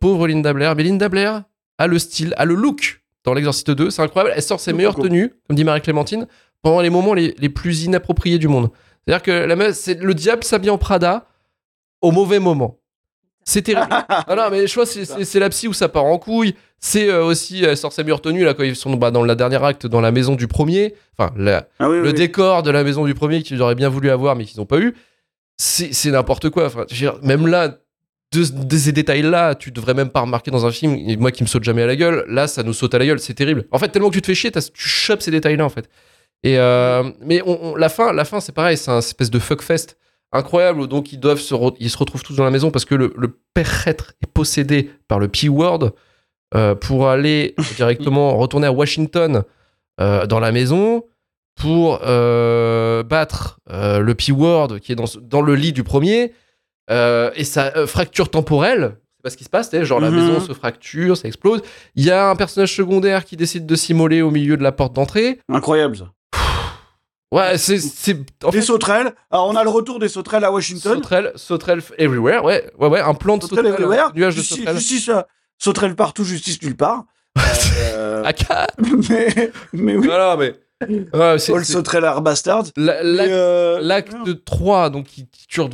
pauvre 0.00 0.26
Linda 0.26 0.54
Blair. 0.54 0.74
Mais 0.74 0.82
Linda 0.82 1.10
Blair 1.10 1.42
a 1.76 1.86
le 1.86 1.98
style, 1.98 2.32
a 2.38 2.46
le 2.46 2.54
look 2.54 3.02
dans 3.24 3.34
L'Exorciste 3.34 3.70
2. 3.70 3.90
C'est 3.90 4.00
incroyable. 4.00 4.32
Elle 4.34 4.42
sort 4.42 4.58
ses 4.58 4.72
meilleures 4.72 4.94
tenues, 4.94 5.34
comme 5.46 5.56
dit 5.56 5.64
Marie-Clémentine, 5.64 6.26
pendant 6.64 6.80
les 6.80 6.90
moments 6.90 7.14
les, 7.14 7.34
les 7.38 7.48
plus 7.48 7.84
inappropriés 7.84 8.38
du 8.38 8.48
monde. 8.48 8.70
C'est-à-dire 9.06 9.22
que 9.22 9.30
la 9.30 9.54
meuf, 9.54 9.76
c'est 9.76 10.00
le 10.02 10.14
diable 10.14 10.42
s'habille 10.42 10.70
en 10.70 10.78
Prada 10.78 11.26
au 12.00 12.10
mauvais 12.10 12.40
moment. 12.40 12.78
C'est 13.44 13.60
terrible. 13.62 13.86
non, 14.28 14.36
non, 14.36 14.42
mais 14.50 14.66
je 14.66 14.74
vois, 14.74 14.86
c'est- 14.86 15.38
la 15.38 15.50
psy 15.50 15.68
où 15.68 15.74
ça 15.74 15.88
part 15.88 16.06
en 16.06 16.18
couille. 16.18 16.54
C'est 16.80 17.08
euh, 17.10 17.24
aussi, 17.24 17.62
elle 17.64 17.76
sort 17.76 17.92
ses 17.92 18.02
meilleures 18.02 18.20
tenues 18.22 18.44
là, 18.44 18.54
quand 18.54 18.62
ils 18.62 18.76
sont 18.76 18.94
bah, 18.96 19.10
dans 19.10 19.22
le 19.22 19.36
dernier 19.36 19.62
acte, 19.62 19.86
dans 19.86 20.00
la 20.00 20.10
maison 20.10 20.34
du 20.34 20.48
premier. 20.48 20.94
Enfin, 21.18 21.32
la- 21.36 21.68
Ah 21.78 21.88
oui, 21.90 21.98
le 21.98 22.08
oui. 22.08 22.14
décor 22.14 22.62
de 22.62 22.70
la 22.70 22.82
maison 22.82 23.04
du 23.04 23.14
premier 23.14 23.42
qu'ils 23.42 23.60
auraient 23.62 23.74
bien 23.74 23.88
voulu 23.90 24.08
avoir, 24.10 24.34
mais 24.34 24.44
qu'ils 24.46 24.58
n'ont 24.60 24.66
pas 24.66 24.78
eu. 24.80 24.94
C'est 25.58 26.10
n'importe 26.10 26.48
quoi. 26.50 26.66
Enfin, 26.66 26.84
même 27.22 27.46
là, 27.46 27.78
de, 28.32 28.42
de 28.64 28.76
ces 28.76 28.92
détails-là, 28.92 29.54
tu 29.54 29.70
devrais 29.70 29.94
même 29.94 30.08
pas 30.10 30.22
remarquer 30.22 30.50
dans 30.50 30.64
un 30.66 30.72
film. 30.72 30.94
Et 30.96 31.16
moi 31.18 31.30
qui 31.30 31.42
me 31.42 31.48
saute 31.48 31.62
jamais 31.64 31.82
à 31.82 31.86
la 31.86 31.96
gueule, 31.96 32.24
là, 32.28 32.46
ça 32.48 32.62
nous 32.62 32.72
saute 32.72 32.94
à 32.94 32.98
la 32.98 33.06
gueule. 33.06 33.20
C'est 33.20 33.34
terrible. 33.34 33.66
En 33.70 33.78
fait, 33.78 33.88
tellement 33.88 34.08
que 34.08 34.14
tu 34.14 34.22
te 34.22 34.26
fais 34.26 34.34
chier, 34.34 34.50
tu 34.50 34.60
chopes 34.74 35.20
ces 35.22 35.30
détails-là, 35.30 35.64
en 35.64 35.68
fait. 35.68 35.88
Et 36.44 36.58
euh, 36.58 37.02
mais 37.20 37.42
on- 37.44 37.72
on- 37.72 37.74
la 37.74 37.88
fin, 37.88 38.12
la 38.12 38.24
fin, 38.24 38.38
c'est 38.38 38.52
pareil. 38.52 38.76
C'est 38.76 38.90
un 38.92 38.98
espèce 38.98 39.30
de 39.30 39.38
fuckfest 39.40 39.96
incroyable 40.30 40.80
où 40.80 40.86
donc 40.86 41.12
ils 41.12 41.18
doivent 41.18 41.40
se, 41.40 41.54
re- 41.54 41.74
ils 41.80 41.90
se 41.90 41.96
retrouvent 41.98 42.22
tous 42.22 42.36
dans 42.36 42.44
la 42.44 42.50
maison 42.50 42.70
parce 42.70 42.84
que 42.84 42.94
le, 42.94 43.12
le 43.16 43.36
prêtre 43.54 44.12
est 44.22 44.26
possédé 44.32 44.90
par 45.08 45.18
le 45.18 45.28
P-word 45.28 45.90
euh, 46.54 46.74
pour 46.76 47.08
aller 47.08 47.54
directement 47.76 48.36
retourner 48.36 48.66
à 48.68 48.72
Washington 48.72 49.42
euh, 50.00 50.26
dans 50.26 50.38
la 50.40 50.52
maison 50.52 51.02
pour 51.56 51.98
battre 52.00 53.60
le 53.70 54.12
P-word 54.12 54.80
qui 54.80 54.92
est 54.92 54.96
dans, 54.96 55.40
le 55.42 55.54
lit 55.54 55.72
du 55.72 55.84
premier 55.84 56.32
et 56.90 57.44
sa 57.44 57.86
fracture 57.86 58.28
temporelle. 58.28 58.96
C'est 59.18 59.22
pas 59.22 59.30
ce 59.30 59.36
qui 59.36 59.44
se 59.44 59.48
passe, 59.50 59.74
genre 59.84 60.00
la 60.00 60.10
Mhm. 60.10 60.16
maison 60.16 60.40
se 60.40 60.52
fracture, 60.52 61.16
ça 61.16 61.28
explose. 61.28 61.62
Il 61.94 62.04
y 62.04 62.10
a 62.10 62.28
un 62.28 62.36
personnage 62.36 62.74
secondaire 62.74 63.24
qui 63.24 63.36
décide 63.36 63.66
de 63.66 63.74
s'immoler 63.76 64.20
au 64.20 64.30
milieu 64.32 64.56
de 64.56 64.62
la 64.64 64.72
porte 64.72 64.92
d'entrée. 64.94 65.38
Incroyable, 65.48 65.96
ça. 65.96 66.10
Ouais, 67.34 67.58
c'est 67.58 67.78
c'est 67.78 68.16
en 68.44 68.50
Des 68.50 68.58
fait, 68.60 68.62
sauterelles. 68.66 69.12
Alors, 69.30 69.48
on 69.48 69.56
a 69.56 69.64
le 69.64 69.70
retour 69.70 69.98
des 69.98 70.08
sauterelles 70.08 70.44
à 70.44 70.52
Washington. 70.52 70.94
sauterelle, 70.94 71.32
sauterelle 71.34 71.82
everywhere, 71.98 72.44
ouais, 72.44 72.70
ouais, 72.78 72.88
ouais, 72.88 73.00
un 73.00 73.14
plan 73.14 73.36
de 73.38 73.42
Sauterelles 73.42 73.66
sauterelle, 73.72 73.84
everywhere. 73.86 74.12
nuage 74.14 74.34
de 74.36 74.40
Justice, 74.40 74.56
sauterelle. 74.58 74.76
justice, 74.76 75.08
euh, 75.08 75.20
sauterelles 75.58 75.96
partout, 75.96 76.24
justice 76.24 76.62
nulle 76.62 76.76
part. 76.76 77.04
Euh, 77.94 78.22
À 78.24 78.32
quatre. 78.32 78.74
mais, 79.08 79.50
mais 79.72 79.96
oui. 79.96 80.06
Voilà, 80.06 80.36
mais 80.36 80.54
ouais, 81.12 81.38
c'est- 81.38 81.50
Paul 81.52 81.64
c'est- 81.64 81.72
sauterelles 81.72 82.04
bastard. 82.22 82.64
la- 82.76 83.00
Et, 83.02 83.04
la- 83.04 83.22
euh, 83.24 83.78
L'acte 83.82 84.44
3, 84.44 84.90
donc 84.90 85.06
qui, 85.06 85.26
qui 85.28 85.46
dure 85.48 85.68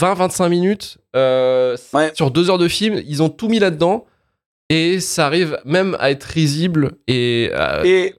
20-25 0.00 0.48
minutes, 0.48 0.98
euh, 1.14 1.76
Ouais. 1.92 2.12
sur 2.14 2.30
deux 2.30 2.48
heures 2.50 2.58
de 2.58 2.68
film, 2.68 3.00
ils 3.06 3.22
ont 3.22 3.28
tout 3.28 3.48
mis 3.48 3.58
là-dedans. 3.58 4.06
Et 4.70 4.98
ça 5.00 5.26
arrive 5.26 5.58
même 5.66 5.94
à 6.00 6.10
être 6.10 6.24
risible 6.24 6.92
et, 7.06 7.50
euh, 7.52 7.82
Et, 7.84 8.14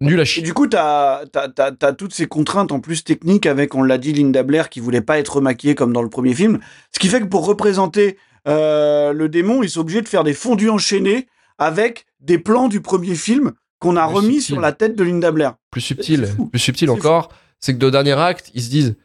nul 0.00 0.18
à 0.18 0.22
et 0.22 0.26
chier. 0.26 0.42
du 0.42 0.52
coup, 0.54 0.66
t'as 0.66 1.22
as, 1.34 1.92
toutes 1.92 2.12
ces 2.14 2.26
contraintes 2.26 2.72
en 2.72 2.80
plus 2.80 3.04
techniques 3.04 3.46
avec, 3.46 3.74
on 3.74 3.82
l'a 3.82 3.98
dit, 3.98 4.12
Linda 4.12 4.42
Blair 4.42 4.68
qui 4.68 4.80
voulait 4.80 5.00
pas 5.00 5.18
être 5.18 5.40
maquillée 5.40 5.74
comme 5.74 5.92
dans 5.92 6.02
le 6.02 6.08
premier 6.10 6.34
film. 6.34 6.58
Ce 6.92 6.98
qui 6.98 7.08
fait 7.08 7.20
que 7.20 7.26
pour 7.26 7.46
représenter 7.46 8.16
euh, 8.48 9.12
le 9.12 9.28
démon, 9.28 9.62
ils 9.62 9.70
sont 9.70 9.80
obligés 9.80 10.02
de 10.02 10.08
faire 10.08 10.24
des 10.24 10.34
fondus 10.34 10.70
enchaînés 10.70 11.26
avec 11.58 12.06
des 12.20 12.38
plans 12.38 12.68
du 12.68 12.80
premier 12.80 13.14
film 13.14 13.52
qu'on 13.78 13.96
a 13.96 14.06
Plus 14.06 14.16
remis 14.16 14.34
subtil. 14.34 14.42
sur 14.54 14.60
la 14.60 14.72
tête 14.72 14.96
de 14.96 15.04
Linda 15.04 15.30
Blair. 15.30 15.54
Plus 15.70 15.80
subtil, 15.80 16.28
plus 16.50 16.58
subtil 16.58 16.90
encore, 16.90 17.30
c'est 17.60 17.74
que 17.74 17.78
de 17.78 17.90
dernier 17.90 18.12
acte, 18.12 18.50
ils 18.54 18.62
se 18.62 18.70
disent 18.70 18.96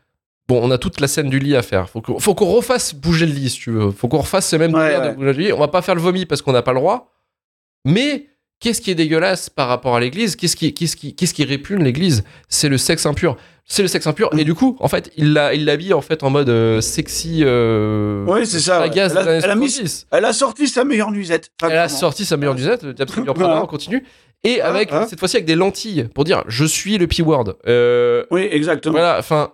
Bon, 0.48 0.60
on 0.62 0.72
a 0.72 0.78
toute 0.78 1.00
la 1.00 1.08
scène 1.08 1.30
du 1.30 1.40
lit 1.40 1.56
à 1.56 1.62
faire. 1.62 1.90
Faut 1.90 2.02
qu'on 2.02 2.20
faut 2.20 2.36
qu'on 2.36 2.48
refasse 2.52 2.94
bouger 2.94 3.26
le 3.26 3.32
lit, 3.32 3.50
si 3.50 3.60
tu 3.60 3.72
veux. 3.72 3.92
Faut 3.92 4.10
qu'on 4.10 4.18
refasse 4.20 4.50
ce 4.50 4.58
même 4.58 4.74
Ouais, 4.74 4.84
délire 4.86 5.02
de 5.02 5.08
ouais. 5.08 5.14
bouger 5.16 5.26
le 5.34 5.40
lit. 5.46 5.54
On 5.54 5.60
va 5.60 5.70
pas 5.70 5.82
faire 5.82 5.96
le 5.96 6.02
vomi 6.02 6.26
parce 6.26 6.42
qu'on 6.42 6.52
n'a 6.52 6.62
pas 6.62 6.74
le 6.74 6.80
droit. 6.80 7.14
Mais 7.86 8.28
qu'est-ce 8.62 8.80
qui 8.80 8.90
est 8.92 8.96
dégueulasse 8.96 9.50
par 9.50 9.68
rapport 9.68 9.96
à 9.98 10.00
l'église? 10.00 10.38
Qu'est-ce 10.38 10.56
qui, 10.56 10.74
qu'est-ce 10.74 10.96
qui, 10.96 11.14
qu'est-ce 11.16 11.34
qui 11.34 11.44
répugne 11.44 11.84
l'église? 11.84 12.24
C'est 12.48 12.70
le 12.70 12.78
sexe 12.78 13.06
impur. 13.06 13.36
C'est 13.66 13.82
le 13.82 13.88
sexe 13.88 14.08
impur. 14.08 14.30
Et 14.38 14.44
du 14.44 14.54
coup, 14.54 14.76
en 14.80 14.88
fait, 14.88 15.12
il 15.18 15.34
l'a- 15.34 15.54
il 15.54 15.66
l'habille 15.66 15.94
en 15.94 16.02
fait 16.02 16.24
en 16.24 16.30
mode 16.30 16.50
euh, 16.50 16.80
sexy. 16.82 17.42
Euh, 17.44 18.26
Ouais, 18.26 18.46
c'est 18.46 18.60
ça, 18.60 18.82
ouais. 18.82 18.90
Elle 18.94 19.00
a- 19.18 19.24
elle 19.24 19.58
mis- 19.58 19.70
70. 19.70 20.08
Elle 20.12 20.26
a 20.26 20.34
sorti 20.34 20.68
sa 20.68 20.84
meilleure 20.84 21.12
nuisette. 21.12 21.52
Elle 21.64 21.78
a 21.78 21.88
sorti 21.90 22.26
sa 22.26 22.38
meilleure 22.38 22.56
musette, 22.56 22.86
absolument 23.00 23.34
Voilà. 23.36 23.64
on 23.64 23.68
continue. 23.68 24.06
Et 24.44 24.60
avec, 24.62 24.92
hein. 24.92 25.06
cette 25.10 25.20
fois-ci, 25.20 25.36
avec 25.38 25.46
des 25.46 25.56
lentilles 25.56 26.08
pour 26.16 26.24
dire 26.24 26.44
je 26.48 26.66
suis 26.66 26.98
le 26.98 27.08
P-word. 27.08 27.54
Euh, 27.68 28.26
Oui, 28.32 28.48
exactement. 28.52 28.94
voilà, 28.94 29.18
enfin. 29.20 29.52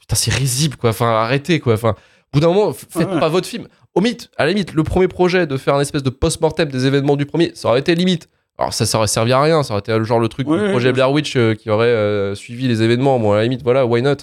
Putain, 0.00 0.16
c'est 0.16 0.32
risible, 0.32 0.76
quoi. 0.76 0.90
Enfin, 0.90 1.10
arrêtez, 1.10 1.60
quoi. 1.60 1.74
Enfin, 1.74 1.90
au 1.90 1.94
bout 2.32 2.40
d'un 2.40 2.48
moment, 2.48 2.72
faites 2.72 3.08
Ouais. 3.08 3.20
pas 3.20 3.28
votre 3.28 3.46
film. 3.48 3.68
Au 3.98 4.00
mythe, 4.00 4.30
à 4.36 4.44
la 4.44 4.52
limite, 4.52 4.74
le 4.74 4.84
premier 4.84 5.08
projet 5.08 5.48
de 5.48 5.56
faire 5.56 5.74
un 5.74 5.80
espèce 5.80 6.04
de 6.04 6.10
post-mortem 6.10 6.68
des 6.68 6.86
événements 6.86 7.16
du 7.16 7.26
premier, 7.26 7.50
ça 7.56 7.68
aurait 7.68 7.80
été 7.80 7.96
limite. 7.96 8.28
Alors, 8.56 8.72
ça, 8.72 8.86
ça 8.86 8.96
aurait 8.98 9.08
servi 9.08 9.32
à 9.32 9.42
rien. 9.42 9.64
Ça 9.64 9.72
aurait 9.74 9.80
été 9.80 9.98
le 9.98 10.04
genre 10.04 10.20
le 10.20 10.28
truc, 10.28 10.46
Ouais, 10.48 10.56
le 10.66 10.70
projet 10.70 10.86
ouais. 10.90 10.92
Blair 10.92 11.10
Witch 11.10 11.34
euh, 11.34 11.54
qui 11.56 11.68
aurait 11.68 11.86
euh, 11.88 12.36
suivi 12.36 12.68
les 12.68 12.80
événements. 12.84 13.18
Bon, 13.18 13.32
à 13.32 13.38
la 13.38 13.42
limite, 13.42 13.64
voilà, 13.64 13.84
why 13.86 14.00
not? 14.02 14.18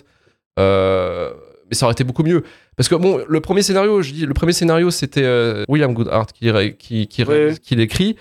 Euh, 0.60 1.30
Mais 1.70 1.76
ça 1.76 1.88
aurait 1.88 1.92
été 1.92 2.06
beaucoup 2.06 2.24
mieux. 2.24 2.44
Parce 2.78 2.88
que, 2.88 2.96
bon, 2.96 3.20
le 3.28 3.40
premier 3.42 3.64
scénario, 3.64 4.02
je 4.02 4.14
dis, 4.14 4.26
le 4.26 4.34
premier 4.34 4.54
scénario, 4.54 4.92
c'était 4.92 5.28
William 5.68 5.94
Goodhart 5.94 6.28
qui, 6.32 6.50
qui, 6.80 7.08
qui, 7.08 7.24
Ouais. 7.26 7.56
qui 7.62 7.76
l'écrit. 7.76 8.16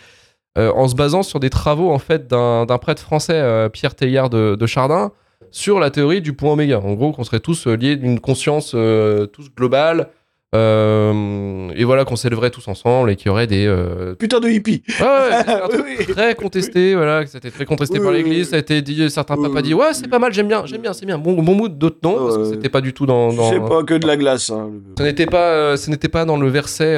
en 0.56 0.88
se 0.88 0.96
basant 0.96 1.22
sur 1.22 1.38
des 1.38 1.50
travaux 1.50 1.92
en 1.92 2.00
fait 2.00 2.26
d'un 2.26 2.78
prêtre 2.80 3.00
français, 3.02 3.68
Pierre 3.72 3.94
Teilhard 3.94 4.28
de, 4.28 4.56
de 4.56 4.66
Chardin, 4.66 5.12
sur 5.52 5.78
la 5.78 5.90
théorie 5.90 6.20
du 6.20 6.32
point 6.32 6.52
oméga. 6.52 6.80
En 6.80 6.94
gros, 6.94 7.12
qu'on 7.12 7.22
serait 7.22 7.38
tous 7.38 7.68
liés 7.68 7.94
d'une 7.94 8.18
conscience 8.18 8.70
tous 8.70 9.50
globale, 9.56 10.08
euh, 10.54 11.68
et 11.76 11.84
voilà, 11.84 12.04
qu'on 12.04 12.16
s'élèverait 12.16 12.50
tous 12.50 12.66
ensemble 12.68 13.10
et 13.10 13.16
qu'il 13.16 13.26
y 13.26 13.30
aurait 13.30 13.46
des. 13.46 13.66
euh, 13.66 14.14
Putain 14.14 14.40
de 14.40 14.48
hippie. 14.48 14.82
Ouais, 15.00 15.06
ouais, 15.06 15.30
c'était 15.38 15.50
un 15.52 15.66
Oui, 15.66 15.72
truc 15.72 15.84
oui. 15.98 16.06
très 16.06 16.34
contesté, 16.34 16.94
voilà, 16.94 17.26
c'était 17.26 17.50
très 17.50 17.64
contesté 17.64 17.98
Oui, 17.98 18.04
par 18.04 18.12
l'église, 18.12 18.50
ça 18.50 18.56
a 18.56 18.58
été 18.60 18.80
dit, 18.82 19.10
certains 19.10 19.36
papas 19.36 19.62
dit, 19.62 19.74
ouais, 19.74 19.92
c'est 19.92 20.08
pas 20.08 20.18
mal, 20.18 20.32
j'aime 20.32 20.48
bien, 20.48 20.64
j'aime 20.66 20.82
bien, 20.82 20.92
c'est 20.92 21.06
bien, 21.06 21.18
bon, 21.18 21.34
bon 21.42 21.54
mood, 21.54 21.76
d'autres 21.78 21.98
non, 22.02 22.16
parce 22.24 22.36
que 22.38 22.44
c'était 22.44 22.68
pas 22.68 22.80
du 22.80 22.92
tout 22.92 23.06
dans. 23.06 23.32
dans- 23.32 23.50
C'est 23.50 23.60
pas 23.60 23.82
que 23.82 23.94
de 23.94 24.06
la 24.06 24.16
glace. 24.16 24.50
hein. 24.50 24.70
ce 24.98 25.02
n'était 25.02 25.26
pas, 25.26 25.50
euh, 25.52 25.76
ce 25.76 25.90
n'était 25.90 26.08
pas 26.08 26.24
dans 26.24 26.36
le 26.36 26.48
verset, 26.48 26.94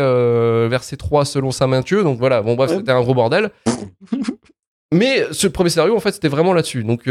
verset 0.68 0.96
3 0.96 1.24
selon 1.24 1.50
saint 1.50 1.66
Matthieu. 1.66 2.02
Donc 2.02 2.18
voilà, 2.18 2.42
bon 2.42 2.54
bref, 2.54 2.70
Ouais. 2.70 2.76
c'était 2.78 2.92
un 2.92 3.00
gros 3.00 3.14
bordel. 3.14 3.50
Mais 4.92 5.24
ce 5.32 5.46
premier 5.48 5.70
scénario, 5.70 5.96
en 5.96 6.00
fait, 6.00 6.12
c'était 6.12 6.28
vraiment 6.28 6.52
là-dessus. 6.52 6.84
Donc 6.84 7.08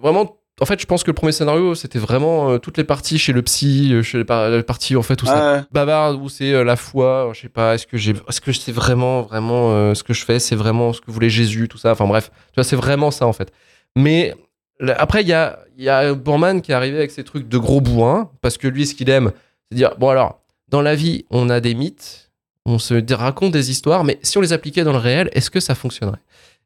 vraiment, 0.00 0.36
en 0.60 0.66
fait, 0.66 0.80
je 0.80 0.86
pense 0.86 1.02
que 1.04 1.10
le 1.10 1.14
premier 1.14 1.32
scénario, 1.32 1.74
c'était 1.74 1.98
vraiment 1.98 2.50
euh, 2.50 2.58
toutes 2.58 2.76
les 2.78 2.84
parties 2.84 3.18
chez 3.18 3.32
le 3.32 3.42
psy, 3.42 3.90
euh, 3.92 4.02
chez 4.02 4.18
les, 4.18 4.24
par- 4.24 4.48
les 4.50 4.62
parties 4.62 4.96
en 4.96 5.02
fait 5.02 5.22
où 5.22 5.26
ça 5.26 5.54
Ouais. 5.54 5.60
bavarde, 5.72 6.20
où 6.20 6.28
c'est 6.28 6.52
euh, 6.52 6.64
la 6.64 6.76
foi. 6.76 7.30
Je 7.34 7.40
sais 7.42 7.48
pas, 7.48 7.74
est-ce 7.74 7.86
que 7.86 7.96
j'ai, 7.96 8.14
est-ce 8.28 8.40
que 8.40 8.52
c'est 8.52 8.72
vraiment, 8.72 9.22
vraiment 9.22 9.94
ce 9.94 10.02
que 10.02 10.12
je 10.14 10.24
fais, 10.24 10.38
c'est 10.38 10.56
vraiment 10.56 10.92
ce 10.92 11.00
que 11.00 11.10
voulait 11.10 11.30
Jésus, 11.30 11.68
tout 11.68 11.78
ça. 11.78 11.92
Enfin 11.92 12.06
bref, 12.06 12.30
tu 12.48 12.54
vois, 12.56 12.64
c'est 12.64 12.76
vraiment 12.76 13.10
ça 13.10 13.26
en 13.26 13.32
fait. 13.32 13.52
Mais 13.96 14.34
là, 14.80 14.94
après, 14.98 15.22
il 15.22 15.28
y 15.28 15.32
a, 15.32 15.58
il 15.76 15.84
y 15.84 15.88
a 15.88 16.12
Bourman 16.14 16.60
qui 16.60 16.72
est 16.72 16.74
arrivé 16.74 16.96
avec 16.98 17.10
ses 17.10 17.24
trucs 17.24 17.48
de 17.48 17.58
gros 17.58 17.80
bourrin, 17.80 18.30
parce 18.40 18.58
que 18.58 18.66
lui, 18.68 18.86
ce 18.86 18.94
qu'il 18.94 19.08
aime, 19.10 19.32
c'est 19.70 19.76
dire, 19.76 19.94
bon 19.98 20.08
alors, 20.08 20.40
dans 20.68 20.82
la 20.82 20.94
vie, 20.94 21.24
on 21.30 21.50
a 21.50 21.60
des 21.60 21.74
mythes, 21.74 22.30
on 22.66 22.78
se 22.78 22.94
raconte 23.14 23.52
des 23.52 23.70
histoires, 23.70 24.04
mais 24.04 24.18
si 24.22 24.36
on 24.38 24.40
les 24.40 24.52
appliquait 24.52 24.84
dans 24.84 24.92
le 24.92 24.98
réel, 24.98 25.30
est-ce 25.32 25.50
que 25.50 25.60
ça 25.60 25.74
fonctionnerait? 25.74 26.18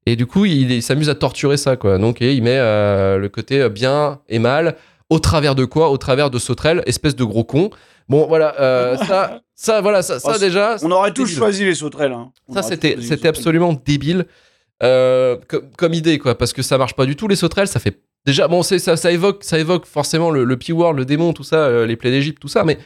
Et 0.07 0.17
du 0.17 0.27
coup, 0.27 0.45
il, 0.45 0.71
il 0.73 0.83
s'amuse 0.83 1.09
à 1.09 1.15
torturer 1.15 1.57
ça, 1.57 1.77
quoi. 1.77 1.99
Donc, 1.99 2.21
et 2.23 2.35
il 2.35 2.43
met 2.43 2.59
euh, 2.59 3.19
le 3.19 3.29
côté 3.29 3.61
euh, 3.61 3.69
bien 3.69 4.21
et 4.29 4.39
mal, 4.39 4.77
au 5.11 5.19
travers 5.21 5.55
de 5.55 5.65
quoi? 5.65 5.91
Au 5.91 5.97
travers 5.99 6.29
de 6.31 6.39
Sauterelle, 6.39 6.83
espèce 6.87 7.15
de 7.17 7.25
gros 7.25 7.45
con. 7.45 7.71
Bon, 8.09 8.27
voilà, 8.27 8.55
euh, 8.61 8.97
ça, 9.07 9.41
ça, 9.55 9.81
voilà, 9.81 10.03
ça, 10.03 10.19
ça 10.19 10.33
Oh, 10.35 10.39
déjà. 10.39 10.77
On 10.83 10.91
aurait 10.91 11.13
tous 11.13 11.25
débile. 11.25 11.37
choisi 11.39 11.65
les 11.65 11.75
sauterelles. 11.77 12.13
hein. 12.13 12.33
Ça, 12.53 12.63
c'était, 12.63 12.91
c'était 12.97 13.03
sauterelles. 13.07 13.29
absolument 13.29 13.73
débile 13.85 14.27
euh, 14.83 15.37
comme, 15.47 15.71
comme 15.77 15.95
idée, 15.95 16.19
quoi, 16.19 16.37
parce 16.37 16.53
que 16.53 16.63
ça 16.63 16.79
marche 16.79 16.95
pas 16.95 17.07
du 17.07 17.15
tout. 17.15 17.29
Les 17.29 17.37
sauterelles, 17.37 17.69
ça 17.69 17.79
fait 17.79 18.01
déjà, 18.27 18.49
bon, 18.49 18.63
c'est, 18.65 18.81
ça, 18.81 18.97
ça 18.97 19.13
évoque, 19.13 19.45
ça 19.45 19.59
évoque 19.61 19.87
forcément 19.87 20.33
le, 20.33 20.43
le 20.43 20.57
P-Word, 20.57 20.95
le 20.95 21.05
démon, 21.05 21.33
tout 21.33 21.45
ça, 21.45 21.85
les 21.87 21.95
plaies 21.97 22.11
d'Égypte, 22.11 22.41
tout 22.41 22.49
ça, 22.49 22.65
mais 22.65 22.79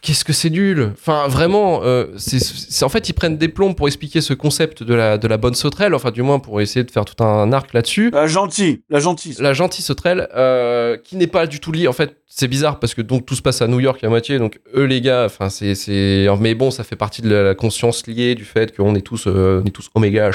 qu'est-ce 0.00 0.24
que 0.24 0.32
c'est 0.32 0.50
nul 0.50 0.92
Enfin, 0.92 1.28
vraiment, 1.28 1.82
euh, 1.82 2.06
c'est, 2.16 2.84
en 2.84 2.88
fait, 2.88 3.08
ils 3.08 3.12
prennent 3.12 3.36
des 3.36 3.48
plombs 3.48 3.74
pour 3.74 3.86
expliquer 3.86 4.20
ce 4.20 4.34
concept 4.34 4.82
de 4.82 4.94
la, 4.94 5.18
de 5.18 5.28
la 5.28 5.36
bonne 5.36 5.54
sauterelle, 5.54 5.94
enfin, 5.94 6.10
du 6.10 6.22
moins 6.22 6.38
pour 6.38 6.60
essayer 6.60 6.84
de 6.84 6.90
faire 6.90 7.04
tout 7.04 7.22
un 7.22 7.52
arc 7.52 7.72
là-dessus. 7.72 8.10
La 8.12 8.26
gentille, 8.26 8.82
la 8.88 9.00
gentille. 9.00 9.36
La 9.38 9.52
gentille 9.52 9.84
sauterelle, 9.84 10.28
euh, 10.34 10.96
qui 10.96 11.16
n'est 11.16 11.26
pas 11.26 11.46
du 11.46 11.60
tout 11.60 11.72
liée. 11.72 11.88
En 11.88 11.92
fait, 11.92 12.16
c'est 12.26 12.48
bizarre 12.48 12.78
parce 12.78 12.94
que 12.94 13.02
donc 13.02 13.26
tout 13.26 13.34
se 13.34 13.42
passe 13.42 13.62
à 13.62 13.68
New 13.68 13.80
York 13.80 14.02
à 14.04 14.08
moitié. 14.08 14.38
Donc 14.38 14.60
eux, 14.74 14.84
les 14.84 15.00
gars, 15.00 15.24
enfin, 15.26 15.48
c'est, 15.50 15.74
c'est. 15.74 16.26
Mais 16.40 16.54
bon, 16.54 16.70
ça 16.70 16.84
fait 16.84 16.96
partie 16.96 17.22
de 17.22 17.34
la, 17.34 17.54
conscience 17.54 18.06
liée 18.06 18.34
du 18.34 18.44
fait 18.44 18.76
qu'on 18.76 18.94
est 18.94 19.02
tous, 19.02 19.26
euh, 19.26 19.62
on 19.62 19.66
est 19.66 19.70
tous 19.70 19.90
oméga, 19.94 20.30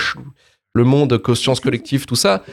le 0.75 0.83
monde, 0.83 1.17
conscience 1.19 1.59
collective, 1.59 2.05
tout 2.05 2.15
ça. 2.15 2.43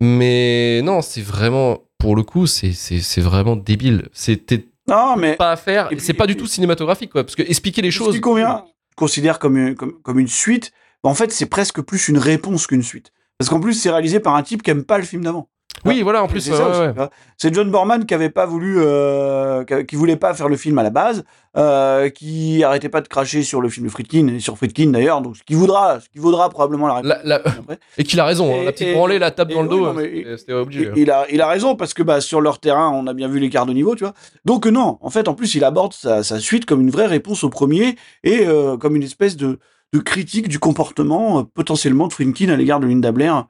Mais 0.00 0.82
non, 0.82 1.00
c'est 1.00 1.22
vraiment, 1.22 1.84
pour 1.98 2.16
le 2.16 2.22
coup, 2.22 2.46
c'est, 2.46 2.72
c'est, 2.72 3.00
c'est 3.00 3.20
vraiment 3.20 3.56
débile. 3.56 4.08
C'était 4.12 4.66
Non, 4.88 5.16
mais 5.16 5.36
pas 5.36 5.52
à 5.52 5.56
faire. 5.56 5.90
C'est 5.98 6.14
pas 6.14 6.26
du 6.26 6.36
tout 6.36 6.46
cinématographique, 6.46 7.10
quoi. 7.10 7.24
Parce 7.24 7.36
que 7.36 7.42
expliquer 7.42 7.82
les 7.82 7.90
ce 7.90 7.98
choses. 7.98 8.14
qui 8.14 8.20
convient, 8.20 8.64
je 8.90 8.96
considère 8.96 9.38
comme 9.38 9.56
une, 9.56 9.74
comme, 9.74 10.00
comme 10.02 10.18
une 10.18 10.28
suite. 10.28 10.72
en 11.02 11.14
fait, 11.14 11.32
c'est 11.32 11.46
presque 11.46 11.80
plus 11.80 12.08
une 12.08 12.18
réponse 12.18 12.66
qu'une 12.66 12.82
suite. 12.82 13.12
Parce 13.38 13.48
qu'en 13.48 13.60
plus, 13.60 13.74
c'est 13.74 13.90
réalisé 13.90 14.20
par 14.20 14.34
un 14.36 14.42
type 14.42 14.62
qui 14.62 14.70
aime 14.70 14.84
pas 14.84 14.98
le 14.98 15.04
film 15.04 15.24
d'avant. 15.24 15.48
Oui, 15.84 16.02
voilà, 16.02 16.22
en 16.22 16.28
plus. 16.28 16.40
C'est 16.40 16.52
ouais, 16.52 16.56
ça 16.56 16.68
ouais, 16.68 16.88
aussi, 16.90 16.98
ouais. 17.00 17.08
C'est 17.36 17.52
John 17.52 17.68
Borman 17.70 18.06
qui 18.06 18.14
avait 18.14 18.30
pas 18.30 18.46
voulu, 18.46 18.76
euh, 18.78 19.64
qui- 19.64 19.96
voulait 19.96 20.16
pas 20.16 20.32
faire 20.32 20.48
le 20.48 20.56
film 20.56 20.78
à 20.78 20.84
la 20.84 20.90
base, 20.90 21.24
euh, 21.56 22.08
qui 22.08 22.62
arrêtait 22.62 22.88
pas 22.88 23.00
de 23.00 23.08
cracher 23.08 23.42
sur 23.42 23.60
le 23.60 23.68
film 23.68 23.86
de 23.86 23.90
Friedkin 23.90 24.28
et 24.28 24.38
sur 24.38 24.56
Friedkin 24.56 24.90
d'ailleurs, 24.90 25.20
donc 25.22 25.36
ce 25.36 25.42
qui 25.42 25.54
voudra, 25.54 25.98
ce 25.98 26.08
qui 26.08 26.18
vaudra 26.20 26.48
probablement 26.50 26.86
la. 26.86 27.02
La- 27.02 27.20
la- 27.24 27.34
après. 27.36 27.78
Et 27.98 28.04
qu'il 28.04 28.20
a 28.20 28.24
raison. 28.24 28.52
hein. 28.54 28.58
Et- 28.62 28.64
La 28.66 28.72
petite 28.72 28.88
et- 28.88 28.94
branlée, 28.94 29.18
la 29.18 29.30
tape 29.32 29.48
dans 29.52 29.62
le 29.62 29.68
oui, 29.68 29.78
dos, 29.80 30.00
c'était- 30.00 30.36
c'était 30.38 30.52
obligé. 30.52 30.88
hein. 30.88 30.92
Il, 30.94 31.10
a, 31.10 31.26
il 31.30 31.40
a 31.40 31.48
raison 31.48 31.74
parce 31.74 31.94
que 31.94 32.02
bah, 32.04 32.20
sur 32.20 32.40
leur 32.40 32.60
terrain, 32.60 32.90
on 32.94 33.06
a 33.08 33.12
bien 33.14 33.26
vu 33.26 33.40
l'écart 33.40 33.66
de 33.66 33.72
niveau, 33.72 33.96
tu 33.96 34.04
vois. 34.04 34.14
Donc 34.44 34.66
euh, 34.66 34.70
non, 34.70 34.98
en 35.00 35.10
fait, 35.10 35.26
en 35.26 35.34
plus, 35.34 35.54
il 35.56 35.64
aborde 35.64 35.94
sa, 35.94 36.22
sa 36.22 36.38
suite 36.38 36.64
comme 36.64 36.80
une 36.80 36.90
vraie 36.90 37.06
réponse 37.06 37.42
au 37.42 37.48
premier 37.48 37.96
et 38.22 38.46
euh, 38.46 38.76
comme 38.76 38.94
une 38.94 39.02
espèce 39.02 39.36
de, 39.36 39.58
de 39.92 39.98
critique 39.98 40.46
du 40.48 40.60
comportement 40.60 41.40
euh, 41.40 41.42
potentiellement 41.42 42.06
de 42.06 42.12
Friedkin 42.12 42.50
à 42.50 42.56
l'égard 42.56 42.78
de 42.78 42.86
Linda 42.86 43.10
Blair. 43.10 43.46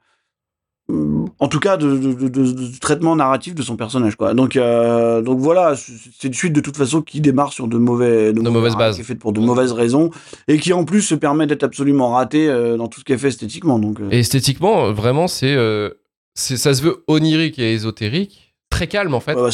En 1.39 1.47
tout 1.47 1.59
cas, 1.59 1.77
de, 1.77 1.97
de- 1.97 2.13
de- 2.13 2.27
de- 2.27 2.51
du 2.69 2.79
traitement 2.79 3.15
narratif 3.15 3.55
de 3.55 3.61
son 3.63 3.75
personnage, 3.75 4.15
quoi. 4.15 4.33
Donc, 4.33 4.55
euh, 4.55 5.21
donc 5.21 5.39
voilà, 5.39 5.75
c'est 5.75 6.27
une 6.27 6.33
suite 6.33 6.53
de 6.53 6.61
toute 6.61 6.77
façon 6.77 7.01
qui 7.01 7.19
démarre 7.21 7.51
sur 7.53 7.67
de 7.67 7.77
mauvais, 7.77 8.31
De 8.33 8.39
mauvaises 8.41 8.75
bases. 8.75 8.95
qui 8.95 9.01
est 9.01 9.05
faite 9.05 9.19
pour 9.19 9.33
de 9.33 9.39
mauvaises 9.39 9.71
raisons 9.71 10.09
et 10.47 10.59
qui 10.59 10.71
en 10.73 10.83
plus 10.85 11.01
se 11.01 11.15
permet 11.15 11.47
d'être 11.47 11.63
absolument 11.63 12.09
raté 12.13 12.47
euh, 12.49 12.77
dans 12.77 12.87
tout 12.87 12.99
ce 12.99 13.05
qu'elle 13.05 13.19
fait 13.19 13.29
esthétiquement. 13.29 13.79
Donc, 13.79 13.99
euh, 13.99 14.07
Et 14.11 14.19
esthétiquement, 14.19 14.91
vraiment, 14.93 15.27
c'est, 15.27 15.55
euh, 15.55 15.89
ça 16.35 16.73
se 16.73 16.81
veut 16.81 17.03
onirique 17.07 17.59
et 17.59 17.73
ésotérique, 17.73 18.53
très 18.69 18.87
calme 18.87 19.13
en 19.13 19.19
fait. 19.19 19.35
ouais, 19.35 19.49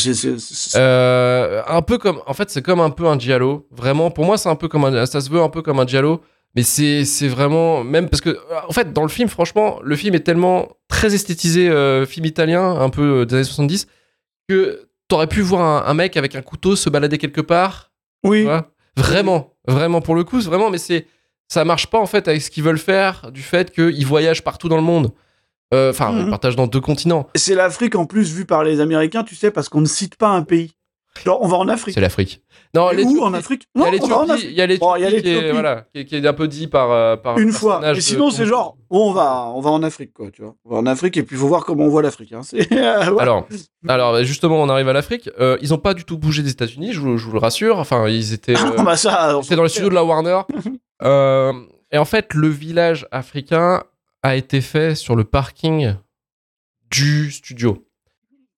Euh, 0.75 1.61
un 1.67 1.81
peu 1.81 1.97
comme, 1.97 2.19
en 2.27 2.33
fait, 2.33 2.49
c'est 2.49 2.61
comme 2.61 2.79
un 2.79 2.89
peu 2.89 3.05
un 3.07 3.17
giallo. 3.17 3.67
Vraiment, 3.71 4.11
pour 4.11 4.25
moi, 4.25 4.37
c'est 4.37 4.49
un 4.49 4.55
peu 4.55 4.67
comme 4.67 4.85
un, 4.85 5.05
ça 5.05 5.21
se 5.21 5.29
veut 5.29 5.41
un 5.41 5.49
peu 5.49 5.61
comme 5.61 5.79
un 5.79 5.85
giallo, 5.87 6.21
mais 6.55 6.63
c'est, 6.63 7.05
c'est 7.05 7.27
vraiment 7.27 7.83
même 7.83 8.09
parce 8.09 8.21
que, 8.21 8.37
en 8.67 8.71
fait, 8.71 8.91
dans 8.93 9.03
le 9.03 9.09
film, 9.09 9.29
franchement, 9.29 9.79
le 9.83 9.95
film 9.95 10.15
est 10.15 10.21
tellement 10.21 10.67
très 10.87 11.13
esthétisé, 11.13 11.69
euh, 11.69 12.05
film 12.05 12.25
italien, 12.25 12.63
un 12.79 12.89
peu 12.89 13.21
euh, 13.21 13.25
des 13.25 13.35
années 13.35 13.43
70, 13.43 13.87
que 14.47 14.87
t'aurais 15.07 15.27
pu 15.27 15.41
voir 15.41 15.61
un, 15.61 15.89
un 15.89 15.93
mec 15.93 16.17
avec 16.17 16.35
un 16.35 16.41
couteau 16.41 16.75
se 16.75 16.89
balader 16.89 17.17
quelque 17.17 17.41
part. 17.41 17.91
oui. 18.23 18.47
Vraiment, 18.97 19.53
vraiment 19.65 20.01
pour 20.01 20.13
le 20.15 20.25
coup, 20.25 20.41
c'est 20.41 20.49
vraiment, 20.49 20.69
mais 20.69 20.77
c'est, 20.79 21.05
ça 21.47 21.63
marche 21.63 21.87
pas 21.87 21.99
en 21.99 22.05
fait 22.05 22.27
avec 22.27 22.41
ce 22.41 22.49
qu'ils 22.51 22.63
veulent 22.63 22.77
faire 22.79 23.31
du 23.31 23.41
fait 23.41 23.71
qu'ils 23.71 24.05
voyagent 24.05 24.43
partout 24.43 24.67
dans 24.67 24.75
le 24.75 24.81
monde. 24.81 25.13
Euh, 25.73 25.91
Enfin, 25.91 26.11
Mhm. 26.11 26.19
ils 26.25 26.29
partagent 26.29 26.55
dans 26.57 26.67
deux 26.67 26.81
continents. 26.81 27.29
C'est 27.35 27.55
l'Afrique 27.55 27.95
en 27.95 28.05
plus 28.05 28.33
vue 28.33 28.45
par 28.45 28.63
les 28.65 28.81
Américains, 28.81 29.23
tu 29.23 29.35
sais, 29.35 29.51
parce 29.51 29.69
qu'on 29.69 29.79
ne 29.81 29.85
cite 29.85 30.15
pas 30.17 30.29
un 30.29 30.41
pays. 30.41 30.73
Genre, 31.25 31.39
on 31.41 31.47
va 31.47 31.57
en 31.57 31.67
Afrique. 31.67 31.95
C'est 31.95 32.01
l'Afrique. 32.01 32.41
Non, 32.73 32.91
où 32.93 33.21
en 33.23 33.33
Afrique? 33.33 33.63
Il 33.75 33.81
y 33.81 33.83
Non, 33.83 33.85
a 33.85 33.89
on 33.89 34.07
va 34.07 34.15
en 34.17 34.21
l'Éthiopie, 34.21 34.31
Afrique. 34.31 34.49
il 34.51 34.55
y 34.57 34.61
a 34.61 34.67
Bon, 34.77 34.93
l'Éthiopie 34.93 35.09
qui, 35.09 35.27
est- 35.29 35.31
l'Éthiopie. 35.33 35.51
voilà, 35.51 35.85
qui, 35.93 35.99
est- 36.01 36.05
qui 36.05 36.15
est 36.15 36.25
un 36.27 36.33
peu 36.33 36.47
dit 36.47 36.67
par, 36.67 36.91
euh, 36.91 37.15
par 37.17 37.35
un 37.35 37.39
Une 37.41 37.51
fois. 37.51 37.81
Et 37.91 37.95
de 37.95 37.99
sinon, 37.99 38.29
c'est 38.29 38.45
genre, 38.45 38.77
bon, 38.89 39.09
on 39.09 39.11
va, 39.11 39.51
on 39.55 39.59
va 39.59 39.71
en 39.71 39.81
Afrique, 39.83 40.13
quoi, 40.13 40.29
tu 40.31 40.43
vois. 40.43 40.55
On 40.65 40.69
va 40.69 40.77
en 40.77 40.85
Afrique 40.85 41.17
et 41.17 41.23
puis 41.23 41.35
il 41.35 41.39
faut 41.39 41.47
voir 41.47 41.65
comment 41.65 41.85
on 41.85 41.89
voit 41.89 42.03
l'Afrique. 42.03 42.31
Hein. 42.33 42.41
Voilà. 42.69 43.21
Alors, 43.21 43.47
alors 43.87 44.11
bah, 44.13 44.23
justement, 44.23 44.61
on 44.61 44.69
arrive 44.69 44.87
à 44.87 44.93
l'Afrique. 44.93 45.29
Euh, 45.39 45.57
ils 45.61 45.73
ont 45.73 45.77
pas 45.79 45.93
du 45.95 46.05
tout 46.05 46.17
bougé 46.17 46.43
des 46.43 46.51
États-Unis, 46.51 46.93
je, 46.93 46.99
vous- 46.99 47.17
je 47.17 47.25
vous 47.25 47.33
le 47.33 47.39
rassure. 47.39 47.79
Enfin, 47.79 48.07
ils 48.07 48.31
étaient, 48.33 48.55
euh, 48.55 48.71
Ah, 48.77 48.83
bah 48.83 48.95
ça, 48.95 49.37
on 49.37 49.41
c'était 49.41 49.55
dans 49.55 49.63
les 49.63 49.69
studios 49.69 49.89
de 49.89 49.95
la 49.95 50.03
Warner. 50.05 50.41
Euh, 51.01 51.53
et 51.91 51.97
en 51.97 52.03
fait, 52.03 52.33
le 52.33 52.49
village 52.49 53.07
africain 53.11 53.83
a 54.21 54.35
été 54.35 54.59
fait 54.59 54.95
sur 54.95 55.15
le 55.15 55.23
parking 55.23 55.93
du 56.91 57.31
studio. 57.31 57.85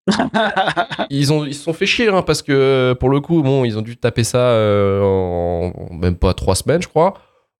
Ils, 1.10 1.32
ont, 1.34 1.46
ils 1.46 1.54
se 1.56 1.64
sont 1.64 1.74
fait 1.74 1.86
chier 1.86 2.08
hein, 2.10 2.22
parce 2.22 2.42
que 2.42 2.94
pour 3.00 3.10
le 3.10 3.20
coup, 3.22 3.42
bon, 3.44 3.64
ils 3.66 3.78
ont 3.78 3.82
dû 3.82 3.98
taper 3.98 4.24
ça 4.24 4.40
euh, 4.40 5.02
en, 5.02 5.72
en 5.92 5.94
même 5.94 6.16
pas 6.16 6.34
trois 6.34 6.56
semaines, 6.56 6.82
je 6.82 6.88
crois. 6.88 7.14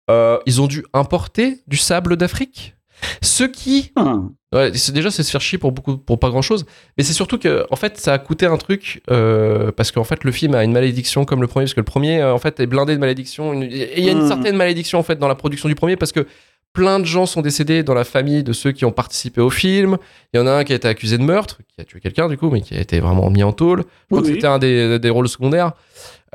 Euh, 0.10 0.38
ils 0.46 0.62
ont 0.62 0.68
dû 0.68 0.84
importer 0.94 1.60
du 1.68 1.78
sable 1.78 2.18
d'Afrique. 2.18 2.76
Ce 3.22 3.44
qui 3.44 3.92
Hum. 3.96 4.34
Ouais, 4.54 4.72
c'est 4.76 4.92
déjà 4.92 5.10
c'est 5.10 5.24
se 5.24 5.32
faire 5.32 5.40
chier 5.42 5.58
pour 5.58 5.72
beaucoup 5.72 5.98
pour 5.98 6.20
pas 6.20 6.30
grand 6.30 6.42
chose, 6.42 6.66
mais 6.98 7.04
c'est 7.06 7.14
surtout 7.14 7.38
que 7.40 7.66
en 7.72 7.76
fait 7.78 7.98
ça 7.98 8.14
a 8.14 8.20
coûté 8.20 8.46
un 8.46 8.58
truc 8.58 9.02
euh, 9.10 9.72
parce 9.72 9.92
qu'en 9.92 10.04
fait 10.04 10.24
le 10.26 10.32
film 10.34 10.54
a 10.56 10.64
une 10.66 10.74
malédiction 10.74 11.24
comme 11.26 11.40
le 11.42 11.48
premier 11.48 11.64
parce 11.66 11.74
que 11.74 11.80
le 11.80 11.86
premier 11.86 12.20
euh, 12.22 12.34
en 12.34 12.38
fait 12.38 12.60
est 12.60 12.68
blindé 12.68 12.94
de 12.94 13.00
malédiction 13.00 13.54
une- 13.54 13.64
et 13.64 13.98
il 13.98 14.04
y 14.04 14.10
a 14.10 14.12
une 14.12 14.24
Mm. 14.26 14.28
certaine 14.28 14.58
malédiction 14.58 15.00
en 15.00 15.04
fait 15.04 15.16
dans 15.16 15.30
la 15.30 15.36
production 15.36 15.70
du 15.70 15.76
premier 15.76 15.96
parce 15.96 16.12
que 16.12 16.28
plein 16.74 17.00
de 17.00 17.06
gens 17.06 17.26
sont 17.26 17.42
décédés 17.42 17.84
dans 17.84 17.94
la 17.94 18.04
famille 18.04 18.44
de 18.44 18.54
ceux 18.54 18.72
qui 18.72 18.86
ont 18.86 18.92
participé 18.92 19.42
au 19.42 19.50
film. 19.50 19.98
Il 20.34 20.38
y 20.38 20.40
en 20.40 20.48
a 20.48 20.52
un 20.52 20.64
qui 20.64 20.74
a 20.74 20.76
été 20.76 20.88
accusé 20.88 21.18
de 21.18 21.24
meurtre, 21.24 21.60
qui 21.68 21.82
a 21.82 21.84
tué 21.84 22.00
quelqu'un 22.00 22.28
du 22.30 22.38
coup, 22.38 22.50
mais 22.50 22.62
qui 22.62 22.76
a 22.76 22.80
été 22.80 23.00
vraiment 23.00 23.30
mis 23.30 23.44
en 23.44 23.52
tôle. 23.52 23.80
Je 23.80 24.16
crois 24.16 24.22
oui. 24.26 24.34
c'était 24.34 24.48
un 24.48 24.60
des, 24.60 25.00
des 25.00 25.10
rôles 25.10 25.28
secondaires. 25.28 25.74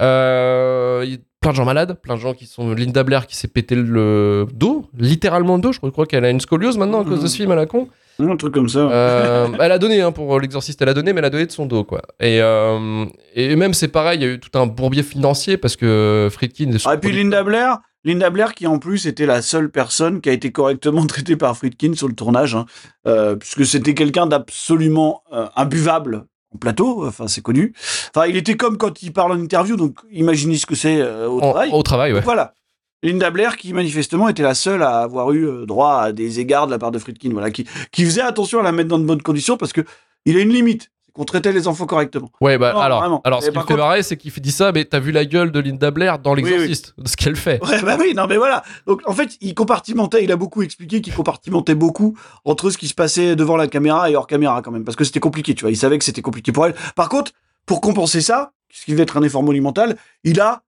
Euh, 0.00 1.06
plein 1.40 1.52
de 1.52 1.56
gens 1.56 1.64
malades, 1.64 1.98
plein 2.00 2.16
de 2.16 2.20
gens 2.20 2.34
qui 2.34 2.46
sont 2.46 2.72
Linda 2.72 3.02
Blair 3.02 3.26
qui 3.26 3.36
s'est 3.36 3.48
pété 3.48 3.74
le 3.74 4.46
dos, 4.52 4.86
littéralement 4.98 5.56
le 5.56 5.62
dos. 5.62 5.72
Je 5.72 5.78
crois 5.78 6.06
qu'elle 6.06 6.24
a 6.24 6.30
une 6.30 6.40
scoliose 6.40 6.76
maintenant 6.76 7.02
à 7.02 7.04
cause 7.04 7.22
de 7.22 7.26
ce 7.26 7.36
film 7.36 7.50
à 7.50 7.54
la 7.54 7.66
con. 7.66 7.88
Un 8.18 8.36
truc 8.36 8.54
comme 8.54 8.68
ça. 8.68 8.78
Euh, 8.78 9.48
elle 9.60 9.72
a 9.72 9.78
donné 9.78 10.00
hein, 10.00 10.10
pour 10.10 10.40
l'exorciste, 10.40 10.80
elle 10.80 10.88
a 10.88 10.94
donné, 10.94 11.12
mais 11.12 11.18
elle 11.18 11.26
a 11.26 11.30
donné 11.30 11.46
de 11.46 11.52
son 11.52 11.66
dos 11.66 11.84
quoi. 11.84 12.00
Et, 12.18 12.40
euh, 12.40 13.04
et 13.34 13.54
même 13.56 13.74
c'est 13.74 13.88
pareil, 13.88 14.18
il 14.18 14.22
y 14.22 14.26
a 14.26 14.32
eu 14.32 14.40
tout 14.40 14.58
un 14.58 14.66
bourbier 14.66 15.02
financier 15.02 15.58
parce 15.58 15.76
que 15.76 16.28
Friedkin. 16.32 16.72
est 16.72 16.82
Ah, 16.86 16.94
et 16.94 16.98
puis 16.98 17.12
Linda 17.12 17.42
Blair, 17.42 17.78
Linda 18.06 18.30
Blair 18.30 18.54
qui 18.54 18.66
en 18.66 18.78
plus 18.78 19.06
était 19.06 19.26
la 19.26 19.42
seule 19.42 19.70
personne 19.70 20.22
qui 20.22 20.30
a 20.30 20.32
été 20.32 20.52
correctement 20.52 21.04
traitée 21.06 21.36
par 21.36 21.54
Friedkin 21.56 21.92
sur 21.94 22.08
le 22.08 22.14
tournage, 22.14 22.54
hein, 22.54 22.64
euh, 23.06 23.36
puisque 23.36 23.66
c'était 23.66 23.92
quelqu'un 23.94 24.26
d'absolument 24.26 25.22
euh, 25.32 25.46
imbuvable 25.56 26.24
en 26.54 26.58
plateau, 26.58 27.04
enfin 27.06 27.26
c'est 27.28 27.42
connu. 27.42 27.74
Enfin, 28.14 28.26
il 28.28 28.36
était 28.36 28.56
comme 28.56 28.78
quand 28.78 29.02
il 29.02 29.12
parle 29.12 29.32
en 29.32 29.38
interview, 29.40 29.76
donc 29.76 29.98
imaginez 30.10 30.56
ce 30.56 30.64
que 30.66 30.74
c'est 30.76 31.00
euh, 31.00 31.28
au 31.28 31.38
En- 31.38 31.50
travail. 31.50 31.70
au 31.72 31.82
travail, 31.82 32.12
ouais. 32.14 32.20
Voilà. 32.22 32.54
Linda 33.02 33.30
Blair 33.30 33.56
qui 33.56 33.72
manifestement 33.74 34.28
était 34.28 34.42
la 34.42 34.54
seule 34.54 34.82
à 34.82 35.00
avoir 35.00 35.32
eu 35.32 35.66
droit 35.66 35.98
à 36.00 36.12
des 36.12 36.40
égards 36.40 36.66
de 36.66 36.70
la 36.72 36.78
part 36.78 36.92
de 36.92 36.98
Friedkin, 36.98 37.30
voilà, 37.32 37.50
qui, 37.50 37.66
qui 37.92 38.04
faisait 38.04 38.22
attention 38.22 38.60
à 38.60 38.62
la 38.62 38.72
mettre 38.72 38.88
dans 38.88 38.98
de 38.98 39.04
bonnes 39.04 39.20
conditions 39.22 39.56
parce 39.56 39.72
que 39.72 39.82
il 40.24 40.36
a 40.36 40.40
une 40.40 40.48
limite, 40.52 40.90
qu'on 41.16 41.24
traitait 41.24 41.52
les 41.52 41.66
enfants 41.66 41.86
correctement. 41.86 42.30
Ouais, 42.40 42.58
bah 42.58 42.72
Non, 42.74 42.80
alors, 42.80 43.00
vraiment. 43.00 43.20
alors 43.24 43.42
ce 43.42 43.50
qui 43.50 43.56
me 43.56 43.60
fait 43.62 43.66
contre- 43.66 43.78
marrer, 43.78 44.02
c'est 44.02 44.16
qu'il 44.16 44.30
dit 44.32 44.52
ça, 44.52 44.70
mais 44.72 44.84
t'as 44.84 45.00
vu 45.00 45.10
la 45.12 45.24
gueule 45.24 45.50
de 45.50 45.58
Linda 45.60 45.90
Blair 45.90 46.18
dans 46.18 46.34
oui. 46.34 46.42
l'exorciste, 46.42 46.94
de 46.98 47.08
ce 47.08 47.16
qu'elle 47.16 47.36
fait. 47.36 47.60
Ouais, 47.66 47.82
bah 47.82 47.96
oui, 47.98 48.12
non, 48.14 48.26
mais 48.28 48.36
voilà. 48.36 48.62
Donc, 48.86 49.00
en 49.06 49.12
fait, 49.12 49.36
il 49.40 49.54
compartimentait, 49.54 50.22
il 50.22 50.30
a 50.30 50.36
beaucoup 50.36 50.62
expliqué 50.62 51.00
qu'il 51.00 51.14
compartimentait 51.14 51.74
beaucoup 51.74 52.16
entre 52.44 52.70
ce 52.70 52.78
qui 52.78 52.86
se 52.88 52.94
passait 52.94 53.34
devant 53.34 53.56
la 53.56 53.66
caméra 53.66 54.10
et 54.10 54.14
hors 54.16 54.26
caméra, 54.26 54.60
quand 54.62 54.70
même, 54.70 54.84
parce 54.84 54.96
que 54.96 55.04
c'était 55.04 55.20
compliqué, 55.20 55.54
tu 55.54 55.62
vois. 55.62 55.70
Il 55.70 55.76
savait 55.76 55.98
que 55.98 56.04
c'était 56.04 56.22
compliqué 56.22 56.52
pour 56.52 56.66
elle. 56.66 56.74
Par 56.94 57.08
contre, 57.08 57.32
pour 57.64 57.80
compenser 57.80 58.20
ça, 58.20 58.52
ce 58.70 58.84
qui 58.84 58.90
devait 58.92 59.02
être 59.04 59.16
un 59.16 59.22
effort 59.22 59.42
monumental, 59.42 59.96
il 60.22 60.40
a 60.40 60.62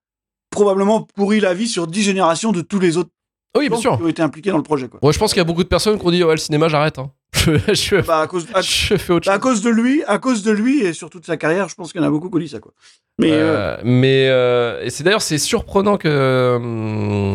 probablement 0.49 1.01
pourri 1.15 1.39
la 1.39 1.53
vie 1.53 1.67
sur 1.67 1.85
10 1.87 2.01
générations 2.01 2.51
de 2.51 2.61
tous 2.61 2.79
les 2.79 2.97
autres 2.97 3.11
Oui, 3.57 3.67
bien 3.69 3.77
gens 3.77 3.81
sûr. 3.81 3.97
qui 3.97 4.03
ont 4.03 4.07
été 4.07 4.21
impliqués 4.21 4.49
dans 4.51 4.57
le 4.57 4.63
projet, 4.63 4.87
quoi. 4.87 4.99
Moi, 5.03 5.11
je 5.11 5.19
pense 5.19 5.31
qu'il 5.31 5.37
y 5.39 5.41
a 5.41 5.45
beaucoup 5.45 5.63
de 5.63 5.67
personnes 5.69 5.99
qui 5.99 6.05
ont 6.05 6.11
dit, 6.11 6.23
ouais, 6.23 6.31
le 6.31 6.37
cinéma, 6.37 6.67
j'arrête. 6.69 6.97
hein. 6.99 7.11
Je, 7.35 7.51
je, 7.73 7.95
Bah, 8.05 8.21
à 8.21 8.27
cause, 8.27 8.47
à, 8.53 8.61
je 8.61 8.95
fais 8.97 9.13
autre 9.13 9.27
bah, 9.27 9.33
à 9.33 9.35
chose. 9.35 9.41
cause 9.41 9.61
de 9.61 9.69
lui, 9.69 10.03
à 10.07 10.17
cause 10.17 10.43
de 10.43 10.51
lui 10.51 10.81
et 10.81 10.93
sur 10.93 11.09
toute 11.09 11.25
sa 11.25 11.37
carrière, 11.37 11.69
je 11.69 11.75
pense 11.75 11.91
qu'il 11.91 12.01
y 12.01 12.03
en 12.03 12.07
a 12.07 12.09
beaucoup 12.09 12.29
qui 12.29 12.47
ça, 12.49 12.59
quoi. 12.59 12.73
Mais, 13.19 13.31
euh, 13.31 13.77
Euh, 13.77 13.77
mais 13.83 14.27
euh, 14.29 14.89
c'est 14.89 15.03
d'ailleurs 15.03 15.21
c'est 15.21 15.37
surprenant 15.37 15.97
que 15.97 17.33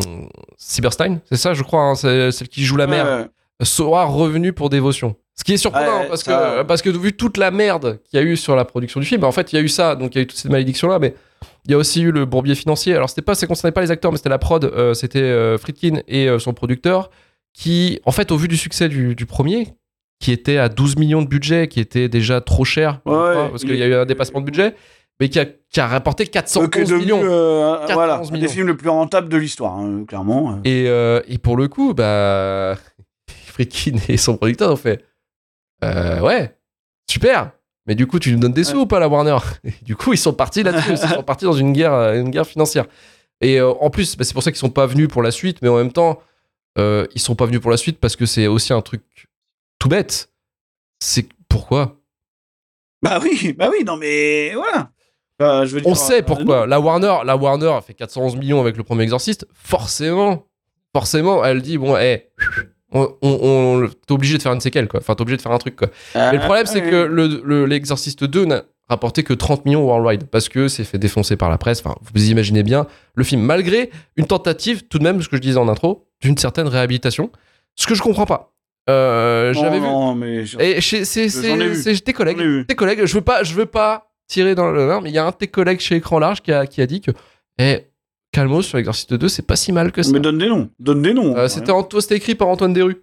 Cyberstein, 0.57 1.19
c'est 1.29 1.37
ça, 1.37 1.53
je 1.53 1.63
crois, 1.63 1.81
hein, 1.81 1.95
c'est 1.95 2.31
celle 2.31 2.47
qui 2.49 2.63
joue 2.63 2.75
la 2.77 2.87
mère, 2.87 3.05
ouais, 3.05 3.21
ouais. 3.21 3.27
soit 3.65 4.03
revenue 4.05 4.53
pour 4.53 4.69
dévotion. 4.69 5.15
Ce 5.37 5.43
qui 5.43 5.53
est 5.53 5.57
surprenant 5.57 6.01
Ouais, 6.01 6.07
parce 6.07 6.23
que 6.23 6.63
parce 6.63 6.81
que 6.81 6.89
vu 6.89 7.13
toute 7.13 7.37
la 7.37 7.51
merde 7.51 7.99
qu'il 8.09 8.19
y 8.19 8.23
a 8.23 8.25
eu 8.25 8.37
sur 8.37 8.55
la 8.55 8.63
production 8.63 8.99
du 9.01 9.05
film, 9.05 9.23
en 9.25 9.31
fait 9.33 9.51
il 9.51 9.57
y 9.57 9.59
a 9.59 9.61
eu 9.61 9.67
ça, 9.67 9.95
donc 9.95 10.15
il 10.15 10.17
y 10.17 10.19
a 10.19 10.23
eu 10.23 10.27
toute 10.27 10.37
cette 10.37 10.51
malédiction 10.51 10.87
là, 10.87 10.97
mais 10.97 11.13
il 11.65 11.71
y 11.71 11.73
a 11.73 11.77
aussi 11.77 12.01
eu 12.01 12.11
le 12.11 12.25
bourbier 12.25 12.55
financier. 12.55 12.95
Alors 12.95 13.09
c'était 13.09 13.21
pas, 13.21 13.35
ça 13.35 13.45
concernait 13.45 13.73
pas 13.73 13.81
les 13.81 13.91
acteurs, 13.91 14.11
mais 14.11 14.17
c'était 14.17 14.29
la 14.29 14.37
prod, 14.37 14.93
c'était 14.93 15.57
Friedkin 15.57 15.99
et 16.07 16.29
son 16.39 16.53
producteur 16.53 17.09
qui, 17.53 17.99
en 18.05 18.11
fait, 18.11 18.31
au 18.31 18.37
vu 18.37 18.47
du 18.47 18.57
succès 18.57 18.89
du, 18.89 19.15
du 19.15 19.25
premier, 19.25 19.73
qui 20.19 20.31
était 20.31 20.57
à 20.57 20.69
12 20.69 20.97
millions 20.97 21.21
de 21.21 21.27
budget, 21.27 21.67
qui 21.67 21.79
était 21.79 22.09
déjà 22.09 22.41
trop 22.41 22.65
cher, 22.65 23.01
Ouais, 23.05 23.49
parce 23.49 23.63
il 23.63 23.69
qu'il 23.69 23.77
y 23.77 23.83
a 23.83 23.87
eu 23.87 23.93
un 23.95 24.05
dépassement 24.05 24.39
de 24.39 24.45
budget, 24.45 24.75
mais 25.19 25.29
qui 25.29 25.39
a, 25.39 25.45
qui 25.45 25.79
a 25.79 25.87
rapporté 25.87 26.25
411 26.25 26.63
Donc, 26.65 26.75
est 26.77 26.83
devenu, 26.83 27.01
millions. 27.01 27.21
euh, 27.23 27.77
411 27.87 27.93
voilà, 27.93 28.21
un 28.33 28.39
des 28.39 28.47
films 28.47 28.67
le 28.67 28.77
plus 28.77 28.89
rentable 28.89 29.29
de 29.29 29.37
l'histoire, 29.37 29.73
hein, 29.77 30.05
clairement. 30.07 30.59
Et, 30.63 30.85
euh, 30.87 31.21
et 31.27 31.37
pour 31.37 31.57
le 31.57 31.67
coup, 31.67 31.93
bah, 31.93 32.75
Friedkin 33.47 33.97
et 34.09 34.17
son 34.17 34.37
producteur 34.37 34.71
ont 34.71 34.75
fait 34.77 35.03
euh, 35.83 36.19
Ouais, 36.21 36.55
super, 37.09 37.51
Mais 37.85 37.95
du 37.95 38.07
coup, 38.07 38.19
tu 38.19 38.31
nous 38.31 38.39
donnes 38.39 38.53
des 38.53 38.63
sous 38.63 38.79
ou 38.79 38.85
pas, 38.85 38.99
la 38.99 39.07
Warner? 39.07 39.37
Et 39.63 39.71
Du 39.83 39.95
coup, 39.95 40.13
ils 40.13 40.17
sont 40.17 40.33
partis 40.33 40.63
là-dessus. 40.63 40.91
ils 40.91 40.97
sont 40.97 41.23
partis 41.27 41.45
dans 41.45 41.53
une 41.53 41.71
guerre, 41.73 41.93
euh, 41.93 42.19
une 42.21 42.29
guerre 42.31 42.47
financière. 42.47 42.85
Et 43.41 43.61
en 43.61 43.89
plus, 43.89 44.15
bah, 44.17 44.23
c'est 44.23 44.33
pour 44.33 44.43
ça 44.43 44.51
qu'ils 44.51 44.59
sont 44.59 44.69
pas 44.69 44.85
venus 44.85 45.09
pour 45.09 45.21
la 45.21 45.29
suite, 45.31 45.57
mais 45.61 45.67
en 45.67 45.75
même 45.75 45.91
temps, 45.91 46.21
ils 46.77 47.19
sont 47.19 47.35
pas 47.35 47.45
venus 47.45 47.59
pour 47.61 47.69
la 47.71 47.77
suite 47.77 47.99
parce 47.99 48.15
que 48.15 48.25
c'est 48.25 48.47
aussi 48.47 48.71
un 48.73 48.81
truc 48.81 49.01
tout 49.85 49.89
bête. 49.89 50.31
C'est 50.99 51.27
pourquoi? 51.47 51.99
Bah 53.03 53.19
oui, 53.21 53.53
bah 53.53 53.69
oui, 53.71 53.83
non 53.85 53.97
mais 53.97 54.51
voilà. 54.55 54.89
Bah, 55.37 55.63
je 55.65 55.75
veux 55.75 55.81
dire, 55.81 55.89
On 55.91 55.93
sait 55.93 56.21
euh, 56.21 56.25
pourquoi. 56.25 56.65
La 56.65 56.79
Warner, 56.79 57.17
la 57.23 57.37
Warner 57.37 57.67
a 57.69 57.81
fait 57.81 57.93
411 57.93 58.35
millions 58.35 58.59
avec 58.61 58.77
le 58.77 58.83
premier 58.83 59.03
Exorciste. 59.03 59.45
Forcément, 59.53 60.47
forcément, 60.91 61.45
elle 61.45 61.61
dit 61.61 61.77
bon, 61.77 61.95
hé, 61.97 62.29
on, 62.91 63.15
on, 63.21 63.29
on- 63.83 63.87
t'es 64.07 64.11
obligé 64.13 64.37
de 64.37 64.41
faire 64.41 64.53
une 64.53 64.59
séquelle, 64.59 64.87
quoi. 64.87 65.01
Enfin, 65.01 65.13
t'es 65.13 65.21
obligé 65.21 65.37
de 65.37 65.41
faire 65.43 65.51
un 65.51 65.59
truc, 65.59 65.75
quoi. 65.75 65.89
non. 66.15 66.31
Mais 66.31 66.37
le 66.37 66.43
problème, 66.43 66.65
c'est 66.65 66.81
Ah, 66.81 66.89
que 66.89 66.95
le, 67.03 67.27
le- 67.43 67.65
l'Exorciste 67.67 68.23
2 68.23 68.45
n'a 68.45 68.63
rapporté 68.89 69.21
que 69.21 69.33
30 69.35 69.65
millions 69.65 69.85
worldwide 69.85 70.23
parce 70.27 70.49
que 70.49 70.67
c'est 70.67 70.83
fait 70.83 70.97
défoncer 70.97 71.35
par 71.37 71.51
la 71.51 71.59
presse. 71.59 71.81
Enfin, 71.85 71.95
vous 72.11 72.31
imaginez 72.31 72.63
bien 72.63 72.87
le 73.13 73.23
film, 73.23 73.41
malgré 73.43 73.91
une 74.15 74.25
tentative, 74.25 74.87
tout 74.87 74.97
de 74.97 75.03
même, 75.03 75.21
ce 75.21 75.29
que 75.29 75.35
je 75.35 75.41
disais 75.43 75.57
en 75.59 75.67
intro, 75.67 76.07
d'une 76.21 76.37
certaine 76.39 76.67
réhabilitation. 76.67 77.29
Ce 77.75 77.85
que 77.85 77.93
je 77.93 78.01
comprends 78.01 78.25
pas. 78.25 78.54
Euh, 78.89 79.53
non, 79.53 79.61
J'avais 79.61 79.79
vu. 79.79 79.85
non, 79.85 80.15
mais 80.15 80.45
J'en 80.45 80.59
ai 80.59 80.81
c'est 80.81 82.03
tes 82.03 82.13
collègues. 82.13 82.65
Tes 82.67 82.75
collègues, 82.75 83.05
je 83.05 83.13
veux 83.15 83.21
pas, 83.21 83.43
je 83.43 83.53
veux 83.53 83.65
pas 83.65 84.07
tirer 84.27 84.55
dans 84.55 84.67
le 84.69 84.75
l'honneur, 84.75 85.01
mais 85.01 85.09
il 85.09 85.15
y 85.15 85.17
a 85.17 85.25
un 85.25 85.31
de 85.31 85.35
tes 85.35 85.47
collègues 85.47 85.79
chez 85.79 85.95
Écran 85.95 86.19
Large 86.19 86.41
qui 86.41 86.51
a, 86.51 86.65
qui 86.67 86.81
a 86.81 86.87
dit 86.87 87.01
que, 87.01 87.11
eh, 87.59 87.87
Calmos 88.31 88.63
sur 88.63 88.77
l'Exorciste 88.77 89.13
2, 89.13 89.27
c'est 89.27 89.43
pas 89.47 89.55
si 89.55 89.71
mal 89.71 89.91
que 89.91 90.03
ça. 90.03 90.11
Mais 90.11 90.19
donne 90.19 90.37
des 90.37 90.49
noms, 90.49 90.69
donne 90.79 91.01
des 91.01 91.13
noms. 91.13 91.35
Euh, 91.37 91.47
c'était, 91.47 91.71
Anto- 91.71 91.99
écrit 92.11 92.35
par 92.35 92.47
Antoine 92.49 92.73
Desrues. 92.73 93.01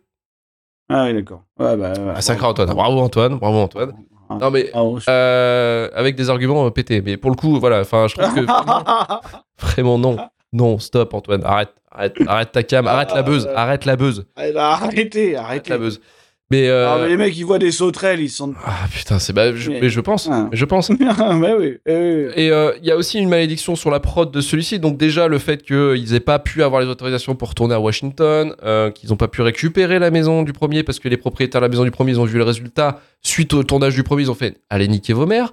Ah 0.88 1.04
oui, 1.06 1.14
d'accord. 1.14 1.42
Ouais, 1.58 1.76
bah, 1.76 1.92
ouais. 1.92 2.12
Ah, 2.14 2.20
sacré 2.20 2.44
Antoine. 2.46 2.68
Bravo 2.74 2.98
Antoine, 3.00 3.36
bravo 3.38 3.58
Antoine. 3.58 3.92
Ah. 4.28 4.38
Non 4.40 4.50
mais 4.50 4.70
Ah, 4.74 4.82
euh, 5.08 5.88
avec 5.94 6.16
des 6.16 6.28
arguments 6.30 6.66
euh, 6.66 6.70
pétés. 6.70 7.00
Mais 7.00 7.16
pour 7.16 7.30
le 7.30 7.36
coup, 7.36 7.58
voilà, 7.58 7.80
enfin, 7.80 8.06
je 8.08 8.16
trouve 8.16 8.34
que 8.34 8.40
vraiment, 8.46 9.20
vraiment 9.58 9.98
non, 9.98 10.16
non, 10.52 10.78
stop 10.78 11.14
Antoine, 11.14 11.42
arrête, 11.44 11.70
arrête, 11.90 12.16
arrête 12.26 12.52
ta 12.52 12.62
cam, 12.62 12.86
arrête 12.86 13.12
la 13.14 13.22
buzz, 13.22 13.48
arrête 13.54 13.84
la 13.84 13.96
buzz, 13.96 14.26
Ah, 14.36 14.42
bah, 14.52 14.68
arrêtez, 14.72 15.36
arrête 15.36 15.38
arrêtez. 15.46 15.70
la 15.70 15.78
buzz. 15.78 16.00
Mais, 16.50 16.68
euh, 16.68 16.86
Ah, 16.90 16.98
mais 17.00 17.08
les 17.08 17.16
mecs, 17.16 17.34
ils 17.38 17.44
voient 17.46 17.58
des 17.58 17.70
sauterelles, 17.72 18.20
ils 18.20 18.28
sont. 18.28 18.52
ah 18.66 18.80
putain, 18.92 19.18
c'est 19.18 19.32
bah, 19.32 19.54
je, 19.56 19.70
Mais- 19.70 19.80
mais 19.80 19.88
je 19.88 20.00
pense, 20.02 20.28
Ah. 20.30 20.50
je 20.52 20.64
pense. 20.66 20.90
bah 21.00 21.54
oui, 21.58 21.78
eh 21.86 21.96
oui. 21.96 22.32
Et 22.36 22.50
euh, 22.50 22.72
il 22.82 22.86
y 22.86 22.90
a 22.90 22.96
aussi 22.98 23.18
une 23.18 23.30
malédiction 23.30 23.74
sur 23.74 23.90
la 23.90 24.00
prod 24.00 24.30
de 24.30 24.40
celui-ci. 24.42 24.78
Donc 24.78 24.98
déjà 24.98 25.28
le 25.28 25.38
fait 25.38 25.62
qu'ils 25.62 26.12
aient 26.14 26.20
pas 26.20 26.38
pu 26.38 26.62
avoir 26.62 26.82
les 26.82 26.88
autorisations 26.88 27.34
pour 27.36 27.54
tourner 27.54 27.74
à 27.74 27.80
Washington, 27.80 28.54
euh, 28.64 28.90
qu'ils 28.90 29.08
n'ont 29.08 29.16
pas 29.16 29.28
pu 29.28 29.40
récupérer 29.40 29.98
la 29.98 30.10
maison 30.10 30.42
du 30.42 30.52
premier 30.52 30.82
parce 30.82 30.98
que 30.98 31.08
les 31.08 31.16
propriétaires 31.16 31.62
de 31.62 31.64
la 31.64 31.70
maison 31.70 31.84
du 31.84 31.90
premier 31.90 32.12
ils 32.12 32.20
ont 32.20 32.24
vu 32.26 32.36
le 32.36 32.44
résultat 32.44 33.00
suite 33.22 33.54
au 33.54 33.62
tournage 33.64 33.94
du 33.94 34.02
premier 34.02 34.24
ils 34.24 34.30
ont 34.30 34.34
fait 34.34 34.58
allez 34.68 34.88
niquer 34.88 35.14
vos 35.14 35.24
mères, 35.24 35.52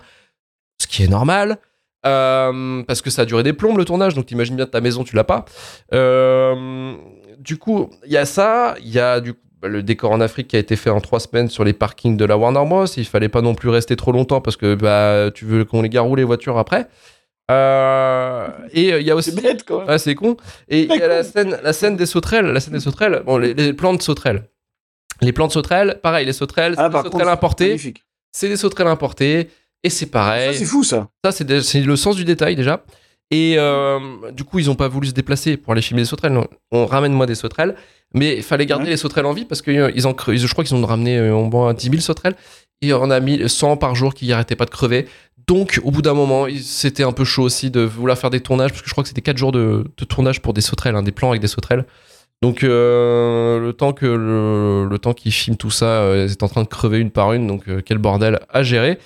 ce 0.82 0.88
qui 0.88 1.04
est 1.04 1.08
normal. 1.08 1.60
Euh, 2.06 2.84
parce 2.84 3.02
que 3.02 3.10
ça 3.10 3.24
a 3.24 3.26
duré 3.26 3.44
des 3.44 3.54
plombes 3.54 3.78
le 3.78 3.86
tournage, 3.86 4.14
donc 4.16 4.26
t'imagines 4.26 4.56
bien 4.56 4.66
ta 4.66 4.82
maison 4.82 5.04
tu 5.04 5.16
l'as 5.16 5.24
pas. 5.24 5.46
Euh, 5.94 6.94
du 7.40 7.58
coup, 7.58 7.90
il 8.06 8.12
y 8.12 8.18
a 8.18 8.26
ça, 8.26 8.76
il 8.82 8.90
y 8.90 9.00
a 9.00 9.20
du 9.20 9.34
coup, 9.34 9.40
bah, 9.62 9.68
le 9.68 9.84
décor 9.84 10.12
en 10.12 10.22
Afrique 10.22 10.48
qui 10.48 10.56
a 10.56 10.60
été 10.60 10.76
fait 10.76 10.90
en 10.90 11.02
trois 11.02 11.20
semaines 11.20 11.50
sur 11.50 11.64
les 11.66 11.74
parkings 11.74 12.16
de 12.16 12.26
la 12.26 12.38
Warner 12.38 12.64
Bros. 12.66 12.86
Il 12.86 13.06
fallait 13.06 13.28
pas 13.30 13.42
non 13.42 13.56
plus 13.56 13.70
rester 13.70 13.96
trop 13.96 14.12
longtemps 14.14 14.40
parce 14.40 14.56
que 14.56 14.76
bah, 14.76 15.32
tu 15.34 15.46
veux 15.46 15.66
qu'on 15.66 15.82
les 15.82 15.90
garou 15.90 16.16
les 16.16 16.24
voitures 16.24 16.58
après. 16.58 16.88
Euh, 17.52 18.48
et 18.74 18.90
il 18.90 19.06
y 19.06 19.12
a 19.12 19.16
aussi. 19.16 19.32
C'est 19.32 19.42
bête. 19.42 19.66
Ah, 19.88 19.98
c'est 19.98 20.16
con. 20.16 20.38
Et 20.68 20.84
il 20.84 20.88
y 20.96 21.02
a 21.02 21.08
la 21.08 21.24
scène, 21.24 21.58
la 21.64 21.74
scène 21.74 21.98
des 21.98 22.06
sauterelles. 22.06 22.46
La 22.46 22.60
scène 22.60 22.74
des 22.74 22.80
sauterelles. 22.80 23.24
Bon, 23.26 23.38
les, 23.38 23.54
les 23.54 23.74
plans 23.74 23.94
de 23.94 24.02
sauterelles. 24.02 24.44
Les 25.22 25.34
plans 25.34 25.48
de 25.48 25.52
sauterelles, 25.52 26.00
pareil, 26.02 26.26
les 26.26 26.34
sauterelles, 26.34 26.76
c'est 26.76 26.82
Ah, 26.82 26.90
des 26.90 26.96
sauterelles 26.96 27.12
contre, 27.12 27.28
importées. 27.28 27.78
C'est 28.32 28.48
des 28.48 28.56
sauterelles 28.56 28.88
importées. 28.88 29.50
Et 29.84 29.90
c'est 29.90 30.06
Ça, 30.06 30.12
pareil. 30.12 30.56
c'est 30.58 30.66
fou, 30.66 30.84
ça. 30.84 31.08
Ça, 31.24 31.32
c'est 31.32 31.46
des- 31.46 31.82
le 31.82 31.96
sens 31.96 32.16
du 32.16 32.26
détail 32.26 32.56
déjà. 32.56 32.84
Et 33.32 33.56
euh, 33.58 34.00
du 34.34 34.44
coup, 34.44 34.60
ils 34.60 34.66
n'ont 34.68 34.76
pas 34.76 34.88
voulu 34.88 35.08
se 35.08 35.14
déplacer 35.14 35.56
pour 35.56 35.72
aller 35.74 35.82
filmer 35.82 36.02
les 36.02 36.08
sauterelles. 36.08 36.34
Non, 36.34 36.48
On 36.72 36.86
ramène 36.86 37.14
moi 37.14 37.26
des 37.26 37.36
sauterelles. 37.36 37.76
Mais 38.16 38.38
il 38.38 38.44
fallait 38.44 38.66
garder 38.66 38.86
Ouais. 38.86 38.90
les 38.92 38.98
sauterelles 38.98 39.28
en 39.28 39.34
vie 39.34 39.46
parce 39.46 39.62
que 39.62 39.70
euh, 39.70 39.92
ils 39.96 40.08
en 40.08 40.14
cre- 40.14 40.34
ils- 40.34 40.40
je 40.40 40.52
crois 40.52 40.64
qu'ils 40.64 40.76
ont 40.76 40.84
ramené 40.86 41.18
euh, 41.20 41.34
au 41.36 41.44
moins 41.46 41.74
10 41.76 41.90
000 41.90 42.02
sauterelles. 42.02 42.36
Et 42.82 42.92
on 42.94 43.10
a 43.12 43.20
mis 43.20 43.48
100 43.48 43.78
par 43.78 43.94
jour 43.94 44.14
qui 44.16 44.28
n'arrêtaient 44.28 44.56
pas 44.56 44.66
de 44.66 44.72
crever. 44.72 45.08
Donc, 45.48 45.80
au 45.84 45.92
bout 45.92 46.02
d'un 46.02 46.14
moment, 46.16 46.48
c'était 46.62 47.04
un 47.04 47.12
peu 47.12 47.24
chaud 47.24 47.44
aussi 47.44 47.70
de 47.72 47.82
vouloir 47.82 48.18
faire 48.18 48.30
des 48.32 48.40
tournages 48.42 48.72
parce 48.72 48.82
que 48.82 48.88
je 48.88 48.94
crois 48.94 49.04
que 49.04 49.08
c'était 49.10 49.22
4 49.22 49.38
jours 49.38 49.52
de, 49.52 49.86
de 49.98 50.06
tournage 50.06 50.42
pour 50.42 50.54
des 50.54 50.62
sauterelles, 50.62 50.96
hein, 50.96 51.04
des 51.04 51.12
plans 51.12 51.30
avec 51.30 51.42
des 51.42 51.48
sauterelles. 51.48 51.86
Donc, 52.42 52.62
le 52.64 53.72
temps 53.78 53.94
que 53.94 54.06
le, 54.06 54.88
le 54.90 54.98
temps 55.00 55.14
qu'ils 55.14 55.32
filment 55.34 55.58
tout 55.58 55.72
ça, 55.72 56.04
elles 56.14 56.32
étaient 56.32 56.44
en 56.44 56.48
train 56.50 56.64
de 56.64 56.68
crever 56.68 57.00
une 57.00 57.12
par 57.12 57.34
une. 57.34 57.48
Donc, 57.48 57.66
quel 57.86 57.98
bordel 58.00 58.40
à 58.50 58.64
gérer. 58.64 58.98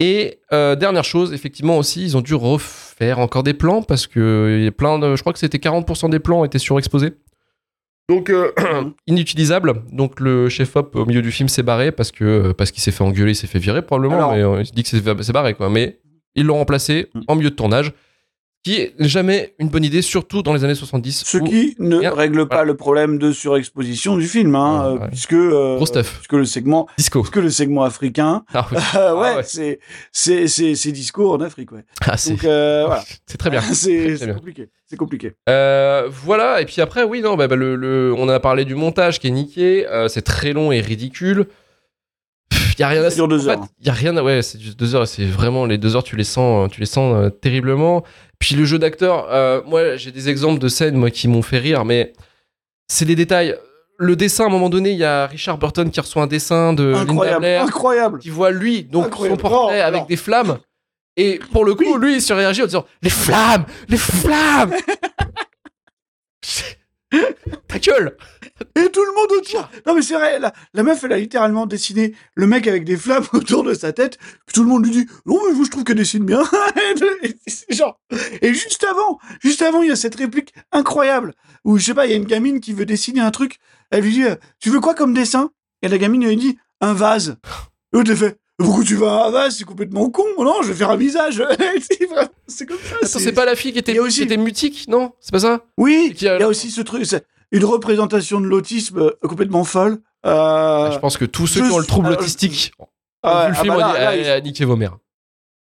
Et 0.00 0.40
euh, 0.52 0.74
dernière 0.76 1.04
chose, 1.04 1.32
effectivement 1.32 1.78
aussi, 1.78 2.02
ils 2.02 2.16
ont 2.16 2.20
dû 2.20 2.34
refaire 2.34 3.18
encore 3.20 3.42
des 3.44 3.54
plans 3.54 3.82
parce 3.82 4.06
que 4.06 4.56
il 4.58 4.64
y 4.64 4.66
a 4.66 4.72
plein 4.72 4.98
de, 4.98 5.14
je 5.16 5.20
crois 5.20 5.32
que 5.32 5.38
c'était 5.38 5.58
40% 5.58 6.10
des 6.10 6.18
plans 6.18 6.44
étaient 6.44 6.58
surexposés. 6.58 7.12
Donc 8.10 8.28
euh, 8.28 8.52
inutilisable. 9.06 9.82
Donc 9.92 10.20
le 10.20 10.48
chef 10.48 10.74
op 10.76 10.94
au 10.96 11.06
milieu 11.06 11.22
du 11.22 11.30
film 11.32 11.48
s'est 11.48 11.62
barré 11.62 11.92
parce 11.92 12.10
que 12.12 12.24
euh, 12.24 12.52
parce 12.52 12.70
qu'il 12.70 12.82
s'est 12.82 12.90
fait 12.90 13.04
engueuler, 13.04 13.32
il 13.32 13.36
s'est 13.36 13.46
fait 13.46 13.58
virer 13.58 13.82
probablement, 13.82 14.16
Alors- 14.16 14.32
mais 14.32 14.42
euh, 14.42 14.60
il 14.60 14.66
se 14.66 14.72
dit 14.72 14.82
que 14.82 14.88
c'est 14.88 15.22
c'est 15.22 15.32
barré 15.32 15.54
quoi. 15.54 15.70
Mais 15.70 16.00
ils 16.34 16.44
l'ont 16.44 16.56
remplacé 16.56 17.08
Mm. 17.14 17.20
en 17.28 17.34
milieu 17.36 17.50
de 17.50 17.54
tournage, 17.54 17.92
qui 18.64 18.76
est 18.76 18.94
jamais 18.98 19.54
une 19.58 19.68
bonne 19.68 19.84
idée, 19.84 20.00
surtout 20.00 20.42
dans 20.42 20.54
les 20.54 20.64
années 20.64 20.74
70. 20.74 21.24
Ce 21.26 21.36
qui 21.36 21.76
ne 21.78 21.98
règle 22.08 22.48
pas 22.48 22.56
Voilà. 22.56 22.64
le 22.72 22.76
problème 22.76 23.18
de 23.18 23.30
surexposition 23.30 24.16
du 24.16 24.26
film, 24.26 24.54
hein, 24.54 24.80
Ouais, 24.80 24.96
euh, 24.96 24.98
ouais. 25.02 25.08
puisque, 25.08 25.32
euh, 25.34 25.76
Gros 25.76 25.84
stuff. 25.86 26.14
puisque 26.16 26.32
le 26.32 26.46
segment, 26.46 26.86
Disco. 26.96 27.20
puisque 27.20 27.36
le 27.36 27.50
segment 27.50 27.84
africain, 27.84 28.42
Ah, 28.54 28.66
oui. 28.72 28.78
euh, 28.96 29.14
ouais, 29.20 29.36
ouais. 29.36 29.42
c'est 29.44 29.78
c'est 30.12 30.46
c'est 30.48 30.92
disco 30.92 31.30
en 31.34 31.40
Afrique, 31.42 31.72
ouais. 31.72 31.84
Ah, 32.06 32.16
c'est 32.16 32.30
Donc 32.30 32.44
euh, 32.44 32.84
voilà, 32.86 33.04
c'est 33.26 33.36
très 33.36 33.50
bien. 33.50 33.60
c'est 33.72 34.32
compliqué, 34.34 34.68
c'est 34.86 34.96
compliqué. 34.96 35.32
Voilà, 35.46 36.60
et 36.60 36.64
puis 36.64 36.80
après, 36.80 37.02
oui, 37.04 37.20
non, 37.20 37.36
bah, 37.36 37.48
bah, 37.48 37.56
le, 37.56 37.76
le- 37.76 38.14
on 38.16 38.28
a 38.30 38.40
parlé 38.40 38.64
du 38.64 38.74
montage 38.74 39.20
qui 39.20 39.26
est 39.28 39.30
niqué, 39.30 39.86
c'est 40.08 40.22
très 40.22 40.54
long 40.54 40.72
et 40.72 40.80
ridicule. 40.80 41.46
Il 42.76 42.80
y 42.80 42.82
a 42.82 42.88
rien 42.88 43.04
à 43.04 43.10
dure 43.10 43.28
deux 43.28 43.42
en 43.48 43.52
fait, 43.52 43.58
heures. 43.58 43.66
y 43.84 43.88
a 43.88 43.92
rien 43.92 44.16
à, 44.16 44.22
ouais, 44.24 44.42
c'est 44.42 44.58
deux 44.76 44.94
heures, 44.96 45.06
c'est 45.06 45.24
vraiment 45.24 45.64
les 45.64 45.78
deux 45.78 45.94
heures, 45.94 46.02
tu 46.02 46.16
les 46.16 46.24
sens, 46.24 46.68
tu 46.72 46.80
les 46.80 46.86
sens 46.86 47.14
euh, 47.16 47.30
terriblement. 47.30 48.02
Puis 48.38 48.54
le 48.56 48.64
jeu 48.64 48.78
d'acteur, 48.78 49.28
euh, 49.30 49.62
moi, 49.66 49.96
j'ai 49.96 50.10
des 50.10 50.28
exemples 50.28 50.58
de 50.60 50.68
scènes 50.68 50.96
moi 50.96 51.10
qui 51.10 51.28
m'ont 51.28 51.42
fait 51.42 51.58
rire, 51.58 51.84
mais 51.84 52.12
c'est 52.88 53.04
des 53.04 53.16
détails. 53.16 53.56
Le 53.96 54.16
dessin, 54.16 54.44
à 54.44 54.46
un 54.48 54.50
moment 54.50 54.68
donné, 54.68 54.90
il 54.90 54.98
y 54.98 55.04
a 55.04 55.26
Richard 55.26 55.56
Burton 55.56 55.88
qui 55.90 56.00
reçoit 56.00 56.22
un 56.24 56.26
dessin 56.26 56.72
de 56.72 56.92
Incroyable, 56.94 57.40
Blair, 57.40 57.62
incroyable. 57.62 58.18
qui 58.18 58.28
voit 58.30 58.50
lui, 58.50 58.82
donc 58.82 59.06
Incroyable. 59.06 59.40
son 59.40 59.48
portrait 59.48 59.78
Non, 59.80 59.84
avec 59.86 60.00
non. 60.02 60.06
des 60.06 60.16
flammes. 60.16 60.58
Et 61.16 61.38
pour 61.52 61.64
le 61.64 61.76
coup, 61.76 61.96
lui, 61.96 62.16
il 62.16 62.20
surréagit 62.20 62.62
en 62.62 62.66
disant 62.66 62.84
Les 63.02 63.10
flammes 63.10 63.64
Les 63.88 63.96
flammes 63.96 64.74
Ta 67.68 67.78
gueule 67.78 68.16
Et 68.76 68.88
tout 68.90 69.04
le 69.04 69.14
monde 69.14 69.32
autour. 69.38 69.68
Non 69.86 69.94
mais 69.94 70.02
c'est 70.02 70.14
vrai, 70.14 70.38
la, 70.38 70.82
meuf 70.82 71.04
elle 71.04 71.12
a 71.12 71.18
littéralement 71.18 71.66
dessiné 71.66 72.14
le 72.34 72.46
mec 72.46 72.66
avec 72.66 72.84
des 72.84 72.96
flammes 72.96 73.26
autour 73.32 73.64
de 73.64 73.74
sa 73.74 73.92
tête. 73.92 74.18
Puis 74.18 74.54
tout 74.54 74.62
le 74.62 74.68
monde 74.68 74.84
lui 74.84 74.92
dit 74.92 75.06
non 75.26 75.38
mais 75.46 75.64
je 75.64 75.70
trouve 75.70 75.84
qu'elle 75.84 75.96
dessine 75.96 76.24
bien. 76.24 76.42
et, 77.22 77.74
genre 77.74 78.00
et 78.42 78.54
juste 78.54 78.84
avant, 78.84 79.18
juste 79.40 79.62
avant 79.62 79.82
il 79.82 79.88
y 79.88 79.92
a 79.92 79.96
cette 79.96 80.14
réplique 80.14 80.54
incroyable 80.72 81.34
où 81.64 81.78
je 81.78 81.84
sais 81.84 81.94
pas 81.94 82.06
il 82.06 82.10
y 82.10 82.14
a 82.14 82.16
une 82.16 82.24
gamine 82.24 82.60
qui 82.60 82.72
veut 82.72 82.86
dessiner 82.86 83.20
un 83.20 83.30
truc. 83.30 83.58
Elle 83.90 84.02
lui 84.02 84.12
dit 84.12 84.24
euh, 84.24 84.36
tu 84.60 84.70
veux 84.70 84.80
quoi 84.80 84.94
comme 84.94 85.14
dessin? 85.14 85.50
Et 85.82 85.88
la 85.88 85.98
gamine 85.98 86.26
lui 86.26 86.36
dit 86.36 86.58
un 86.80 86.94
vase. 86.94 87.36
Et 87.92 87.96
l'autre 87.96 88.14
fait 88.14 88.38
pourquoi 88.58 88.84
tu 88.84 88.96
un 89.04 89.30
vase 89.30 89.56
C'est 89.56 89.64
complètement 89.64 90.08
con. 90.10 90.24
Non 90.38 90.62
je 90.62 90.68
vais 90.68 90.74
faire 90.74 90.90
un 90.90 90.96
visage. 90.96 91.42
c'est 92.46 92.66
comme 92.66 92.78
ça. 92.78 92.96
Attends, 93.02 93.18
c'est 93.18 93.32
pas 93.32 93.44
la 93.44 93.56
fille 93.56 93.72
qui 93.72 93.78
était, 93.78 93.92
Il 93.92 93.96
y 93.96 93.98
a 93.98 94.02
aussi- 94.02 94.18
qui 94.18 94.24
était 94.24 94.36
mutique, 94.36 94.86
non? 94.88 95.12
C'est 95.20 95.32
pas 95.32 95.40
ça? 95.40 95.60
Oui, 95.76 96.14
a- 96.28 96.36
il 96.36 96.40
y 96.40 96.42
a 96.42 96.48
aussi 96.48 96.70
ce 96.70 96.80
truc, 96.80 97.04
une 97.52 97.64
représentation 97.64 98.40
de 98.40 98.46
l'autisme 98.46 98.98
euh, 98.98 99.10
complètement 99.28 99.64
folle. 99.64 99.98
Euh, 100.26 100.90
Je 100.90 100.98
pense 100.98 101.16
que 101.16 101.24
tous 101.24 101.46
ceux 101.46 101.60
je 101.64 101.68
qui 101.68 101.74
ont 101.74 101.78
le 101.78 101.84
trouble 101.86 102.06
alors, 102.08 102.20
autistique 102.20 102.72
ont 102.78 102.86
ah 103.22 103.48
le 103.48 103.54
film 103.54 103.72
ah 103.72 103.76
bah 103.76 103.98
là, 103.98 104.08
ah, 104.10 104.16
ils- 104.16 104.26
ah, 104.62 104.66
vos 104.66 104.76
mères. 104.76 104.96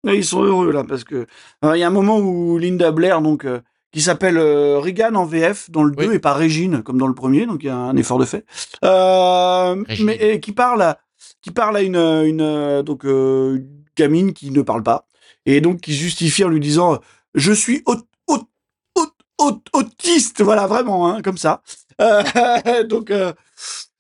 ils 0.05 0.25
sont 0.25 0.43
heureux 0.43 0.71
là 0.73 0.85
parce 0.85 1.05
que 1.05 1.27
euh, 1.65 1.77
il 1.77 1.81
y 1.81 1.83
a 1.83 1.87
un 1.87 1.91
moment 1.91 2.19
où 2.19 2.59
Linda 2.59 2.91
Blair 2.93 3.21
donc 3.23 3.45
euh, 3.45 3.61
qui 3.93 4.01
s'appelle 4.03 4.37
euh, 4.39 4.79
Regan 4.79 5.17
en 5.17 5.25
VF 5.25 5.71
dans 5.71 5.83
le 5.83 5.93
Oui. 5.97 6.07
2 6.07 6.13
et 6.15 6.19
pas 6.19 6.35
Régine 6.35 6.83
comme 6.83 6.99
dans 6.99 7.07
le 7.09 7.15
premier 7.15 7.47
donc 7.47 7.63
il 7.63 7.67
y 7.67 7.71
a 7.71 7.77
un 7.77 7.97
effort 7.97 8.19
de 8.19 8.25
fait. 8.25 8.45
Mais 10.01 10.17
et 10.21 10.41
qui 10.41 10.53
parle 10.53 10.83
à, 10.83 10.99
qui 11.43 11.51
parle 11.51 11.77
à 11.77 11.83
une 11.83 11.97
une 11.97 12.41
euh, 12.41 12.83
donc 12.83 13.05
euh, 13.05 13.57
une 13.57 13.69
gamine 13.97 14.33
qui 14.33 14.51
ne 14.51 14.63
parle 14.63 14.83
pas 14.83 15.07
et 15.47 15.61
donc 15.61 15.81
qui 15.81 15.95
justifie 15.95 16.45
en 16.45 16.49
lui 16.49 16.61
disant 16.61 16.99
je 17.35 17.53
suis 17.53 17.83
aut- 17.87 17.97
aut- 18.29 18.49
aut- 18.97 19.15
aut- 19.39 19.63
autiste 19.75 20.43
voilà 20.43 20.67
vraiment 20.67 21.09
hein, 21.09 21.23
comme 21.23 21.39
ça. 21.39 21.63
Euh, 22.01 22.23
donc 22.89 23.11
euh, 23.11 23.33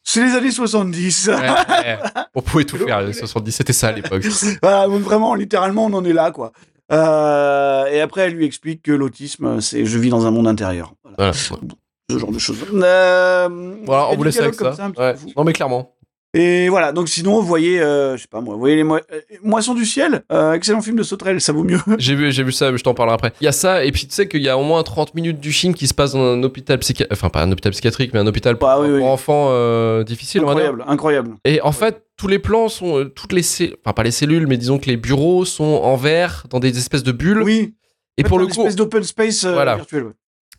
c'est 0.08 0.24
les 0.24 0.34
années 0.36 0.50
70. 0.52 1.28
Ouais, 1.28 1.34
ouais. 1.34 1.98
On 2.34 2.40
pouvait 2.42 2.64
tout 2.64 2.76
faire, 2.86 3.00
les 3.02 3.12
70, 3.12 3.50
c'était 3.52 3.72
ça 3.72 3.88
à 3.88 3.92
l'époque. 3.92 4.24
Voilà, 4.62 4.86
vraiment, 4.86 5.34
littéralement, 5.34 5.86
on 5.86 5.92
en 5.94 6.04
est 6.04 6.12
là, 6.12 6.30
quoi. 6.30 6.52
Euh, 6.92 7.86
et 7.86 8.00
après, 8.00 8.22
elle 8.22 8.34
lui 8.34 8.44
explique 8.44 8.82
que 8.82 8.92
l'autisme, 8.92 9.60
c'est 9.60 9.84
je 9.84 9.98
vis 9.98 10.08
dans 10.10 10.24
un 10.26 10.30
monde 10.30 10.46
intérieur. 10.46 10.94
Voilà, 11.02 11.32
Voilà. 11.48 11.62
ce 12.08 12.18
genre 12.18 12.30
de 12.30 12.38
choses. 12.38 12.58
Euh, 12.72 13.48
Voilà, 13.84 14.08
on 14.10 14.16
vous 14.16 14.22
laisse 14.22 14.38
avec 14.38 14.54
ça. 14.54 14.74
Ouais. 14.96 15.14
Non 15.36 15.42
mais 15.44 15.52
clairement. 15.52 15.95
Et 16.38 16.68
voilà, 16.68 16.92
donc 16.92 17.08
sinon, 17.08 17.40
vous 17.40 17.46
voyez, 17.46 17.80
euh, 17.80 18.16
je 18.16 18.22
sais 18.22 18.28
pas 18.28 18.42
moi, 18.42 18.54
vous 18.54 18.60
voyez 18.60 18.76
les 18.76 18.84
mo- 18.84 18.96
euh, 18.96 19.20
Moissons 19.42 19.72
du 19.74 19.86
ciel, 19.86 20.22
euh, 20.30 20.52
excellent 20.52 20.82
film 20.82 20.96
de 20.96 21.02
Sauterelle, 21.02 21.40
ça 21.40 21.52
vaut 21.54 21.64
mieux. 21.64 21.78
J'ai 21.98 22.14
vu, 22.14 22.30
j'ai 22.30 22.42
vu 22.42 22.52
ça, 22.52 22.70
mais 22.70 22.76
je 22.76 22.84
t'en 22.84 22.92
parlerai 22.92 23.14
après. 23.14 23.32
Il 23.40 23.44
y 23.44 23.48
a 23.48 23.52
ça, 23.52 23.84
et 23.86 23.90
puis 23.90 24.06
tu 24.06 24.14
sais 24.14 24.28
qu'il 24.28 24.42
y 24.42 24.48
a 24.50 24.58
au 24.58 24.62
moins 24.62 24.82
30 24.82 25.14
minutes 25.14 25.40
du 25.40 25.50
film 25.50 25.72
qui 25.72 25.86
se 25.86 25.94
passe 25.94 26.12
dans 26.12 26.20
un 26.20 26.42
hôpital 26.42 26.78
psychiatrique, 26.78 27.16
enfin 27.16 27.30
pas 27.30 27.42
un 27.42 27.50
hôpital 27.50 27.72
psychiatrique, 27.72 28.10
mais 28.12 28.20
un 28.20 28.26
hôpital 28.26 28.58
pour, 28.58 28.68
Bah 28.68 28.78
oui, 28.80 28.88
oui. 28.90 28.98
pour 28.98 29.08
enfants 29.08 29.46
euh, 29.50 30.04
difficiles, 30.04 30.42
on 30.42 30.46
va 30.48 30.54
dire. 30.56 30.64
incroyable, 30.64 30.84
incroyable. 30.92 31.30
Et 31.46 31.62
en 31.62 31.72
fait, 31.72 32.02
tous 32.18 32.28
les 32.28 32.38
plans 32.38 32.68
sont, 32.68 33.08
toutes 33.14 33.32
les, 33.32 33.42
enfin 33.84 33.94
pas 33.94 34.02
les 34.02 34.10
cellules, 34.10 34.46
mais 34.46 34.58
disons 34.58 34.78
que 34.78 34.86
les 34.86 34.96
bureaux 34.98 35.44
sont 35.46 35.64
en 35.64 35.96
verre, 35.96 36.44
dans 36.50 36.60
des 36.60 36.76
espèces 36.76 37.02
de 37.02 37.12
bulles. 37.12 37.42
Oui, 37.42 37.74
et 38.18 38.24
pour 38.24 38.38
le 38.38 38.46
coup, 38.46 38.60
espèce 38.60 38.76
d'open 38.76 39.02
space 39.04 39.44
Voilà. 39.46 39.76
virtuel. 39.76 40.04
ouais. 40.04 40.12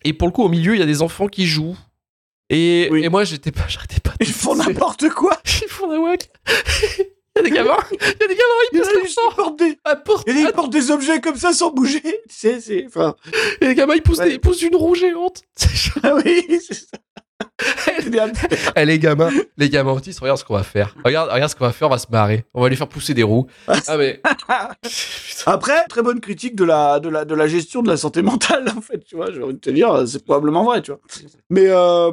et 0.04 0.14
pour 0.14 0.28
le 0.28 0.32
coup, 0.32 0.44
au 0.44 0.50
milieu, 0.50 0.74
il 0.76 0.80
y 0.80 0.84
a 0.84 0.88
des 0.88 1.04
enfants 1.04 1.28
qui 1.28 1.46
jouent. 1.46 1.78
Et, 2.50 2.88
Oui. 2.92 3.04
et 3.04 3.10
moi, 3.10 3.24
j'étais 3.24 3.52
pas, 3.52 3.66
j'arrêtais 3.68 4.00
pas. 4.00 4.14
Ils 4.20 4.28
font 4.34 4.56
n'importe 4.56 5.10
quoi. 5.10 5.38
Ils 5.62 5.68
font 5.70 5.90
la 5.92 6.00
wack. 6.00 6.30
Il 7.40 7.44
y 7.44 7.46
a 7.46 7.50
des 7.50 7.56
gamins, 7.56 7.78
il 7.92 7.98
y 8.02 8.04
a 8.04 8.28
des 8.28 8.36
gamins, 8.36 8.64
ils 8.74 9.06
qui 9.06 9.14
ça. 9.14 9.22
portent 9.36 9.60
des, 9.60 9.78
à 9.84 9.96
porte- 9.96 10.24
il 10.28 10.40
y 10.40 10.42
en 10.42 10.46
a 10.46 10.48
qui 10.48 10.54
portent 10.56 10.72
des 10.74 10.90
objets 10.90 11.22
comme 11.22 11.36
ça 11.36 11.54
sans 11.54 11.70
bouger. 11.70 12.02
Sais, 12.28 12.60
c'est. 12.60 12.86
Enfin, 12.88 13.16
Et 13.62 13.68
les 13.68 13.76
gamins, 13.76 13.94
ils 13.94 14.02
poussent, 14.02 14.18
Ouais. 14.18 14.30
des- 14.30 14.34
ils 14.34 14.40
poussent 14.40 14.64
une 14.64 14.76
roue 14.76 14.96
géante. 14.96 15.44
C'est 15.56 15.70
ah 16.02 16.16
oui, 16.16 16.44
c'est 16.68 16.74
ça. 16.74 16.98
Eh, 18.76 18.86
les 18.86 19.00
gamins, 19.00 19.30
les 19.58 19.70
gamins 19.70 19.92
autistes, 19.92 20.20
regarde 20.20 20.40
ce 20.40 20.44
qu'on 20.46 20.54
va 20.56 20.64
faire. 20.64 20.96
Regarde, 21.04 21.30
regarde 21.32 21.52
ce 21.52 21.56
qu'on 21.56 21.66
va 21.66 21.72
faire, 21.72 21.88
on 21.88 21.92
va 21.92 21.98
se 21.98 22.08
marrer. 22.12 22.46
On 22.54 22.62
va 22.62 22.70
les 22.70 22.76
faire 22.76 22.88
pousser 22.88 23.14
des 23.14 23.24
roues. 23.24 23.48
Ah 23.68 23.98
mais. 23.98 24.22
Après, 25.46 25.86
très 25.88 26.02
bonne 26.02 26.20
critique 26.20 26.56
de 26.56 26.64
la, 26.64 27.00
de, 27.00 27.10
la, 27.10 27.26
de 27.26 27.36
la 27.36 27.48
gestion 27.48 27.82
de 27.82 27.90
la 27.90 27.98
santé 27.98 28.22
mentale, 28.22 28.66
en 28.76 28.82
fait, 28.82 29.04
tu 29.04 29.16
vois. 29.16 29.32
J'ai 29.32 29.42
envie 29.44 29.54
de 29.54 29.60
te 29.60 29.70
dire, 29.70 30.08
c'est 30.08 30.24
probablement 30.24 30.64
vrai, 30.64 30.82
tu 30.82 30.92
vois. 30.92 31.00
Mais, 31.50 31.66
euh, 31.68 32.12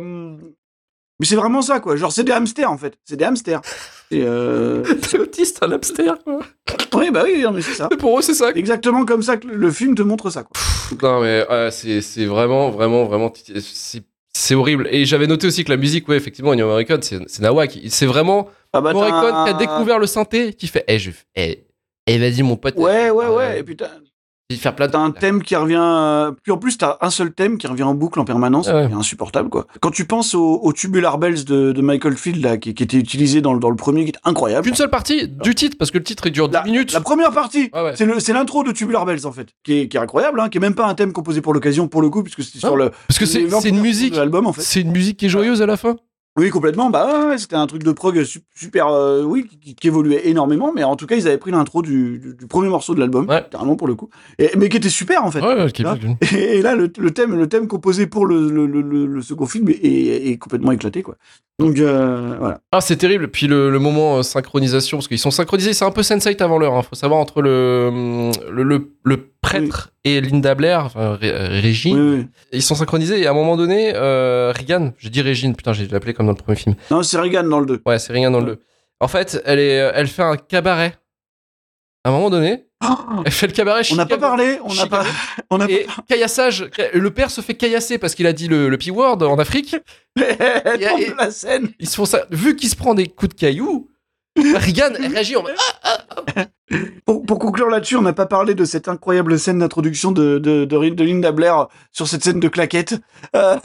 mais 1.20 1.26
c'est 1.26 1.36
vraiment 1.36 1.62
ça, 1.62 1.80
quoi. 1.80 1.96
Genre, 1.96 2.12
c'est 2.12 2.24
des 2.24 2.32
hamsters, 2.32 2.70
en 2.70 2.78
fait. 2.78 2.94
C'est 3.04 3.16
des 3.16 3.24
hamsters. 3.24 3.60
Et 4.10 4.22
euh... 4.22 4.82
C'est 5.02 5.18
autiste, 5.18 5.62
un 5.62 5.72
hamster, 5.72 6.16
quoi. 6.24 6.40
Oui, 6.94 7.10
bah 7.10 7.22
oui, 7.24 7.44
mais 7.52 7.62
c'est 7.62 7.74
ça. 7.74 7.88
Mais 7.90 7.96
pour 7.96 8.18
eux, 8.18 8.22
c'est 8.22 8.34
ça. 8.34 8.50
Exactement 8.54 9.04
comme 9.04 9.22
ça 9.22 9.36
que 9.36 9.46
le- 9.48 9.70
film 9.72 9.94
te 9.94 10.02
montre 10.02 10.30
ça, 10.30 10.44
quoi. 10.44 10.52
Non, 11.02 11.20
mais 11.22 11.44
euh, 11.50 11.70
c'est 11.70 12.00
c'est 12.02 12.26
vraiment, 12.26 12.70
vraiment, 12.70 13.04
vraiment. 13.04 13.32
C'est 13.34 14.02
c'est 14.36 14.54
horrible. 14.54 14.88
Et 14.90 15.04
j'avais 15.06 15.26
noté 15.26 15.46
aussi 15.46 15.64
que 15.64 15.70
la 15.70 15.76
musique, 15.76 16.08
ouais, 16.08 16.16
effectivement, 16.16 16.52
Ennio 16.52 16.66
Morricone, 16.66 17.02
c'est 17.02 17.40
Nawak. 17.40 17.78
C'est 17.88 18.06
vraiment 18.06 18.48
Ah 18.72 18.80
bah, 18.80 18.92
Morricone 18.92 19.44
qui 19.44 19.50
a 19.50 19.54
découvert 19.54 19.98
le 19.98 20.06
synthé, 20.06 20.52
qui 20.52 20.66
fait 20.66 20.84
Eh, 20.88 20.98
je. 20.98 21.12
Eh, 21.36 21.64
eh, 22.06 22.18
vas-y, 22.18 22.42
mon 22.42 22.56
pote. 22.56 22.74
Ouais, 22.76 23.10
ouais, 23.10 23.24
euh, 23.24 23.36
ouais. 23.36 23.60
Et 23.60 23.62
puis, 23.62 23.76
faire 24.52 24.74
plein 24.76 24.86
de. 24.86 24.92
t'as 24.92 24.98
un 24.98 25.10
thème 25.10 25.42
qui 25.42 25.56
revient. 25.56 25.78
euh, 25.80 26.32
Puis 26.42 26.52
en 26.52 26.58
plus, 26.58 26.76
t'as 26.76 26.98
un 27.00 27.10
seul 27.10 27.32
thème 27.32 27.56
qui 27.58 27.66
revient 27.66 27.82
en 27.82 27.94
boucle 27.94 28.20
en 28.20 28.24
permanence. 28.24 28.68
Ah 28.68 28.74
ouais. 28.76 28.86
C'est 28.90 28.94
insupportable, 28.94 29.48
quoi. 29.48 29.66
Quand 29.80 29.90
tu 29.90 30.04
penses 30.04 30.34
au, 30.34 30.60
au 30.62 30.72
Tubular 30.72 31.18
Bells 31.18 31.44
de, 31.44 31.72
de 31.72 31.80
Michael 31.82 32.16
Field, 32.16 32.42
là, 32.44 32.56
qui, 32.58 32.74
qui 32.74 32.82
était 32.82 32.98
utilisé 32.98 33.40
dans, 33.40 33.54
le- 33.54 33.58
dans 33.60 33.70
le 33.70 33.76
premier, 33.76 34.04
qui 34.04 34.10
est 34.10 34.18
incroyable. 34.24 34.66
Qu'une 34.66 34.74
seule 34.74 34.90
partie 34.90 35.28
du 35.28 35.54
titre, 35.54 35.76
parce 35.78 35.90
que 35.90 35.98
le 35.98 36.04
titre 36.04 36.26
il 36.26 36.32
dure 36.32 36.48
10 36.48 36.58
minutes. 36.64 36.92
La 36.92 37.00
première 37.00 37.32
partie, 37.32 37.70
Ouais, 37.72 37.82
ouais. 37.82 37.96
c'est 37.96 38.04
le- 38.06 38.20
c'est 38.20 38.32
l'intro 38.34 38.62
de 38.64 38.72
Tubular 38.72 39.06
Bells 39.06 39.24
en 39.26 39.32
fait, 39.32 39.48
qui 39.64 39.80
est, 39.80 39.88
qui 39.88 39.96
est 39.96 40.00
incroyable, 40.00 40.38
hein, 40.40 40.48
qui 40.50 40.58
est 40.58 40.60
même 40.60 40.74
pas 40.74 40.86
un 40.86 40.94
thème 40.94 41.12
composé 41.12 41.40
pour 41.40 41.54
l'occasion 41.54 41.88
pour 41.88 42.02
le 42.02 42.10
coup, 42.10 42.22
puisque 42.22 42.42
c'était 42.42 42.58
Ah, 42.62 42.66
sur 42.68 42.76
le. 42.76 42.90
Parce 43.08 43.18
que 43.18 43.26
c'est 43.26 43.40
les 43.40 43.46
20 43.46 43.60
c'est 43.60 43.68
une 43.70 43.80
musique. 43.80 44.14
en 44.18 44.52
fait. 44.52 44.62
C'est 44.62 44.80
une 44.82 44.92
musique 44.92 45.16
qui 45.16 45.26
est 45.26 45.30
joyeuse 45.30 45.62
à 45.62 45.66
la 45.66 45.76
fin. 45.76 45.96
Oui, 46.36 46.50
complètement. 46.50 46.90
Bah 46.90 47.28
ouais, 47.28 47.38
c'était 47.38 47.54
un 47.54 47.66
truc 47.68 47.84
de 47.84 47.92
prog 47.92 48.24
su- 48.24 48.40
super, 48.56 48.88
euh, 48.88 49.22
oui, 49.22 49.46
qui, 49.62 49.76
qui 49.76 49.86
évoluait 49.86 50.28
énormément, 50.28 50.72
mais 50.74 50.82
en 50.82 50.96
tout 50.96 51.06
cas, 51.06 51.14
ils 51.14 51.28
avaient 51.28 51.38
pris 51.38 51.52
l'intro 51.52 51.80
du, 51.80 52.18
du, 52.18 52.34
du 52.34 52.46
premier 52.48 52.68
morceau 52.68 52.92
de 52.94 52.98
l'album, 53.00 53.28
Ouais. 53.28 53.42
littéralement 53.42 53.76
pour 53.76 53.86
le 53.86 53.94
coup, 53.94 54.10
et, 54.40 54.50
mais 54.56 54.68
qui 54.68 54.76
était 54.78 54.88
super 54.88 55.24
en 55.24 55.30
fait. 55.30 55.40
Ouais, 55.40 55.54
est. 55.54 56.16
Et, 56.36 56.60
là, 56.60 56.74
le, 56.74 56.90
le 56.98 57.10
thème, 57.12 57.36
le 57.38 57.48
thème 57.48 57.68
composé 57.68 58.08
pour 58.08 58.26
le, 58.26 58.50
le, 58.50 58.66
le, 58.66 59.06
second 59.22 59.46
film 59.46 59.68
est, 59.68 59.74
est- 59.74 60.30
est 60.30 60.36
complètement 60.38 60.72
éclaté, 60.72 61.02
quoi. 61.02 61.14
Donc 61.60 61.78
euh, 61.78 62.34
voilà. 62.40 62.60
Ah, 62.72 62.80
c'est 62.80 62.96
terrible. 62.96 63.28
Puis 63.28 63.46
le, 63.46 63.70
moment 63.78 64.18
euh, 64.18 64.22
synchronisation, 64.22 64.96
parce 64.98 65.06
qu'ils 65.06 65.20
sont 65.20 65.30
synchronisés, 65.30 65.72
c'est 65.72 65.84
un 65.84 65.92
peu 65.92 66.00
Sense8 66.00 66.42
avant 66.42 66.58
l'heure. 66.58 66.74
Hein. 66.74 66.82
Faut 66.82 66.96
savoir 66.96 67.20
entre 67.20 67.42
le, 67.42 68.32
le, 68.50 68.90
prêtre 69.44 69.90
et 70.04 70.20
Linda 70.20 70.54
Blair, 70.54 70.84
enfin 70.86 71.16
Ré- 71.16 71.30
euh, 71.32 71.48
Régine, 71.60 71.96
Oui, 71.98 72.16
oui. 72.20 72.26
ils 72.52 72.62
sont 72.62 72.74
synchronisés. 72.74 73.20
Et 73.20 73.26
à 73.26 73.30
un 73.30 73.34
moment 73.34 73.56
donné, 73.56 73.92
euh, 73.94 74.52
Regan, 74.56 74.92
je 74.98 75.08
dis 75.08 75.20
Régine, 75.22 75.54
putain, 75.54 75.72
j'ai 75.72 75.86
l'appelé 75.88 76.14
comme 76.14 76.26
dans 76.26 76.32
le 76.32 76.38
premier 76.38 76.56
film. 76.56 76.74
Non, 76.90 77.02
c'est 77.02 77.18
Reagan 77.18 77.44
dans 77.44 77.60
le 77.60 77.66
2. 77.66 77.82
Ouais, 77.86 77.98
c'est 77.98 78.12
Regan 78.12 78.30
dans 78.32 78.40
le 78.40 78.46
2. 78.56 78.60
En 79.00 79.08
fait, 79.08 79.42
elle, 79.44 79.58
est, 79.58 79.74
elle 79.94 80.08
fait 80.08 80.22
un 80.22 80.36
cabaret. 80.36 80.94
À 82.04 82.10
un 82.10 82.12
moment 82.12 82.28
donné, 82.30 82.64
elle 83.24 83.32
fait 83.32 83.46
le 83.46 83.54
cabaret 83.54 83.80
on 83.90 83.94
n'a 83.96 84.04
pas 84.04 84.18
parlé, 84.18 84.58
on 84.62 84.74
n'a 84.74 84.86
pas, 84.86 85.04
on 85.50 85.56
n'a 85.58 85.70
Et 85.70 85.86
caillassage, 86.06 86.66
le 86.92 87.10
père 87.10 87.30
se 87.30 87.40
fait 87.40 87.54
caillasser 87.54 87.96
parce 87.96 88.14
qu'il 88.14 88.26
a 88.26 88.34
dit 88.34 88.46
le, 88.46 88.68
le 88.68 88.76
P-word 88.76 89.22
en 89.22 89.38
Afrique. 89.38 89.74
pas 90.16 90.22
a- 90.22 90.76
de 90.76 91.16
la 91.18 91.30
scène. 91.30 91.70
Ils 91.80 91.88
se 91.88 91.96
font 91.96 92.04
ça. 92.04 92.26
Vu 92.30 92.56
qu'il 92.56 92.68
se 92.68 92.76
prend 92.76 92.92
des 92.94 93.06
coups 93.06 93.34
de 93.34 93.40
cailloux, 93.40 93.88
Regan 94.36 94.92
réagit 94.98 95.36
en 95.36 95.42
mode 95.42 95.54
Pour, 97.06 97.24
pour 97.24 97.38
conclure 97.38 97.68
là-dessus, 97.68 97.96
on 97.96 98.02
n'a 98.02 98.12
pas 98.12 98.26
parlé 98.26 98.54
de 98.54 98.64
cette 98.64 98.88
incroyable 98.88 99.38
scène 99.38 99.58
d'introduction 99.60 100.10
de, 100.12 100.38
de, 100.38 100.64
de, 100.64 100.88
de 100.88 101.04
Linda 101.04 101.30
Blair 101.30 101.68
sur 101.92 102.08
cette 102.08 102.24
scène 102.24 102.40
de 102.40 102.48
claquette. 102.48 102.94
Euh, 103.36 103.56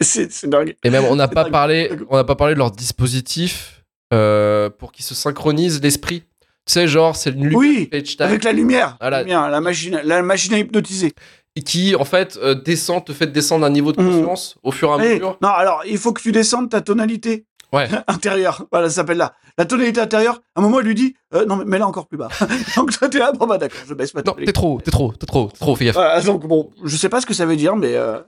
c'est- 0.00 0.46
dingue. 0.46 0.76
Et 0.84 0.90
même, 0.90 1.04
on 1.04 1.16
n'a 1.16 1.28
pas 1.28 1.44
dingue. 1.44 1.52
parlé, 1.52 1.90
on 2.08 2.16
n'a 2.16 2.24
pas 2.24 2.34
parlé 2.36 2.54
de 2.54 2.58
leur 2.58 2.70
dispositif 2.70 3.84
euh, 4.12 4.70
pour 4.70 4.92
qu'ils 4.92 5.04
se 5.04 5.14
synchronisent 5.14 5.80
l'esprit. 5.82 6.20
Tu 6.66 6.72
sais, 6.72 6.86
genre, 6.88 7.16
c'est 7.16 7.30
une 7.30 7.44
lumière 7.48 7.58
Oui, 7.58 7.90
avec 8.20 8.44
la 8.44 8.52
lumière, 8.52 8.96
Voilà. 9.00 9.18
la, 9.18 9.22
lumière, 9.22 9.48
la 9.50 9.60
machine, 9.60 10.00
la 10.04 10.22
machine 10.22 10.54
à 10.54 10.58
hypnotiser. 10.58 11.12
et 11.56 11.62
qui, 11.62 11.94
en 11.96 12.04
fait, 12.04 12.38
euh, 12.42 12.54
descend, 12.54 13.04
te 13.04 13.12
fait 13.12 13.26
descendre 13.28 13.62
d'un 13.66 13.70
niveau 13.72 13.92
de 13.92 14.00
Mhm. 14.02 14.10
conscience 14.10 14.56
au 14.62 14.70
fur 14.72 14.90
et 14.90 14.92
à 14.92 15.04
Eh, 15.06 15.14
mesure. 15.14 15.38
non, 15.40 15.48
alors 15.48 15.82
il 15.86 15.96
faut 15.98 16.12
que 16.12 16.20
tu 16.22 16.30
descendes 16.32 16.68
ta 16.70 16.80
tonalité 16.82 17.46
Ouais. 17.72 17.88
intérieure. 18.06 18.64
Voilà, 18.70 18.88
ça 18.88 18.96
s'appelle 18.96 19.16
là. 19.18 19.34
La 19.58 19.64
tonalité 19.64 20.00
intérieure. 20.00 20.40
À 20.54 20.60
un 20.60 20.62
moment, 20.62 20.80
elle 20.80 20.86
lui 20.86 20.94
dit 20.94 21.14
euh, 21.34 21.44
non, 21.46 21.56
mais 21.56 21.64
mets-la 21.64 21.86
encore 21.86 22.06
plus 22.06 22.18
bas. 22.18 22.28
donc 22.76 22.96
toi, 22.96 23.08
t'es 23.08 23.18
là, 23.18 23.32
bon 23.32 23.46
bah 23.46 23.58
d'accord, 23.58 23.80
je 23.88 23.94
baisse 23.94 24.14
ma 24.14 24.20
Non, 24.20 24.32
tonalité. 24.32 24.46
t'es 24.46 24.52
trop, 24.52 24.80
t'es 24.82 24.90
trop, 24.90 25.12
t'es 25.12 25.26
trop, 25.26 25.48
t'es 25.48 25.58
trop, 25.58 25.74
fais 25.76 25.86
gaffe. 25.86 25.94
Voilà, 25.94 26.20
donc 26.20 26.46
bon, 26.46 26.70
je 26.84 26.96
sais 26.96 27.08
pas 27.08 27.20
ce 27.20 27.26
que 27.26 27.34
ça 27.34 27.46
veut 27.46 27.56
dire, 27.56 27.74
mais 27.76 27.94
euh, 27.96 28.18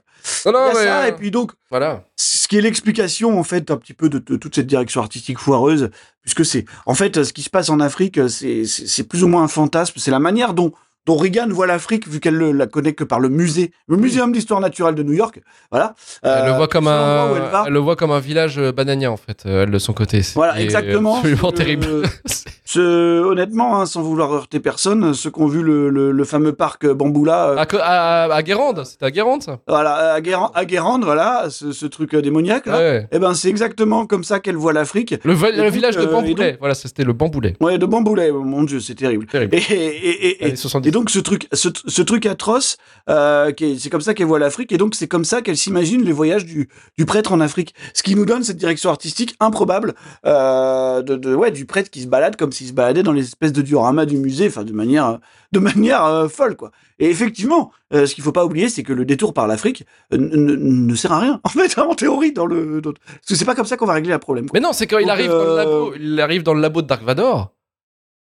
Non, 0.45 0.51
il 0.51 0.51
non, 0.51 0.59
y 0.59 0.63
a 0.63 0.67
mais. 0.69 0.73
ça. 0.85 1.01
euh, 1.03 1.07
Et 1.07 1.11
puis 1.13 1.31
donc, 1.31 1.51
Voilà. 1.69 2.03
ce 2.17 2.47
qui 2.47 2.57
est 2.57 2.61
l'explication 2.61 3.39
en 3.39 3.43
fait 3.43 3.69
un 3.71 3.77
petit 3.77 3.93
peu 3.93 4.09
de, 4.09 4.17
de 4.19 4.35
toute 4.37 4.55
cette 4.55 4.67
direction 4.67 5.01
artistique 5.01 5.37
foireuse, 5.39 5.89
puisque 6.21 6.43
c'est 6.45 6.65
en 6.85 6.93
fait 6.95 7.23
ce 7.23 7.31
qui 7.33 7.43
se 7.43 7.49
passe 7.49 7.69
en 7.69 7.79
Afrique, 7.79 8.19
c'est 8.29 9.03
plus 9.07 9.23
ou 9.23 9.27
moins 9.27 9.43
un 9.43 9.47
fantasme. 9.47 9.93
C'est 9.97 10.11
la 10.11 10.19
manière 10.19 10.53
dont 10.53 10.71
dont 11.09 11.17
Reagan 11.17 11.47
voit 11.49 11.65
l'Afrique, 11.65 12.07
vu 12.07 12.19
qu'elle 12.19 12.35
le- 12.35 12.51
la 12.51 12.67
connaît 12.67 12.93
que 12.93 13.03
par 13.03 13.19
le 13.19 13.29
musée, 13.29 13.71
le 13.87 13.97
Muséum 13.97 14.31
d'histoire 14.31 14.59
naturelle 14.61 14.93
de 14.93 15.01
New 15.01 15.13
York. 15.13 15.41
Voilà. 15.71 15.95
Elle 16.21 16.45
le 16.45 16.51
Euh, 16.51 16.57
voit 16.57 16.67
comme 16.67 16.85
elle 16.87 16.93
va. 16.93 17.61
un, 17.61 17.65
elle 17.65 17.73
le 17.73 17.79
voit 17.79 17.95
comme 17.95 18.11
un 18.11 18.19
village 18.19 18.59
euh, 18.59 18.71
bananien 18.71 19.09
en 19.09 19.17
fait, 19.17 19.43
euh, 19.47 19.63
elle 19.63 19.71
de 19.71 19.79
son 19.79 19.93
côté. 19.93 20.21
C'est- 20.21 20.35
Voilà, 20.35 20.59
et 20.59 20.63
exactement. 20.63 21.17
Absolument 21.17 21.49
Euh, 21.49 21.51
terrible. 21.51 21.85
Ce, 22.65 23.23
honnêtement, 23.23 23.81
hein, 23.81 23.87
sans 23.87 24.03
vouloir 24.03 24.31
heurter 24.31 24.59
personne, 24.59 25.15
ceux 25.15 25.31
qui 25.31 25.41
ont 25.41 25.47
vu 25.47 25.63
le, 25.63 25.89
le, 25.89 26.11
le 26.11 26.23
fameux 26.23 26.53
parc 26.53 26.85
Bamboula, 26.85 27.49
euh, 27.49 27.57
à, 27.57 27.65
co- 27.65 27.77
à, 27.81 28.25
à 28.31 28.43
Guérande, 28.43 28.83
c'était 28.85 29.05
à 29.05 29.09
Guérande 29.11 29.41
ça? 29.41 29.57
voilà, 29.67 30.13
à, 30.13 30.21
Guéran- 30.21 30.51
à 30.53 30.65
Guérande, 30.65 31.03
voilà, 31.03 31.47
ce, 31.49 31.71
ce 31.71 31.87
truc 31.87 32.13
euh, 32.13 32.21
démoniaque 32.21 32.67
là. 32.67 32.77
Ouais. 32.77 33.07
Eh 33.11 33.17
ben, 33.17 33.33
c'est 33.33 33.49
exactement 33.49 34.05
comme 34.05 34.23
ça 34.23 34.39
qu'elle 34.39 34.55
voit 34.55 34.71
l'Afrique. 34.73 35.15
Le, 35.23 35.33
va- 35.33 35.49
Et 35.49 35.53
le 35.53 35.63
donc, 35.63 35.71
village 35.73 35.95
de 35.95 36.01
euh, 36.01 36.09
et 36.09 36.11
Bamboulet, 36.11 36.51
donc- 36.51 36.59
voilà, 36.59 36.75
c'était 36.75 37.03
le 37.03 37.13
Bamboulet. 37.13 37.55
Ouais, 37.59 37.79
de 37.79 37.85
Bamboulet, 37.87 38.31
mon 38.31 38.61
dieu, 38.63 38.79
c'est 38.79 38.93
terrible. 38.93 39.25
Terrible. 39.25 39.55
Et, 39.55 39.57
et, 39.73 40.27
et, 40.27 40.43
et, 40.43 40.45
Années 40.45 40.55
70. 40.55 40.87
Et 40.89 40.91
donc 40.99 41.09
ce 41.09 41.19
truc, 41.19 41.47
ce, 41.53 41.69
ce 41.87 42.01
truc 42.01 42.25
atroce, 42.25 42.77
euh, 43.09 43.51
c'est 43.79 43.89
comme 43.89 44.01
ça 44.01 44.13
qu'elle 44.13 44.27
voit 44.27 44.37
l'Afrique, 44.39 44.71
et 44.73 44.77
donc 44.77 44.95
c'est 44.95 45.07
comme 45.07 45.23
ça 45.23 45.41
qu'elle 45.41 45.55
s'imagine 45.57 46.03
les 46.03 46.11
voyages 46.11 46.43
du, 46.45 46.67
du 46.97 47.05
prêtre 47.05 47.31
en 47.31 47.39
Afrique. 47.39 47.73
Ce 47.93 48.03
qui 48.03 48.15
nous 48.15 48.25
donne 48.25 48.43
cette 48.43 48.57
direction 48.57 48.89
artistique 48.89 49.35
improbable 49.39 49.93
euh, 50.25 51.01
de, 51.01 51.15
de 51.15 51.33
ouais 51.33 51.51
du 51.51 51.65
prêtre 51.65 51.89
qui 51.89 52.01
se 52.01 52.07
balade 52.07 52.35
comme 52.35 52.51
s'il 52.51 52.67
se 52.67 52.73
baladait 52.73 53.01
dans 53.03 53.13
les 53.13 53.23
espèces 53.23 53.53
de 53.53 53.61
dioramas 53.61 54.05
du 54.05 54.17
musée, 54.17 54.47
enfin 54.47 54.63
de 54.65 54.73
manière 54.73 55.19
de 55.53 55.59
manière 55.69 56.03
euh, 56.03 56.27
folle 56.27 56.55
quoi. 56.57 56.71
Et 56.99 57.09
effectivement, 57.09 57.71
euh, 57.93 58.05
ce 58.05 58.13
qu'il 58.13 58.23
faut 58.25 58.33
pas 58.33 58.43
oublier, 58.43 58.67
c'est 58.67 58.83
que 58.83 58.91
le 58.91 59.05
détour 59.05 59.33
par 59.33 59.47
l'Afrique 59.47 59.85
euh, 60.13 60.17
ne- 60.19 60.95
sert 60.95 61.13
à 61.13 61.19
rien. 61.19 61.39
En 61.45 61.49
fait, 61.49 61.77
en 61.79 61.95
théorie, 61.95 62.33
dans 62.33 62.45
le 62.45 62.81
dans- 62.81 62.91
parce 62.91 63.25
que 63.29 63.35
c'est 63.35 63.45
pas 63.45 63.55
comme 63.55 63.65
ça 63.65 63.77
qu'on 63.77 63.85
va 63.85 63.93
régler 63.93 64.11
le 64.11 64.19
problème. 64.19 64.49
quoi. 64.49 64.59
Mais 64.59 64.63
non, 64.65 64.73
c'est 64.73 64.85
quand 64.85 64.97
il 64.99 65.09
arrive 65.09 65.29
dans 65.29 65.37
le 65.43 65.49
euh, 65.49 65.55
labo, 65.55 65.93
il 65.97 66.19
arrive 66.19 66.43
dans 66.43 66.53
le 66.53 66.59
labo 66.61 66.81
de 66.81 66.87
Dark 66.87 67.03
Vador, 67.03 67.53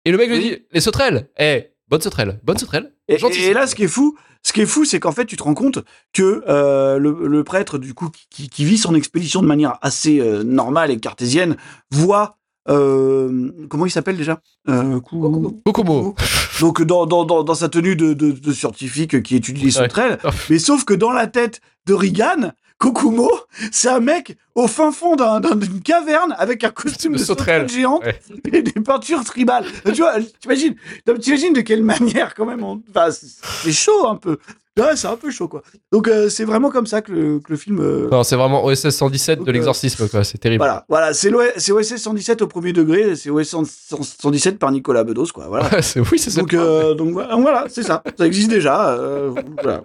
et 0.03 0.11
le 0.11 0.17
mec 0.17 0.29
lui 0.29 0.39
dit 0.39 0.57
les 0.73 0.81
sauterelles, 0.81 1.29
eh, 1.39 1.69
bonne 1.89 2.01
sauterelle, 2.01 2.39
bonne 2.43 2.57
sauterelle. 2.57 2.91
Et, 3.07 3.17
là, 3.53 3.67
ce 3.67 3.75
qui 3.75 3.83
est 3.83 3.87
fou, 3.87 4.17
ce 4.43 4.53
qui 4.53 4.61
est 4.61 4.65
fou, 4.65 4.85
c'est 4.85 4.99
qu'en 4.99 5.11
fait, 5.11 5.25
tu 5.25 5.37
te 5.37 5.43
rends 5.43 5.53
compte 5.53 5.79
que 6.13 6.43
euh, 6.47 6.97
le, 6.97 7.27
le 7.27 7.43
prêtre, 7.43 7.77
du 7.77 7.93
coup, 7.93 8.09
qui, 8.29 8.49
qui 8.49 8.65
vit 8.65 8.77
son 8.77 8.95
expédition 8.95 9.41
de 9.41 9.47
manière 9.47 9.77
assez 9.81 10.19
euh, 10.19 10.43
normale 10.43 10.91
et 10.91 10.97
cartésienne, 10.99 11.57
voit 11.91 12.37
euh, 12.67 13.51
comment 13.69 13.85
il 13.85 13.91
s'appelle 13.91 14.17
déjà? 14.17 14.41
Euh, 14.69 14.99
Cou- 14.99 15.61
Kokomo. 15.65 16.15
Donc 16.59 16.81
dans, 16.81 17.05
dans, 17.05 17.25
dans, 17.25 17.43
dans 17.43 17.53
sa 17.55 17.69
tenue 17.69 17.95
de, 17.95 18.13
de, 18.13 18.31
de 18.31 18.53
scientifique 18.53 19.21
qui 19.21 19.35
étudie 19.35 19.61
les 19.65 19.71
sauterelles, 19.71 20.17
mais 20.49 20.57
sauf 20.59 20.83
que 20.85 20.93
dans 20.93 21.11
la 21.11 21.27
tête 21.27 21.61
de 21.85 21.93
Regan, 21.93 22.53
Kokumo, 22.77 23.31
c'est 23.71 23.87
un 23.89 23.99
mec 24.01 24.37
au 24.53 24.67
fin 24.67 24.91
fond 24.91 25.15
d'un- 25.15 25.39
d'un- 25.39 25.55
d'une 25.55 25.81
caverne 25.81 26.35
avec 26.37 26.63
un 26.63 26.69
costume 26.71 27.13
De 27.13 27.17
de 27.17 27.23
sauterelle. 27.23 27.69
géante 27.69 28.03
Ouais. 28.03 28.19
et 28.51 28.61
des 28.61 28.71
peintures 28.81 29.23
tribales. 29.23 29.65
tu 29.85 30.01
vois, 30.01 30.13
t'imagines, 30.41 30.75
t'imagines 31.21 31.53
de 31.53 31.61
quelle 31.61 31.83
manière 31.83 32.33
quand 32.35 32.45
même, 32.45 32.63
on- 32.63 32.81
enfin, 32.89 33.09
c'est 33.11 33.71
chaud 33.71 34.07
un 34.07 34.15
peu. 34.15 34.37
Ouais, 34.77 34.97
c'est 34.97 35.07
un 35.07 35.15
peu 35.15 35.31
chaud, 35.31 35.47
quoi. 35.47 35.63
Donc, 35.93 36.09
euh, 36.09 36.27
c'est 36.27 36.43
vraiment 36.43 36.69
comme 36.69 36.85
ça 36.85 37.01
que 37.01 37.09
le, 37.13 37.39
que 37.39 37.45
le 37.51 37.55
film. 37.55 37.79
euh, 37.79 38.09
Non, 38.11 38.23
c'est 38.23 38.35
vraiment 38.35 38.65
OSS 38.65 38.89
117 38.89 39.37
Donc, 39.39 39.47
de 39.47 39.51
euh, 39.51 39.53
l'exorcisme, 39.53 40.09
quoi. 40.09 40.25
C'est 40.25 40.37
terrible. 40.37 40.59
Voilà, 40.59 40.85
voilà, 40.89 41.13
c'est 41.13 41.31
OSS 41.31 41.95
117 41.95 42.41
au 42.41 42.47
premier 42.47 42.73
degré, 42.73 43.15
c'est 43.15 43.29
OSS 43.29 43.55
117 44.01 44.59
par 44.59 44.73
Nicolas 44.73 45.05
Bedos, 45.05 45.27
quoi. 45.33 45.47
Voilà. 45.47 45.69
Oui, 46.11 46.19
c'est 46.19 46.29
ça. 46.29 46.41
Donc, 46.41 46.53
euh, 46.53 46.93
donc 46.93 47.13
voilà, 47.13 47.67
c'est 47.69 47.83
ça. 47.83 48.03
Ça 48.17 48.25
existe 48.27 48.49
déjà. 48.49 48.89
euh, 48.89 49.31
voilà. 49.63 49.83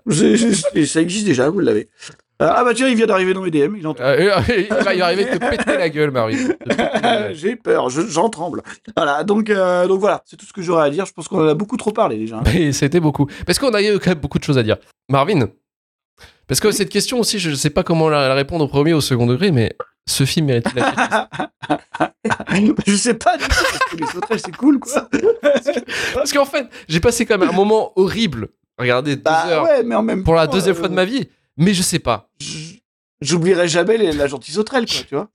Ça 0.86 1.00
existe 1.00 1.24
déjà, 1.24 1.48
vous 1.50 1.60
l'avez. 1.60 1.88
Euh, 2.40 2.48
ah 2.50 2.64
bah 2.64 2.72
tiens, 2.74 2.88
il 2.88 2.96
vient 2.96 3.06
d'arriver 3.06 3.34
dans 3.34 3.42
mes 3.42 3.50
DM, 3.50 3.76
il 3.76 3.86
entend. 3.86 4.02
Euh, 4.02 4.30
il 4.48 4.84
va 4.84 4.94
y 4.94 5.02
arriver 5.02 5.24
de 5.26 5.30
te 5.36 5.50
péter 5.50 5.76
la 5.76 5.88
gueule, 5.90 6.10
Marie. 6.10 6.38
J'ai 7.34 7.56
peur, 7.56 7.90
je- 7.90 8.06
j'en 8.06 8.28
tremble. 8.30 8.62
Voilà, 8.96 9.24
donc, 9.24 9.50
euh, 9.50 9.86
donc 9.86 10.00
voilà, 10.00 10.22
c'est 10.24 10.36
tout 10.36 10.46
ce 10.46 10.52
que 10.52 10.62
j'aurais 10.62 10.86
à 10.86 10.90
dire. 10.90 11.04
Je 11.06 11.12
pense 11.12 11.28
qu'on 11.28 11.44
en 11.44 11.48
a 11.48 11.54
beaucoup 11.54 11.76
trop 11.76 11.92
parlé 11.92 12.16
déjà. 12.16 12.40
Mais 12.46 12.72
c'était 12.72 13.00
beaucoup. 13.00 13.26
Parce 13.46 13.58
qu'on 13.58 13.74
a 13.74 13.82
eu 13.82 13.98
quand 13.98 14.10
même 14.10 14.18
beaucoup 14.20 14.38
de 14.38 14.44
choses 14.44 14.56
à 14.58 14.62
dire. 14.62 14.78
Marvin, 15.10 15.48
parce 16.46 16.60
que 16.60 16.70
cette 16.72 16.88
question 16.88 17.20
aussi, 17.20 17.38
je 17.38 17.50
ne 17.50 17.54
sais 17.54 17.70
pas 17.70 17.82
comment 17.82 18.08
la, 18.08 18.26
la 18.28 18.34
répondre 18.34 18.64
au 18.64 18.68
premier 18.68 18.94
ou 18.94 18.96
au 18.96 19.00
second 19.02 19.26
degré, 19.26 19.50
mais 19.52 19.72
ce 20.08 20.24
film 20.24 20.46
mérite 20.46 20.66
la 20.74 21.28
je 22.86 22.96
sais 22.96 23.14
pas 23.14 23.36
du 23.36 23.44
tout, 23.44 23.50
parce 23.50 23.78
que 23.90 23.96
les 23.96 24.06
sauterelles, 24.06 24.40
c'est 24.40 24.56
cool, 24.56 24.78
quoi. 24.80 25.08
Parce 26.14 26.32
qu'en 26.32 26.44
fait, 26.44 26.66
j'ai 26.88 27.00
passé 27.00 27.26
quand 27.26 27.38
même 27.38 27.48
un 27.48 27.52
moment 27.52 27.92
horrible. 27.96 28.48
Regardez, 28.78 29.16
deux 29.16 29.22
Bah 29.22 29.44
heures 29.48 29.64
ouais, 29.64 29.82
mais 29.82 29.94
en 29.94 30.02
même 30.02 30.24
pour 30.24 30.34
la 30.34 30.46
deuxième 30.46 30.74
euh, 30.74 30.78
fois 30.78 30.88
de 30.88 30.94
ma 30.94 31.04
vie. 31.04 31.28
Mais 31.56 31.74
je 31.74 31.82
sais 31.82 31.98
pas. 31.98 32.28
J'oublierai 33.20 33.68
jamais 33.68 33.98
les- 33.98 34.12
la 34.12 34.26
gentille 34.26 34.54
sauterelle, 34.54 34.86
quoi, 34.86 35.00
tu 35.08 35.14
vois. 35.14 35.28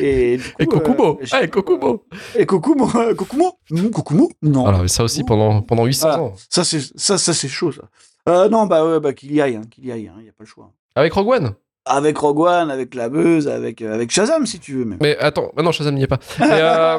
Et, 0.00 0.38
coup, 0.38 0.62
Et 0.62 0.66
Kokumo. 0.66 1.18
euh, 1.20 1.26
Ah, 1.32 1.42
et 1.44 1.48
Kokumo. 1.50 2.04
Et 2.34 2.46
Kokumo, 2.46 2.88
euh, 2.96 3.14
Kokumo 3.14 3.58
Non, 3.70 3.90
Kokumo 3.90 4.30
Non. 4.42 4.66
Alors, 4.66 4.88
ça 4.88 5.04
aussi 5.04 5.22
pendant, 5.22 5.60
pendant 5.62 5.84
800 5.84 6.08
Voilà. 6.08 6.22
ans. 6.22 6.34
Ça, 6.48 6.64
c'est 6.64 6.80
ça, 6.96 7.18
ça 7.18 7.34
c'est 7.34 7.48
chaud, 7.48 7.70
ça. 7.72 7.82
Euh, 8.28 8.48
non, 8.48 8.66
bah 8.66 8.84
ouais, 8.84 8.98
bah 8.98 9.12
qu'il 9.12 9.32
y 9.32 9.40
aille, 9.40 9.56
hein, 9.56 9.62
qu'il 9.70 9.86
y 9.86 9.92
aille, 9.92 10.10
il 10.16 10.22
n'y 10.22 10.28
a 10.28 10.32
pas 10.32 10.42
le 10.42 10.46
choix. 10.46 10.72
Avec 10.96 11.12
Rogue 11.12 11.28
One? 11.28 11.54
Avec 11.84 12.16
Rogue 12.18 12.40
One, 12.40 12.70
avec 12.70 12.94
la 12.94 13.08
Beuse, 13.08 13.46
avec, 13.46 13.80
euh, 13.82 13.94
avec 13.94 14.10
Shazam, 14.10 14.46
si 14.46 14.58
tu 14.58 14.72
veux, 14.72 14.84
même. 14.84 14.98
Mais 15.00 15.16
attends, 15.18 15.52
ah 15.56 15.62
non, 15.62 15.70
Shazam 15.70 15.94
n'y 15.94 16.02
est 16.02 16.08
pas. 16.08 16.18
Mais, 16.40 16.48
euh, 16.50 16.98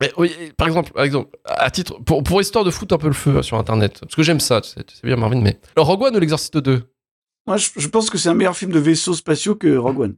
Mais- 0.00 0.12
oui, 0.16 0.32
par 0.56 0.68
exemple, 0.68 0.92
par 0.92 1.04
exemple, 1.04 1.36
à 1.44 1.70
titre, 1.70 1.98
pour, 2.04 2.22
pour 2.22 2.40
histoire 2.40 2.64
de 2.64 2.70
foutre 2.70 2.94
un 2.94 2.98
peu 2.98 3.08
le 3.08 3.12
feu 3.12 3.42
sur 3.42 3.58
Internet, 3.58 3.98
parce 4.00 4.14
que 4.14 4.22
j'aime 4.22 4.40
ça, 4.40 4.62
sais 4.62 4.84
bien 5.02 5.16
Marvin, 5.16 5.40
mais. 5.42 5.58
Alors, 5.76 5.88
Rogue 5.88 6.02
One 6.04 6.16
ou 6.16 6.20
l'Exorciste 6.20 6.56
2 6.56 6.82
Moi, 7.48 7.56
je, 7.56 7.70
je 7.76 7.88
pense 7.88 8.10
que 8.10 8.18
c'est 8.18 8.28
un 8.28 8.34
meilleur 8.34 8.56
film 8.56 8.72
de 8.72 8.78
vaisseaux 8.78 9.14
spatiaux 9.14 9.54
que 9.54 9.74
Rogue 9.76 10.00
One. 10.00 10.14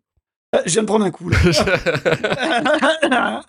Ah, 0.52 0.62
je 0.66 0.72
viens 0.72 0.82
de 0.82 0.86
prendre 0.88 1.04
un 1.04 1.12
coup, 1.12 1.28
là. 1.28 1.38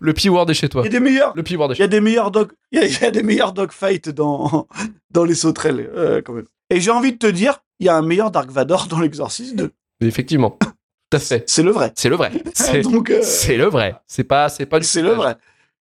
Le 0.00 0.12
P-Word 0.12 0.48
est 0.50 0.54
chez 0.54 0.68
toi. 0.68 0.82
il 0.82 0.84
y 0.84 0.88
a 0.88 0.92
des 0.92 1.00
meilleurs. 1.00 1.32
Le 1.34 1.42
P-Word 1.42 1.72
est 1.72 1.74
Il 1.74 1.80
y 1.80 1.82
a 1.82 1.88
des 1.88 2.00
meilleurs 2.00 2.30
dog, 2.30 2.52
il 2.70 2.78
y 2.78 2.82
a, 2.82 2.86
il 2.86 3.00
y 3.00 3.04
a 3.04 3.10
des 3.10 3.24
meilleurs 3.24 3.52
dogfights 3.52 4.08
dans 4.10 4.68
dans 5.10 5.24
les 5.24 5.34
sauterelles, 5.34 5.90
euh, 5.96 6.22
quand 6.22 6.32
même. 6.32 6.46
Et 6.70 6.80
j'ai 6.80 6.92
envie 6.92 7.12
de 7.12 7.18
te 7.18 7.26
dire, 7.26 7.58
il 7.80 7.86
y 7.86 7.88
a 7.88 7.96
un 7.96 8.02
meilleur 8.02 8.30
Dark 8.30 8.50
Vador 8.50 8.86
dans 8.86 9.00
l'Exorciste 9.00 9.56
2. 9.56 9.68
toi. 9.68 10.06
Effectivement. 10.06 10.56
Tout 10.60 11.16
à 11.16 11.18
fait. 11.18 11.42
C'est 11.48 11.64
le 11.64 11.72
vrai. 11.72 11.92
C'est 11.96 12.08
le 12.08 12.14
vrai. 12.14 12.30
C'est 12.54 12.84
euh, 12.84 13.56
le 13.58 13.66
vrai. 13.66 13.96
C'est 14.06 14.24
pas, 14.24 14.48
c'est 14.48 14.66
pas 14.66 14.78
du 14.78 14.86
c'est 14.86 15.02
le 15.02 15.10
vrai. 15.10 15.34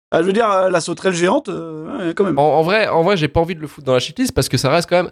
Ah, 0.10 0.22
je 0.22 0.28
veux 0.28 0.34
dire, 0.34 0.50
euh, 0.50 0.70
la 0.72 0.82
sauterelle 0.82 1.14
géante, 1.14 1.50
euh, 1.50 2.14
quand 2.16 2.24
même. 2.24 2.40
En, 2.40 2.60
en 2.60 2.64
vrai, 2.64 2.88
en 2.88 3.04
vrai, 3.04 3.16
j'ai 3.16 3.28
pas 3.28 3.40
envie 3.40 3.56
de 3.56 3.62
le 3.62 3.68
foutre 3.68 3.86
dans 3.86 3.94
la 3.94 4.00
shitlist 4.00 4.32
parce 4.32 4.50
que 4.50 4.58
ça 4.58 4.72
reste 4.72 4.90
quand 4.90 5.04
même. 5.04 5.12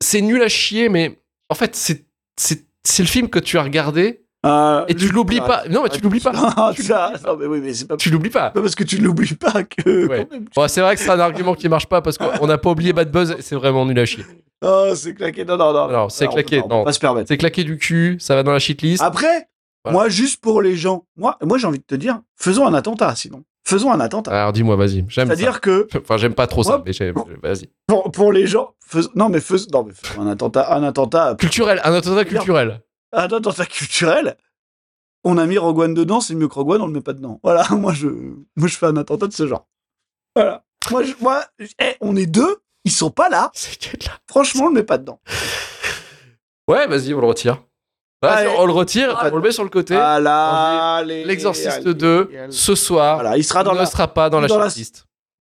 C'est 0.00 0.20
nul 0.20 0.42
à 0.42 0.48
chier, 0.48 0.88
mais 0.88 1.18
en 1.52 1.54
fait, 1.54 1.76
c'est 1.76 3.02
le 3.02 3.04
film 3.06 3.28
que 3.28 3.38
tu 3.38 3.58
as 3.58 3.62
regardé 3.62 4.24
Euh, 4.44 4.84
et 4.88 4.94
tu 4.96 5.06
l'oublies 5.08 5.40
pas. 5.40 5.62
Non, 5.70 5.84
mais 5.84 5.88
tu 5.88 6.00
l'oublies 6.00 6.18
pas. 6.20 6.32
Ah, 6.34 6.72
non, 7.26 7.36
mais 7.38 7.72
c'est 7.74 7.86
pas, 7.86 7.96
Tu 7.96 8.10
l'oublies 8.10 8.30
pas. 8.30 8.50
pas 8.50 8.60
parce 8.60 8.74
que 8.74 8.82
tu 8.82 8.96
l'oublies 8.98 9.36
pas 9.36 9.62
que. 9.62 10.08
Ouais. 10.08 10.26
Bon, 10.56 10.66
c'est 10.66 10.80
vrai 10.80 10.96
que 10.96 11.00
c'est 11.00 11.10
un 11.10 11.20
argument 11.20 11.54
qui 11.54 11.68
marche 11.68 11.86
pas 11.86 12.02
parce 12.02 12.18
qu'on 12.18 12.46
n'a 12.48 12.58
pas 12.58 12.70
oublié 12.70 12.92
Bad 12.92 13.12
Buzz. 13.12 13.36
et 13.38 13.42
C'est 13.42 13.54
vraiment 13.54 13.86
nul 13.86 13.98
à 14.00 14.04
chier. 14.04 14.24
Oh, 14.64 14.92
c'est 14.96 15.14
claqué. 15.14 15.44
Non, 15.44 15.56
non, 15.56 15.72
non. 15.72 15.88
Non, 15.92 16.08
c'est 16.08 16.26
on 16.26 16.30
peut 16.30 16.34
claqué, 16.42 16.58
on 16.60 16.68
peut 16.68 16.74
non. 16.74 16.84
pas 16.84 16.92
se 16.92 16.98
permettre. 16.98 17.28
C'est 17.28 17.36
claqué 17.36 17.62
du 17.64 17.78
cul. 17.78 18.16
Ça 18.18 18.34
va 18.34 18.42
dans 18.42 18.52
la 18.52 18.58
shitlist. 18.58 19.02
Après, 19.02 19.48
Voilà. 19.84 19.98
moi, 19.98 20.08
juste 20.08 20.40
pour 20.40 20.60
les 20.62 20.74
gens, 20.76 21.04
moi, 21.16 21.36
moi 21.42 21.58
j'ai 21.58 21.66
envie 21.68 21.78
de 21.78 21.84
te 21.84 21.94
dire, 21.94 22.20
faisons 22.36 22.66
un 22.66 22.74
attentat, 22.74 23.14
sinon. 23.14 23.44
Faisons 23.64 23.92
un 23.92 24.00
attentat. 24.00 24.32
Alors 24.32 24.52
dis-moi, 24.52 24.74
vas-y. 24.76 25.04
J'aime 25.08 25.28
ça. 25.28 25.36
C'est-à-dire 25.36 25.60
que 25.60 25.86
Enfin, 25.96 26.16
j'aime 26.16 26.34
pas 26.34 26.46
trop 26.46 26.62
ça, 26.62 26.82
mais 26.84 26.92
j'aime. 26.92 27.14
Vas-y. 27.42 27.70
pour, 27.86 28.10
pour 28.10 28.32
les 28.32 28.46
gens, 28.46 28.74
fais- 28.84 29.00
non 29.14 29.28
mais 29.28 29.40
faisons, 29.40 29.68
non 29.72 29.84
mais 29.84 29.92
un 30.20 30.26
attentat, 30.26 30.74
un 30.74 30.82
attentat, 30.82 31.36
Culturel, 31.38 31.80
un 31.84 31.94
attentat 31.94 32.24
culturel. 32.24 32.82
un 33.12 33.22
attentat 33.22 33.66
culturel. 33.66 34.36
On 35.24 35.38
a 35.38 35.46
mis 35.46 35.56
Rogue 35.58 35.78
One 35.78 35.94
dedans, 35.94 36.20
c'est 36.20 36.34
mieux 36.34 36.48
que 36.48 36.54
Rogue 36.54 36.70
One, 36.70 36.82
on 36.82 36.86
le 36.88 36.92
met 36.92 37.00
pas 37.00 37.12
dedans. 37.12 37.38
Voilà, 37.44 37.64
moi 37.70 37.92
je, 37.92 38.08
moi 38.08 38.66
je 38.66 38.76
fais 38.76 38.86
un 38.86 38.96
attentat 38.96 39.28
de 39.28 39.32
ce 39.32 39.46
genre. 39.46 39.68
Voilà. 40.34 40.64
Moi, 40.90 41.04
je, 41.04 41.12
moi, 41.20 41.44
je- 41.60 41.66
eh, 41.80 41.94
on 42.00 42.16
est 42.16 42.26
deux, 42.26 42.56
ils 42.84 42.90
sont 42.90 43.10
pas 43.10 43.28
là 43.28 43.52
Franchement, 44.28 44.64
on 44.64 44.68
le 44.68 44.74
met 44.74 44.82
pas 44.82 44.98
dedans. 44.98 45.20
Ouais, 46.68 46.86
vas-y, 46.88 47.14
on 47.14 47.20
le 47.20 47.26
retire. 47.26 47.62
Vas-y, 48.22 48.46
Allez. 48.46 48.54
on 48.58 48.66
le 48.66 48.72
retire, 48.72 49.16
Ah, 49.20 49.28
on 49.32 49.36
le 49.36 49.42
met 49.42 49.50
sur 49.52 49.64
le 49.64 49.70
côté. 49.70 49.96
Ah 49.98 51.02
L'exorciste 51.04 51.68
allez, 51.84 51.94
2, 51.94 52.30
allez. 52.38 52.52
ce 52.52 52.74
soir, 52.74 53.16
Voilà, 53.16 53.36
il 53.36 53.42
sera 53.44 53.64
dans 53.64 53.72
ne 53.72 53.78
la, 53.78 53.86
sera 53.86 54.06
pas 54.08 54.30
dans 54.30 54.40
la 54.40 54.46
shitlist. 54.48 55.06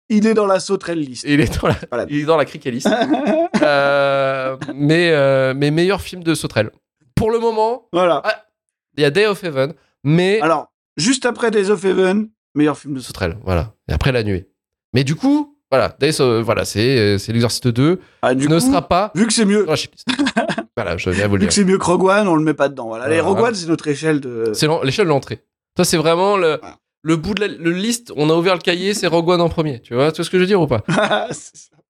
il 0.08 0.26
est 0.26 0.34
dans 0.34 0.46
la 0.46 0.58
sauterelle 0.60 0.98
liste. 1.00 1.24
Il 1.26 1.40
est 1.40 1.60
dans 1.60 1.68
la, 1.68 1.76
Voilà. 1.90 2.06
il 2.08 2.20
est 2.20 2.24
dans 2.24 2.36
la 2.36 2.44
cricket 2.44 2.74
Euh, 3.62 4.56
mais, 4.74 5.10
euh, 5.12 5.54
mais 5.56 5.70
meilleur 5.70 6.00
film 6.00 6.22
de 6.24 6.34
Sauterelle. 6.34 6.70
Pour 7.14 7.30
le 7.30 7.38
moment, 7.38 7.88
voilà. 7.92 8.22
il 8.96 9.02
y 9.02 9.04
a 9.06 9.10
Day 9.10 9.26
of 9.26 9.42
Heaven, 9.44 9.72
mais 10.02 10.40
Alors, 10.40 10.72
juste 10.96 11.24
après 11.26 11.50
Days 11.50 11.70
of 11.70 11.82
Heaven, 11.84 12.28
meilleur 12.54 12.76
film 12.76 12.94
de 12.94 13.00
sauterelle. 13.00 13.38
Voilà. 13.44 13.72
Et 13.88 13.92
après 13.92 14.10
la 14.12 14.22
nuée. 14.24 14.48
Mais 14.92 15.04
du 15.04 15.14
coup, 15.14 15.53
voilà, 15.76 15.94
Days 15.98 16.20
of- 16.20 16.44
voilà, 16.44 16.64
c'est 16.64 16.98
euh, 16.98 17.18
c'est 17.18 17.32
l'exorciste 17.32 17.68
2, 17.68 18.00
Ah, 18.22 18.34
du 18.34 18.48
ne 18.48 18.58
coup, 18.58 18.66
sera 18.66 18.82
pas 18.88 19.10
vu 19.14 19.26
que 19.26 19.32
c'est 19.32 19.44
mieux, 19.44 19.66
voilà, 20.76 20.96
je 20.96 21.10
viens 21.10 21.26
vous 21.28 21.34
le 21.36 21.40
vu 21.40 21.46
dire. 21.46 21.48
que 21.48 21.54
c'est 21.54 21.64
mieux 21.64 21.78
que 21.78 21.84
Rogue 21.84 22.04
One, 22.04 22.28
on 22.28 22.36
le 22.36 22.42
met 22.44 22.54
pas 22.54 22.68
dedans. 22.68 22.86
Voilà. 22.88 23.08
Les. 23.08 23.20
Rogue 23.20 23.40
One, 23.40 23.54
c'est 23.54 23.66
notre 23.68 23.86
échelle 23.88 24.20
de. 24.20 24.50
C'est 24.54 24.68
l'échelle 24.82 25.04
de 25.06 25.10
l'entrée. 25.10 25.40
Ça, 25.76 25.84
c'est 25.84 25.96
vraiment 25.96 26.36
le, 26.36 26.58
Voilà. 26.60 26.76
le 27.02 27.16
bout 27.16 27.34
de 27.34 27.40
la 27.40 27.48
le 27.48 27.70
liste. 27.70 28.12
On 28.16 28.30
a 28.30 28.34
ouvert 28.34 28.54
le 28.54 28.60
cahier, 28.60 28.94
c'est 28.94 29.06
Rogue 29.06 29.28
One 29.28 29.40
en 29.40 29.48
premier. 29.48 29.80
Tu 29.80 29.94
vois, 29.94 30.10
tu 30.12 30.16
vois 30.16 30.24
ce 30.24 30.30
que 30.30 30.36
je 30.38 30.42
veux 30.42 30.46
dire 30.46 30.60
ou 30.60 30.66
pas? 30.66 30.82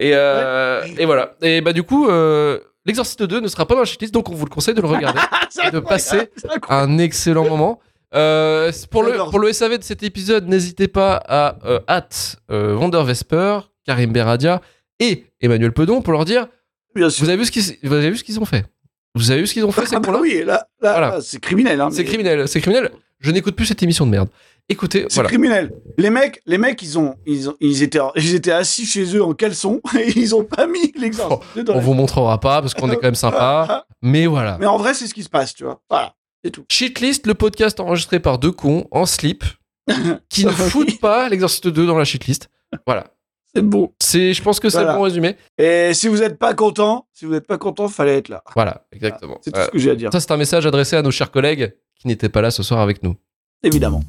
Et, 0.01 0.11
euh, 0.15 0.83
et 0.99 1.05
voilà. 1.07 1.35
Et 1.41 1.61
bah, 1.61 1.73
du 1.73 1.85
coup, 1.85 2.09
euh, 2.09 2.59
l'exorciste 2.85 3.23
2 3.23 3.39
ne 3.41 3.47
sera 3.47 3.65
pas 3.65 3.75
dans 3.75 3.81
la 3.81 3.87
shitlist, 3.87 4.13
donc 4.13 4.29
on 4.29 4.35
vous 4.35 4.45
le 4.45 4.51
conseille 4.51 4.75
de 4.75 4.81
le 4.81 4.89
regarder. 4.89 5.21
Et 5.67 5.71
de 5.71 5.79
passer 5.79 6.31
un 6.69 6.99
excellent 6.99 7.49
moment. 7.49 7.79
Euh, 8.15 8.73
pour, 8.91 9.03
le, 9.05 9.13
pour 9.31 9.39
le 9.39 9.53
SAV 9.53 9.79
de 9.79 9.83
cet 9.85 10.03
épisode, 10.03 10.49
n'hésitez 10.49 10.89
pas 10.89 11.23
à 11.29 11.57
euh, 11.65 11.79
hâte 11.89 12.37
euh, 12.51 12.77
Vesper, 13.05 13.59
Karim 13.85 14.13
Beradia 14.13 14.61
et 15.01 15.25
Emmanuel 15.41 15.73
Pedon 15.73 16.03
pour 16.03 16.13
leur 16.13 16.25
dire 16.25 16.47
Bien 16.95 17.11
sûr. 17.11 17.25
vous 17.25 17.29
avez 17.31 17.39
vu 17.39 17.45
ce 17.47 17.51
qu'ils 17.51 17.63
vous 17.83 17.93
avez 17.95 18.11
vu 18.11 18.17
ce 18.17 18.25
qu'ils 18.25 18.39
ont 18.41 18.45
fait? 18.45 18.65
Vous 19.17 19.31
avez 19.31 19.41
vu 19.43 19.47
ce 19.47 19.53
qu'ils 19.53 19.65
ont 19.65 19.73
fait 19.73 19.87
ces 19.87 19.95
Ah 19.97 20.01
bah 20.01 20.07
cons-là? 20.07 20.21
oui, 20.21 20.39
là, 20.45 20.67
là, 20.81 20.93
Voilà. 20.93 21.09
là, 21.11 21.21
c'est 21.21 21.41
criminel. 21.41 21.81
Hein, 21.81 21.89
C'est 21.93 22.05
criminel, 22.05 22.49
c'est 22.49 22.61
criminel. 22.61 22.91
Je 23.21 23.31
n'écoute 23.31 23.55
plus 23.57 23.67
cette 23.67 23.83
émission 23.83 24.07
de 24.07 24.11
merde. 24.11 24.29
Écoutez, 24.69 25.05
C'est 25.09 25.15
voilà. 25.15 25.29
criminel. 25.29 25.73
Les 25.99 26.11
mecs, 26.11 26.41
les 26.47 26.59
mecs, 26.59 26.83
ils 26.83 26.99
ont, 26.99 27.15
ils 27.27 27.49
ont, 27.51 27.55
ils 27.61 27.83
étaient, 27.83 28.01
ils 28.17 28.35
étaient 28.35 28.51
assis 28.51 28.87
chez 28.87 29.05
eux 29.17 29.23
en 29.23 29.33
caleçon 29.35 29.81
et 29.99 30.19
ils 30.19 30.35
ont 30.35 30.45
pas 30.45 30.67
mis 30.67 30.93
l'exorciste 30.99 31.59
dans 31.65 31.75
On 31.75 31.81
vous 31.81 31.95
montrera 31.95 32.41
pas 32.41 32.61
parce 32.61 32.75
qu'on 32.75 32.91
est 32.91 32.97
quand 32.97 33.03
même 33.05 33.15
sympa, 33.15 33.87
mais 34.03 34.27
voilà. 34.27 34.57
Mais 34.59 34.67
en 34.67 34.79
vrai, 34.79 34.95
c'est 34.95 35.07
ce 35.07 35.15
qui 35.15 35.23
se 35.23 35.29
passe, 35.29 35.55
tu 35.55 35.65
vois. 35.65 35.81
Voilà, 35.89 36.15
c'est 36.45 36.51
tout. 36.51 36.65
Shitlist, 36.71 37.27
le 37.27 37.35
podcast 37.35 37.79
enregistré 37.81 38.21
par 38.21 38.39
deux 38.39 38.53
cons 38.53 38.87
en 38.91 39.07
slip 39.07 39.45
qui 40.29 40.45
ne 40.45 40.51
foutent 40.51 40.99
pas 41.01 41.29
l'exorciste 41.29 41.69
2 41.69 41.87
dans 41.87 41.97
la 41.99 42.05
shitlist. 42.05 42.49
Voilà. 42.87 43.07
C'est. 43.55 43.93
C'est, 44.01 44.33
je 44.35 44.43
pense 44.43 44.59
que 44.61 44.69
c'est 44.69 44.79
Voilà. 44.79 44.95
bon 44.97 45.03
résumé. 45.03 45.37
Et 45.59 45.93
si 45.95 46.09
vous 46.09 46.19
n'êtes 46.19 46.39
pas 46.39 46.55
content, 46.55 47.07
si 47.13 47.25
vous 47.25 47.33
n'êtes 47.33 47.47
pas 47.47 47.59
content, 47.59 47.89
fallait 47.89 48.19
être 48.19 48.29
là. 48.29 48.43
Voilà, 48.55 48.85
exactement. 48.93 49.39
C'est 49.43 49.51
tout 49.53 49.61
Euh, 49.61 49.67
ce 49.67 49.71
que 49.71 49.79
j'ai 49.79 49.91
à 49.91 49.95
dire. 49.95 50.11
Ça, 50.13 50.21
c'est 50.21 50.31
un 50.33 50.37
message 50.37 50.67
adressé 50.67 50.97
à 50.97 51.03
nos 51.03 51.11
chers 51.11 51.31
collègues 51.31 51.75
qui 52.01 52.09
n'étaient 52.09 52.29
pas 52.29 52.41
là 52.43 52.51
ce 52.51 52.63
soir 52.63 52.81
avec 52.81 53.03
nous. 53.03 53.15
Évidemment. 53.63 54.03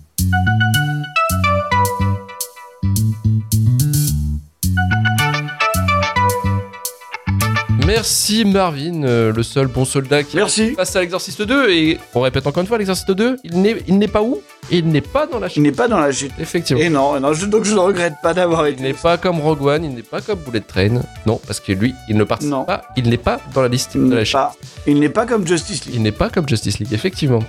Merci 7.86 8.46
Marvin, 8.46 9.04
euh, 9.04 9.32
le 9.32 9.44
seul 9.44 9.68
bon 9.68 9.86
soldat 9.86 10.24
qui 10.24 10.38
Merci. 10.38 10.72
passe 10.72 10.96
à 10.96 11.02
l'exorciste 11.02 11.44
2. 11.44 11.70
Et 11.70 12.00
on 12.16 12.22
répète 12.22 12.48
encore 12.48 12.62
une 12.62 12.68
fois, 12.68 12.80
l'exorciste 12.80 13.12
2, 13.12 13.38
il 13.44 13.62
n'est, 13.62 13.76
il 13.88 14.00
n'est 14.00 14.08
pas 14.08 14.24
où? 14.24 14.42
Il 14.72 14.88
n'est 14.88 15.02
pas 15.02 15.28
dans 15.28 15.40
la 15.40 15.48
Il 15.48 15.52
chaîne. 15.52 15.64
n'est 15.64 15.72
pas 15.72 15.88
dans 15.88 16.00
la 16.00 16.12
chute. 16.12 16.32
Effectivement. 16.40 16.82
Et 16.82 16.90
non, 16.90 17.20
non 17.20 17.34
je, 17.34 17.46
donc 17.46 17.64
je 17.64 17.76
ne 17.76 17.80
regrette 17.80 18.16
pas 18.24 18.34
d'avoir 18.34 18.68
Il 18.68 18.74
été. 18.74 18.82
n'est 18.84 18.94
pas 18.94 19.18
comme 19.18 19.40
Rogue 19.40 19.62
One, 19.62 19.84
il 19.84 19.94
n'est 19.94 20.02
pas 20.02 20.22
comme 20.22 20.40
Bullet 20.40 20.62
Train. 20.62 21.02
Non, 21.28 21.40
parce 21.46 21.60
que 21.60 21.74
lui, 21.74 21.94
il 22.10 22.18
ne 22.18 22.24
participe 22.24 22.52
Non. 22.52 22.64
pas. 22.66 22.82
Il 22.98 23.08
n'est 23.08 23.18
pas 23.18 23.40
dans 23.54 23.62
la 23.62 23.68
liste 23.68 23.92
Il 23.94 24.10
de 24.10 24.16
la 24.16 24.24
pas, 24.26 24.56
il 24.88 25.00
n'est 25.00 25.10
pas 25.10 25.28
comme 25.28 25.46
Justice 25.46 25.86
League. 25.86 25.96
Il 25.96 26.02
n'est 26.02 26.12
pas 26.12 26.30
comme 26.30 26.50
Justice 26.50 26.80
League, 26.80 26.92
effectivement. 26.92 27.44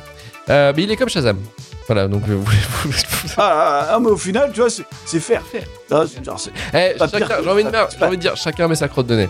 Euh, 0.51 0.73
mais 0.77 0.83
il 0.83 0.91
est 0.91 0.97
comme 0.97 1.09
Shazam. 1.09 1.39
Voilà, 1.89 2.09
donc 2.09 2.23
vous 2.27 2.43
voulez. 2.43 2.57
vous- 2.85 2.93
Ah, 3.39 3.53
ah, 3.55 3.89
ah, 3.95 3.99
mais 4.01 4.09
au 4.11 4.17
final, 4.17 4.51
tu 4.53 4.61
vois, 4.61 4.69
c'est 4.71 5.21
faire. 5.21 5.43
Ah, 5.91 6.05
c'est 6.07 6.51
Eh, 6.75 6.95
j'ai 6.99 7.49
envie 7.51 8.17
de 8.17 8.21
dire, 8.21 8.37
chacun 8.37 8.69
met 8.69 8.75
sa 8.75 8.89
crotte 8.89 9.07
de 9.07 9.15
nez. 9.17 9.29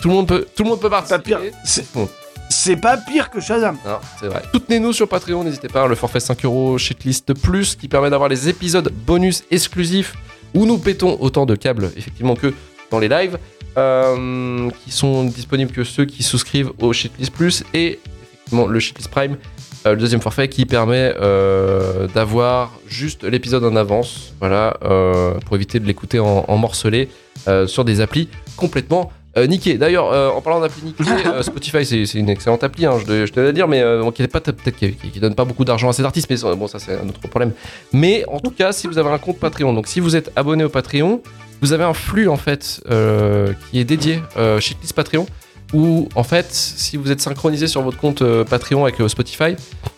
Tout 0.00 0.08
le 0.08 0.14
monde 0.14 0.28
peut, 0.28 0.46
tout 0.54 0.62
le 0.62 0.70
monde 0.70 0.80
peut 0.80 0.90
participer. 0.90 1.52
C'est 2.50 2.76
pas 2.76 2.96
pire 2.96 3.30
que 3.30 3.40
Shazam. 3.40 3.76
Non, 3.84 3.98
c'est 4.18 4.26
vrai. 4.26 4.42
Soutenez-nous 4.52 4.92
sur 4.92 5.08
Patreon, 5.08 5.44
n'hésitez 5.44 5.68
pas, 5.68 5.86
le 5.86 5.94
forfait 5.94 6.20
5 6.20 6.44
euros 6.44 6.78
shitlist 6.78 7.34
plus 7.34 7.76
qui 7.76 7.88
permet 7.88 8.08
d'avoir 8.08 8.28
les 8.28 8.48
épisodes 8.48 8.90
bonus 9.06 9.44
exclusifs 9.50 10.14
où 10.54 10.64
nous 10.64 10.78
pétons 10.78 11.18
autant 11.20 11.44
de 11.44 11.54
câbles, 11.54 11.90
effectivement, 11.96 12.34
que 12.34 12.54
dans 12.90 12.98
les 12.98 13.08
lives, 13.08 13.38
euh, 13.76 14.70
qui 14.84 14.90
sont 14.90 15.24
disponibles 15.24 15.72
que 15.72 15.84
ceux 15.84 16.04
qui 16.04 16.22
souscrivent 16.22 16.72
au 16.80 16.92
Shitlist 16.92 17.32
Plus 17.32 17.64
et 17.74 18.00
effectivement 18.32 18.66
le 18.66 18.80
Shitlist 18.80 19.10
Prime, 19.10 19.36
euh, 19.86 19.90
le 19.90 19.98
deuxième 19.98 20.20
forfait 20.20 20.48
qui 20.48 20.64
permet 20.64 21.14
euh, 21.20 22.08
d'avoir 22.08 22.72
juste 22.88 23.24
l'épisode 23.24 23.62
en 23.64 23.76
avance, 23.76 24.32
voilà, 24.40 24.76
pour 25.44 25.54
éviter 25.54 25.78
de 25.80 25.86
l'écouter 25.86 26.18
en, 26.18 26.44
en 26.48 26.56
morcelé 26.56 27.08
sur 27.66 27.84
des 27.84 28.00
applis 28.00 28.28
complètement 28.56 29.12
euh. 29.46 29.76
D'ailleurs, 29.78 30.12
euh, 30.12 30.30
en 30.30 30.40
parlant 30.40 30.60
d'appli 30.60 30.94
euh, 31.26 31.42
Spotify 31.42 31.84
c'est 31.84 32.18
une 32.18 32.28
excellente 32.28 32.62
appli, 32.64 32.86
hein, 32.86 32.94
je, 33.00 33.04
te- 33.04 33.26
je 33.26 33.32
te 33.32 33.40
l'ai 33.40 33.52
dire, 33.52 33.68
mais 33.68 33.80
euh, 33.80 34.02
bon, 34.02 34.10
qui 34.10 34.26
peut-être 34.26 34.76
qui, 34.76 34.92
qui- 34.92 35.10
qui 35.10 35.20
donne 35.20 35.34
pas 35.34 35.44
beaucoup 35.44 35.64
d'argent 35.64 35.88
à 35.88 35.92
ses 35.92 36.04
artistes, 36.04 36.28
mais 36.30 36.36
bon 36.56 36.66
ça 36.66 36.78
c'est 36.78 36.94
un 36.98 37.08
autre 37.08 37.20
problème. 37.28 37.52
Mais 37.92 38.24
en 38.28 38.40
tout 38.40 38.50
cas, 38.50 38.72
si 38.72 38.86
vous 38.86 38.98
avez 38.98 39.10
un 39.10 39.18
compte 39.18 39.38
Patreon, 39.38 39.72
donc 39.72 39.86
si 39.86 40.00
vous 40.00 40.16
êtes 40.16 40.30
abonné 40.36 40.64
au 40.64 40.68
Patreon, 40.68 41.22
vous 41.60 41.72
avez 41.72 41.84
un 41.84 41.94
flux 41.94 42.28
en 42.28 42.36
fait 42.36 42.80
qui 43.70 43.80
est 43.80 43.84
dédié 43.84 44.22
euh, 44.36 44.60
Shitlist 44.60 44.92
Patreon 44.94 45.26
où 45.74 46.08
en 46.14 46.22
fait 46.22 46.46
si 46.50 46.96
vous 46.96 47.10
êtes 47.10 47.20
synchronisé 47.20 47.66
sur 47.66 47.82
votre 47.82 47.98
compte 47.98 48.22
euh, 48.22 48.42
Patreon 48.44 48.84
avec 48.84 49.00
euh, 49.00 49.08
Spotify 49.08 49.54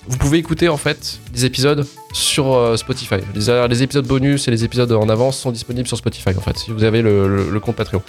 vous 0.09 0.17
pouvez 0.19 0.39
écouter 0.39 0.69
en 0.69 0.77
fait 0.77 1.21
des 1.33 1.45
épisodes 1.45 1.87
sur 2.13 2.53
euh, 2.55 2.77
Spotify. 2.77 3.17
Les, 3.35 3.67
les 3.69 3.83
épisodes 3.85 4.07
bonus 4.07 4.49
et 4.49 4.51
les 4.51 4.65
épisodes 4.65 4.91
en 4.93 5.09
avance 5.09 5.39
sont 5.39 5.53
disponibles 5.53 5.87
sur 5.87 5.97
Spotify 5.97 6.31
en 6.37 6.41
fait 6.41 6.57
si 6.59 6.73
vous 6.73 6.83
avez 6.83 7.03
le, 7.03 7.29
le- 7.29 7.51
le 7.51 7.61
compte 7.61 7.77
Patreon. 7.77 8.03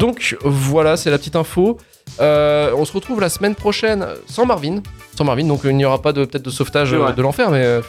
Donc 0.00 0.36
voilà 0.42 0.96
c'est 0.96 1.10
la 1.10 1.18
petite 1.18 1.36
info. 1.36 1.78
Euh, 2.20 2.72
on 2.76 2.84
se 2.84 2.92
retrouve 2.92 3.20
la 3.20 3.28
semaine 3.28 3.54
prochaine 3.54 4.04
sans 4.28 4.44
Marvin. 4.46 4.80
Sans 5.16 5.24
Marvin 5.24 5.44
donc 5.44 5.60
il 5.64 5.76
n'y 5.76 5.84
aura 5.84 6.02
pas 6.02 6.12
de 6.12 6.24
peut-être 6.24 6.44
de 6.44 6.50
sauvetage 6.50 6.90
de 6.90 7.22
l'enfer 7.22 7.50
mais 7.50 7.80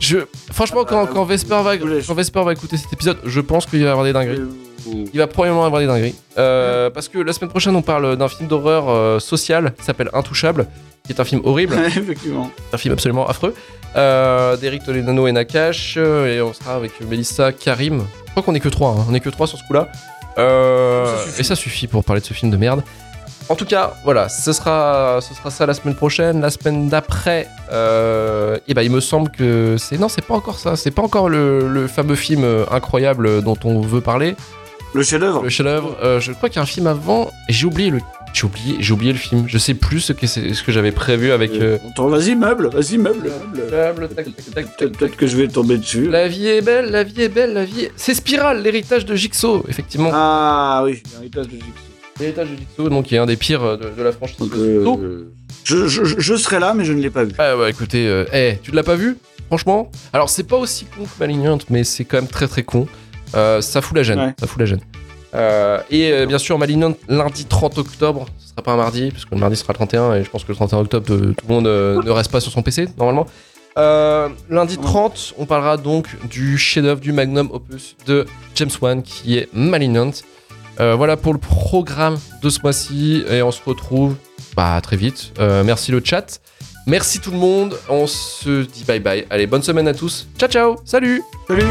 je 0.00 0.18
franchement 0.52 0.84
quand, 0.84 1.04
Euh, 1.04 1.06
quand 1.12 1.24
Vesper 1.24 1.62
va 1.62 1.76
je 1.76 1.80
voulais- 1.82 2.00
quand 2.06 2.14
Vesper 2.14 2.42
va 2.44 2.52
écouter 2.52 2.76
cet 2.76 2.92
épisode 2.92 3.18
je 3.24 3.40
pense 3.40 3.66
qu'il 3.66 3.80
va 3.80 3.86
y 3.86 3.88
avoir 3.88 4.04
des 4.04 4.12
dingueries 4.12 4.42
il 5.12 5.18
va 5.18 5.26
probablement 5.26 5.64
avoir 5.64 5.80
des 5.80 5.88
dingueries. 5.88 6.14
Euh, 6.38 6.90
parce 6.90 7.08
que 7.08 7.18
la 7.18 7.32
semaine 7.32 7.50
prochaine, 7.50 7.74
on 7.74 7.82
parle 7.82 8.16
d'un 8.16 8.28
film 8.28 8.48
d'horreur 8.48 8.88
euh, 8.88 9.18
social 9.18 9.74
qui 9.76 9.84
s'appelle 9.84 10.08
Intouchable, 10.12 10.68
qui 11.04 11.12
est 11.12 11.18
un 11.20 11.24
film 11.24 11.40
horrible, 11.44 11.74
Effectivement. 11.86 12.52
un 12.72 12.76
film 12.76 12.92
absolument 12.94 13.26
affreux, 13.26 13.52
euh, 13.96 14.56
d'Eric 14.56 14.84
Toledano 14.84 15.26
et 15.26 15.32
Nakash. 15.32 15.96
Et 15.96 16.40
on 16.40 16.52
sera 16.52 16.76
avec 16.76 16.92
Melissa, 17.00 17.50
Karim. 17.50 18.04
Je 18.26 18.30
crois 18.30 18.44
qu'on 18.44 18.54
est 18.54 18.60
que 18.60 18.68
trois, 18.68 18.90
hein. 18.90 19.04
on 19.10 19.14
est 19.14 19.18
que 19.18 19.28
trois 19.30 19.48
sur 19.48 19.58
ce 19.58 19.64
coup-là. 19.64 19.88
Et 21.38 21.42
ça 21.42 21.56
suffit 21.56 21.88
pour 21.88 22.04
parler 22.04 22.20
de 22.20 22.26
ce 22.26 22.34
film 22.34 22.52
de 22.52 22.56
merde. 22.56 22.82
En 23.48 23.54
tout 23.54 23.64
cas, 23.64 23.94
voilà, 24.02 24.28
ce 24.28 24.52
sera, 24.52 25.20
ce 25.20 25.32
sera 25.32 25.50
ça 25.50 25.66
la 25.66 25.74
semaine 25.74 25.94
prochaine. 25.94 26.40
La 26.40 26.50
semaine 26.50 26.88
d'après, 26.88 27.46
euh, 27.72 28.58
eh 28.66 28.74
ben, 28.74 28.82
il 28.82 28.90
me 28.90 29.00
semble 29.00 29.30
que 29.30 29.76
c'est. 29.78 29.98
Non, 29.98 30.08
c'est 30.08 30.24
pas 30.24 30.34
encore 30.34 30.58
ça. 30.58 30.74
C'est 30.74 30.90
pas 30.90 31.02
encore 31.02 31.28
le, 31.28 31.68
le 31.68 31.86
fameux 31.86 32.16
film 32.16 32.42
euh, 32.42 32.64
incroyable 32.72 33.42
dont 33.42 33.56
on 33.64 33.80
veut 33.80 34.00
parler. 34.00 34.34
Le 34.94 35.02
chef-d'œuvre. 35.04 35.42
Le 35.44 35.48
chef-d'œuvre. 35.48 35.96
Euh, 36.02 36.18
je 36.18 36.32
crois 36.32 36.48
qu'il 36.48 36.56
y 36.56 36.58
a 36.58 36.62
un 36.62 36.66
film 36.66 36.88
avant. 36.88 37.30
J'ai 37.48 37.66
oublié 37.66 37.90
le. 37.90 38.00
J'ai 38.34 38.44
oublié, 38.44 38.76
j'ai 38.80 38.92
oublié 38.92 39.12
le 39.12 39.18
film. 39.18 39.44
Je 39.46 39.56
sais 39.58 39.74
plus 39.74 40.00
ce 40.00 40.12
que, 40.12 40.26
c'est- 40.26 40.52
ce 40.52 40.62
que 40.62 40.72
j'avais 40.72 40.92
prévu 40.92 41.30
avec. 41.30 41.52
euh, 41.52 41.78
Attends, 41.90 42.08
vas-y, 42.08 42.34
meuble, 42.34 42.68
vas-y, 42.68 42.98
meuble. 42.98 43.30
meuble. 43.70 44.08
Peut-être 44.08 45.16
que 45.16 45.26
je 45.26 45.36
vais 45.36 45.46
tomber 45.48 45.78
dessus. 45.78 46.08
La 46.10 46.26
vie 46.28 46.48
est 46.48 46.60
belle, 46.62 46.90
la 46.90 47.04
vie 47.04 47.22
est 47.22 47.28
belle, 47.28 47.52
la 47.54 47.64
vie. 47.64 47.82
est- 47.84 47.92
C'est 47.96 48.14
Spiral, 48.14 48.62
l'héritage 48.62 49.04
de 49.06 49.14
Jigsaw, 49.14 49.64
effectivement. 49.68 50.10
Ah 50.12 50.82
oui, 50.84 51.02
l'héritage 51.14 51.46
de 51.46 51.52
Jigsaw. 51.52 51.72
De 52.18 52.24
Jigsaw, 52.26 52.88
donc 52.88 53.06
qui 53.06 53.14
est 53.14 53.18
un 53.18 53.26
des 53.26 53.36
pires 53.36 53.62
euh, 53.62 53.76
de, 53.76 53.90
de 53.90 54.02
la 54.02 54.12
franchise. 54.12 54.36
Euh, 54.54 55.24
je, 55.64 55.86
je, 55.86 56.04
je- 56.04 56.34
serai 56.36 56.58
là, 56.60 56.72
mais 56.74 56.84
je 56.84 56.92
ne 56.92 57.00
l'ai 57.00 57.10
pas 57.10 57.24
vu. 57.24 57.32
Ah 57.38 57.56
ouais, 57.56 57.70
écoutez, 57.70 58.06
euh, 58.08 58.24
tu 58.62 58.70
l'as 58.70 58.82
pas 58.82 58.94
vu 58.96 59.16
Franchement? 59.48 59.90
Alors, 60.12 60.28
c'est 60.28 60.42
pas 60.44 60.56
aussi 60.56 60.86
con 60.86 61.04
que 61.04 61.08
Malignant, 61.20 61.58
mais 61.70 61.84
c'est 61.84 62.04
quand 62.04 62.16
même 62.16 62.26
très 62.26 62.48
très 62.48 62.62
con. 62.64 62.88
Euh, 63.34 63.60
ça 63.60 63.80
fout 63.80 63.96
la 63.96 64.02
gêne. 64.02 64.18
Ouais. 64.18 64.34
Ça 64.40 64.46
fout 64.46 64.58
la 64.58 64.66
gêne. 64.66 64.80
Et 65.90 66.26
bien 66.26 66.38
sûr, 66.38 66.58
Malignant, 66.58 66.94
lundi 67.08 67.44
30 67.44 67.78
octobre, 67.78 68.26
ce 68.38 68.48
sera 68.50 68.62
pas 68.62 68.72
un 68.72 68.76
mardi, 68.76 69.10
parce 69.10 69.24
que 69.24 69.34
le 69.34 69.40
mardi 69.40 69.54
sera 69.56 69.72
le 69.72 69.76
31, 69.76 70.14
et 70.14 70.24
je 70.24 70.30
pense 70.30 70.42
que 70.44 70.48
le 70.48 70.56
31 70.56 70.78
octobre, 70.80 71.06
tout 71.06 71.46
le 71.48 71.54
monde 71.54 71.66
ne 71.66 72.10
reste 72.10 72.32
pas 72.32 72.40
sur 72.40 72.50
son 72.50 72.62
PC, 72.62 72.88
normalement. 72.98 73.26
Euh, 73.78 74.30
lundi 74.48 74.78
30, 74.78 75.34
on 75.36 75.44
parlera 75.44 75.76
donc 75.76 76.08
du 76.30 76.56
chef-d'œuvre 76.56 77.00
du 77.00 77.12
magnum 77.12 77.50
opus 77.52 77.94
de 78.06 78.24
James 78.54 78.70
Wan, 78.80 79.02
qui 79.02 79.36
est 79.36 79.48
Malignant. 79.52 80.10
Euh, 80.80 80.94
voilà 80.94 81.16
pour 81.16 81.32
le 81.32 81.38
programme 81.38 82.18
de 82.42 82.50
ce 82.50 82.60
mois-ci, 82.62 83.24
et 83.30 83.42
on 83.42 83.50
se 83.50 83.62
retrouve 83.64 84.16
bah, 84.56 84.80
très 84.82 84.96
vite. 84.96 85.32
Euh, 85.38 85.62
merci 85.64 85.92
le 85.92 86.00
chat. 86.02 86.40
Merci 86.86 87.20
tout 87.20 87.30
le 87.30 87.38
monde. 87.38 87.76
On 87.88 88.06
se 88.06 88.62
dit 88.64 88.84
bye 88.84 89.00
bye. 89.00 89.26
Allez, 89.28 89.46
bonne 89.46 89.62
semaine 89.62 89.88
à 89.88 89.94
tous. 89.94 90.26
Ciao, 90.38 90.48
ciao. 90.48 90.76
Salut. 90.84 91.22
Salut 91.48 91.66